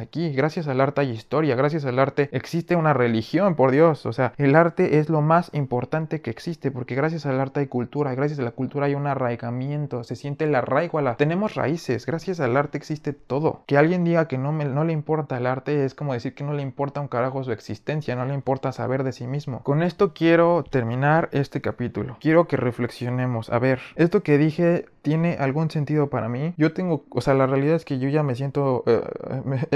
aquí, 0.00 0.32
gracias 0.32 0.68
al 0.68 0.80
arte 0.80 1.00
hay 1.02 1.12
historia, 1.14 1.56
gracias 1.56 1.84
al 1.84 1.98
arte 1.98 2.28
existe 2.32 2.76
una 2.76 2.92
religión, 2.92 3.54
por 3.54 3.70
Dios. 3.70 4.06
O 4.06 4.12
sea, 4.12 4.32
el 4.36 4.54
arte 4.54 4.98
es 4.98 5.08
lo 5.08 5.20
más 5.20 5.50
importante 5.52 6.20
que 6.20 6.30
existe 6.30 6.70
porque 6.70 6.94
gracias 6.94 7.26
al 7.26 7.40
arte 7.40 7.60
hay 7.60 7.66
cultura, 7.66 8.14
gracias 8.14 8.38
a 8.38 8.42
la 8.42 8.50
cultura 8.50 8.86
hay 8.86 8.94
un 8.94 9.06
arraigamiento, 9.06 10.04
se 10.04 10.16
siente 10.16 10.44
el 10.44 10.54
arraigo 10.54 10.98
a 10.98 11.02
la... 11.02 11.16
Tenemos 11.16 11.54
raíces, 11.54 12.06
gracias 12.06 12.40
al 12.40 12.56
arte 12.56 12.78
existe 12.78 13.12
todo. 13.12 13.62
Que 13.66 13.78
alguien 13.78 14.04
diga 14.04 14.28
que 14.28 14.38
no, 14.38 14.52
me, 14.52 14.64
no 14.64 14.84
le 14.84 14.92
importa 14.92 15.36
el 15.38 15.46
arte 15.46 15.84
es 15.84 15.94
como 15.94 16.12
decir 16.12 16.34
que 16.34 16.44
no 16.44 16.52
le 16.52 16.62
importa 16.62 17.00
un 17.00 17.08
carajo 17.08 17.42
su 17.44 17.52
existencia, 17.52 18.16
no 18.16 18.24
le 18.24 18.34
importa 18.34 18.72
saber 18.72 19.04
de 19.04 19.12
sí 19.12 19.26
mismo. 19.26 19.62
Con 19.62 19.82
esto 19.82 20.12
quiero 20.14 20.64
terminar 20.68 21.28
este 21.32 21.60
capítulo. 21.60 22.16
Quiero 22.20 22.46
que 22.46 22.56
reflexionemos. 22.56 23.50
A 23.50 23.58
ver, 23.58 23.80
esto 23.96 24.22
que 24.22 24.38
dije 24.38 24.86
tiene 25.04 25.36
algún 25.38 25.70
sentido 25.70 26.08
para 26.08 26.28
mí. 26.28 26.54
Yo 26.56 26.72
tengo, 26.72 27.04
o 27.10 27.20
sea, 27.20 27.34
la 27.34 27.46
realidad 27.46 27.76
es 27.76 27.84
que 27.84 27.98
yo 27.98 28.08
ya 28.08 28.22
me 28.22 28.34
siento, 28.34 28.82
eh, 28.86 29.02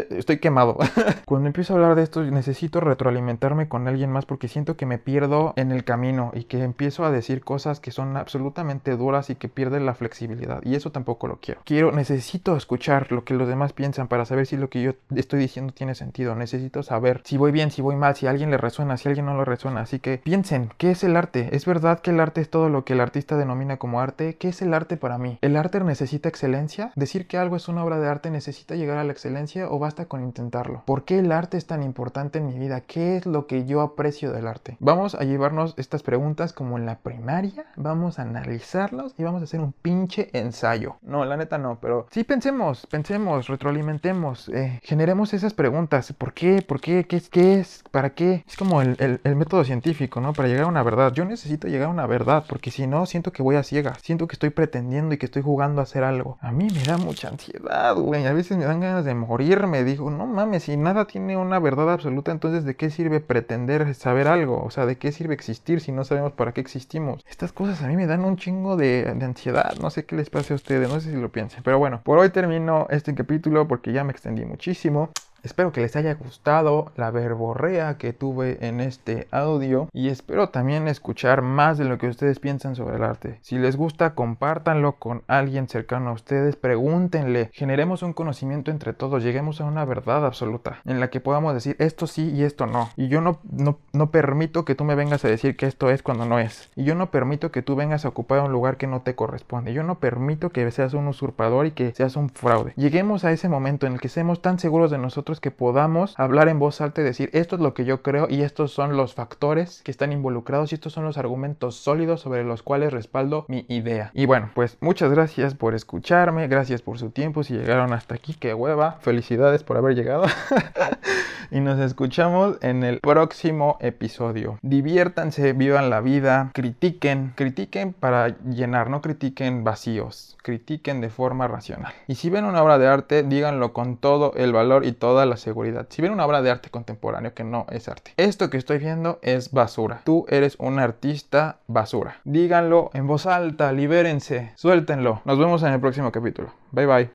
estoy 0.11 0.38
quemado. 0.38 0.79
Cuando 1.28 1.48
empiezo 1.48 1.74
a 1.74 1.76
hablar 1.76 1.94
de 1.94 2.04
esto 2.04 2.22
necesito 2.22 2.80
retroalimentarme 2.80 3.68
con 3.68 3.86
alguien 3.86 4.10
más 4.10 4.24
porque 4.24 4.48
siento 4.48 4.78
que 4.78 4.86
me 4.86 4.96
pierdo 4.96 5.52
en 5.56 5.72
el 5.72 5.84
camino 5.84 6.32
y 6.34 6.44
que 6.44 6.62
empiezo 6.64 7.04
a 7.04 7.10
decir 7.10 7.44
cosas 7.44 7.80
que 7.80 7.90
son 7.90 8.16
absolutamente 8.16 8.96
duras 8.96 9.28
y 9.28 9.34
que 9.34 9.50
pierden 9.50 9.84
la 9.84 9.92
flexibilidad. 9.92 10.62
Y 10.64 10.74
eso 10.74 10.90
tampoco 10.90 11.28
lo 11.28 11.36
quiero. 11.36 11.60
Quiero, 11.66 11.92
necesito 11.92 12.56
escuchar 12.56 13.12
lo 13.12 13.24
que 13.24 13.34
los 13.34 13.46
demás 13.46 13.74
piensan 13.74 14.08
para 14.08 14.24
saber 14.24 14.46
si 14.46 14.56
lo 14.56 14.70
que 14.70 14.80
yo 14.80 14.92
estoy 15.14 15.38
diciendo 15.38 15.74
tiene 15.74 15.94
sentido. 15.94 16.34
Necesito 16.34 16.82
saber 16.82 17.20
si 17.26 17.36
voy 17.36 17.52
bien, 17.52 17.70
si 17.70 17.82
voy 17.82 17.96
mal, 17.96 18.16
si 18.16 18.26
a 18.26 18.30
alguien 18.30 18.50
le 18.50 18.56
resuena, 18.56 18.96
si 18.96 19.06
a 19.06 19.10
alguien 19.10 19.26
no 19.26 19.36
le 19.36 19.44
resuena. 19.44 19.82
Así 19.82 19.98
que 19.98 20.16
piensen, 20.16 20.70
¿qué 20.78 20.92
es 20.92 21.04
el 21.04 21.14
arte? 21.14 21.50
¿Es 21.52 21.66
verdad 21.66 22.00
que 22.00 22.08
el 22.08 22.20
arte 22.20 22.40
es 22.40 22.48
todo 22.48 22.70
lo 22.70 22.86
que 22.86 22.94
el 22.94 23.02
artista 23.02 23.36
denomina 23.36 23.76
como 23.76 24.00
arte? 24.00 24.36
¿Qué 24.36 24.48
es 24.48 24.62
el 24.62 24.72
arte 24.72 24.96
para 24.96 25.18
mí? 25.18 25.36
¿El 25.42 25.58
arte 25.58 25.78
necesita 25.80 26.30
excelencia? 26.30 26.90
¿Decir 26.96 27.26
que 27.26 27.36
algo 27.36 27.54
es 27.54 27.68
una 27.68 27.84
obra 27.84 28.00
de 28.00 28.08
arte 28.08 28.30
necesita 28.30 28.76
llegar 28.76 28.96
a 28.96 29.04
la 29.04 29.12
excelencia 29.12 29.68
o 29.68 29.78
basta 29.78 30.06
con 30.06 30.24
intentarlo? 30.24 30.84
¿Por 30.86 31.04
qué 31.04 31.17
el 31.18 31.33
arte 31.33 31.57
es 31.57 31.66
tan 31.66 31.83
importante 31.83 32.38
en 32.38 32.46
mi 32.46 32.59
vida? 32.59 32.81
¿Qué 32.83 33.16
es 33.16 33.26
lo 33.26 33.46
que 33.46 33.64
yo 33.66 33.81
aprecio 33.81 34.33
del 34.33 34.46
arte? 34.46 34.76
Vamos 34.81 35.14
a 35.14 35.24
llevarnos 35.24 35.74
estas 35.76 36.02
preguntas 36.02 36.52
como 36.52 36.78
en 36.78 36.87
la 36.87 36.98
primaria, 36.98 37.66
vamos 37.76 38.18
a 38.18 38.22
analizarlos 38.22 39.14
y 39.18 39.24
vamos 39.24 39.40
a 39.40 39.44
hacer 39.44 39.61
un 39.61 39.72
pinche 39.72 40.31
ensayo. 40.33 40.96
No, 41.02 41.24
la 41.24 41.37
neta 41.37 41.59
no, 41.59 41.78
pero 41.81 42.07
sí 42.11 42.24
pensemos, 42.24 42.87
pensemos, 42.87 43.48
retroalimentemos, 43.48 44.48
eh, 44.48 44.81
generemos 44.83 45.35
esas 45.35 45.54
preguntas. 45.54 46.12
¿Por 46.12 46.33
qué? 46.33 46.62
¿Por 46.62 46.81
qué? 46.81 47.04
¿Qué 47.04 47.16
es? 47.16 47.28
¿Qué 47.28 47.61
es? 47.61 47.85
¿Para 47.90 48.11
qué? 48.11 48.44
Es 48.46 48.57
como 48.57 48.83
el, 48.83 49.20
el 49.22 49.37
método 49.37 49.64
científico, 49.64 50.20
¿no? 50.20 50.33
Para 50.33 50.48
llegar 50.48 50.64
a 50.64 50.68
una 50.68 50.83
verdad. 50.83 51.12
Yo 51.12 51.24
necesito 51.24 51.68
llegar 51.68 51.88
a 51.88 51.92
una 51.92 52.07
verdad 52.07 52.44
porque 52.48 52.70
si 52.70 52.87
no, 52.87 53.07
siento 53.07 53.33
que 53.33 53.42
voy 53.42 53.57
a 53.57 53.62
ciegas, 53.62 53.98
siento 54.02 54.26
que 54.26 54.35
estoy 54.35 54.50
pretendiendo 54.50 55.14
y 55.14 55.18
que 55.18 55.26
estoy 55.26 55.42
jugando 55.42 55.81
a 55.81 55.85
hacer 55.85 56.04
algo. 56.04 56.38
A 56.40 56.52
mí 56.52 56.68
me 56.72 56.83
da 56.83 56.98
mucha 56.98 57.28
ansiedad, 57.28 57.94
güey. 57.94 58.26
A 58.26 58.33
veces 58.33 58.57
me 58.57 58.64
dan 58.64 58.81
ganas 58.81 59.04
de 59.04 59.14
morirme. 59.14 59.85
Digo, 59.85 60.11
no 60.11 60.26
mames, 60.26 60.64
si 60.64 60.76
nada 60.76 60.97
tiene 61.06 61.37
una 61.37 61.58
verdad 61.58 61.92
absoluta, 61.92 62.32
entonces 62.32 62.64
¿de 62.64 62.76
qué 62.76 62.90
sirve 62.90 63.20
pretender 63.20 63.94
saber 63.94 64.28
algo? 64.28 64.62
O 64.62 64.70
sea, 64.70 64.87
¿de 64.87 64.96
qué 64.96 65.12
sirve 65.12 65.34
existir 65.34 65.80
si 65.80 65.92
no 65.92 66.04
sabemos 66.04 66.32
para 66.32 66.52
qué 66.52 66.61
existimos? 66.61 67.24
Estas 67.28 67.52
cosas 67.52 67.82
a 67.82 67.88
mí 67.88 67.96
me 67.96 68.06
dan 68.06 68.24
un 68.24 68.37
chingo 68.37 68.76
de, 68.76 69.04
de 69.14 69.24
ansiedad. 69.24 69.76
No 69.80 69.90
sé 69.90 70.04
qué 70.04 70.16
les 70.16 70.30
pase 70.30 70.52
a 70.52 70.56
ustedes, 70.56 70.88
no 70.88 71.00
sé 71.00 71.11
si 71.11 71.16
lo 71.16 71.30
piensen. 71.30 71.62
Pero 71.62 71.78
bueno, 71.78 72.00
por 72.02 72.18
hoy 72.18 72.30
termino 72.30 72.87
este 72.90 73.14
capítulo 73.14 73.68
porque 73.68 73.92
ya 73.92 74.04
me 74.04 74.12
extendí 74.12 74.44
muchísimo. 74.44 75.11
Espero 75.42 75.70
que 75.70 75.81
les 75.81 75.94
haya 75.94 76.14
gustado 76.14 76.92
la 76.96 77.11
verborrea 77.12 77.96
que 77.96 78.12
tuve 78.12 78.59
en 78.66 78.81
este 78.81 79.29
audio 79.31 79.88
y 79.92 80.09
espero 80.09 80.48
también 80.48 80.88
escuchar 80.88 81.42
más 81.42 81.79
de 81.79 81.85
lo 81.85 81.96
que 81.96 82.09
ustedes 82.09 82.40
piensan 82.40 82.74
sobre 82.74 82.96
el 82.96 83.05
arte. 83.05 83.38
Si 83.42 83.57
les 83.57 83.77
gusta, 83.77 84.14
compártanlo 84.14 84.96
con 84.96 85.22
alguien 85.29 85.68
cercano 85.68 86.11
a 86.11 86.14
ustedes, 86.14 86.57
pregúntenle, 86.57 87.51
generemos 87.53 88.03
un 88.03 88.14
conocimiento 88.14 88.72
entre 88.72 88.94
todos, 88.94 89.22
lleguemos 89.22 89.61
a 89.61 89.64
una 89.64 89.85
verdad 89.85 90.27
absoluta 90.27 90.81
en 90.85 90.98
la 90.98 91.09
que 91.09 91.20
podamos 91.20 91.55
decir 91.55 91.77
esto 91.79 92.09
sí 92.09 92.33
y 92.35 92.42
esto 92.42 92.66
no. 92.66 92.90
Y 92.96 93.07
yo 93.07 93.20
no, 93.20 93.38
no, 93.48 93.79
no 93.92 94.11
permito 94.11 94.64
que 94.64 94.74
tú 94.74 94.85
me 94.85 94.96
vengas 94.96 95.24
a 95.24 95.29
decir 95.29 95.57
que 95.57 95.66
esto 95.66 95.90
es 95.90 96.03
cuando 96.03 96.27
no 96.27 96.40
es. 96.40 96.68
Y 96.74 96.83
yo 96.83 96.96
no 96.96 97.12
permito 97.12 97.53
que 97.53 97.62
tú 97.62 97.77
vengas 97.77 98.05
a 98.05 98.09
ocupar 98.09 98.40
un 98.40 98.53
lugar 98.53 98.77
que 98.77 98.88
no 98.88 99.03
te 99.03 99.14
corresponde. 99.14 99.72
Yo 99.72 99.85
no 99.85 100.01
permito 100.01 100.51
que 100.51 100.68
seas 100.72 100.94
un 100.94 101.07
usurpador 101.07 101.66
y 101.66 101.70
que 101.70 101.94
seas 101.94 102.16
un 102.16 102.29
fraude. 102.29 102.72
Lleguemos 102.77 103.24
a 103.24 103.31
ese 103.31 103.48
momento 103.48 103.87
en 103.87 103.94
el 103.94 104.01
que 104.01 104.09
seamos 104.09 104.42
tan 104.42 104.59
seguros 104.59 104.90
de 104.90 104.98
nosotros 104.98 105.27
que 105.36 105.50
podamos 105.50 106.14
hablar 106.18 106.48
en 106.48 106.58
voz 106.58 106.80
alta 106.80 107.02
y 107.02 107.04
decir 107.04 107.28
esto 107.34 107.56
es 107.56 107.62
lo 107.62 107.74
que 107.74 107.84
yo 107.84 108.02
creo 108.02 108.26
y 108.30 108.42
estos 108.42 108.72
son 108.72 108.96
los 108.96 109.14
factores 109.14 109.82
que 109.82 109.90
están 109.90 110.12
involucrados 110.12 110.72
y 110.72 110.74
estos 110.74 110.94
son 110.94 111.04
los 111.04 111.18
argumentos 111.18 111.76
sólidos 111.76 112.22
sobre 112.22 112.44
los 112.44 112.62
cuales 112.62 112.92
respaldo 112.92 113.44
mi 113.48 113.66
idea. 113.68 114.10
Y 114.14 114.26
bueno, 114.26 114.50
pues 114.54 114.78
muchas 114.80 115.10
gracias 115.10 115.54
por 115.54 115.74
escucharme, 115.74 116.48
gracias 116.48 116.82
por 116.82 116.98
su 116.98 117.10
tiempo, 117.10 117.44
si 117.44 117.54
llegaron 117.54 117.92
hasta 117.92 118.14
aquí, 118.14 118.34
qué 118.34 118.54
hueva, 118.54 118.98
felicidades 119.00 119.62
por 119.62 119.76
haber 119.76 119.94
llegado. 119.94 120.24
y 121.50 121.60
nos 121.60 121.78
escuchamos 121.78 122.56
en 122.60 122.84
el 122.84 123.00
próximo 123.00 123.78
episodio. 123.80 124.58
Diviértanse, 124.62 125.52
vivan 125.52 125.90
la 125.90 126.00
vida, 126.00 126.50
critiquen, 126.54 127.32
critiquen 127.34 127.92
para 127.92 128.38
llenar, 128.44 128.90
no 128.90 129.00
critiquen 129.00 129.64
vacíos, 129.64 130.36
critiquen 130.42 131.00
de 131.00 131.10
forma 131.10 131.48
racional. 131.48 131.92
Y 132.06 132.16
si 132.16 132.30
ven 132.30 132.44
una 132.44 132.62
obra 132.62 132.78
de 132.78 132.86
arte, 132.86 133.22
díganlo 133.22 133.72
con 133.72 133.96
todo 133.96 134.32
el 134.36 134.52
valor 134.52 134.84
y 134.84 134.92
la 135.26 135.37
seguridad. 135.37 135.87
Si 135.88 136.02
ven 136.02 136.12
una 136.12 136.26
obra 136.26 136.42
de 136.42 136.50
arte 136.50 136.70
contemporáneo 136.70 137.35
que 137.35 137.44
no 137.44 137.66
es 137.70 137.88
arte, 137.88 138.12
esto 138.16 138.50
que 138.50 138.57
estoy 138.57 138.78
viendo 138.78 139.18
es 139.22 139.52
basura. 139.52 140.02
Tú 140.04 140.26
eres 140.28 140.57
un 140.59 140.78
artista 140.78 141.59
basura. 141.66 142.20
Díganlo 142.24 142.90
en 142.94 143.07
voz 143.07 143.26
alta, 143.26 143.72
libérense, 143.72 144.52
suéltenlo. 144.57 145.22
Nos 145.24 145.38
vemos 145.38 145.62
en 145.62 145.72
el 145.72 145.81
próximo 145.81 146.12
capítulo. 146.12 146.52
Bye 146.72 146.87
bye. 146.87 147.07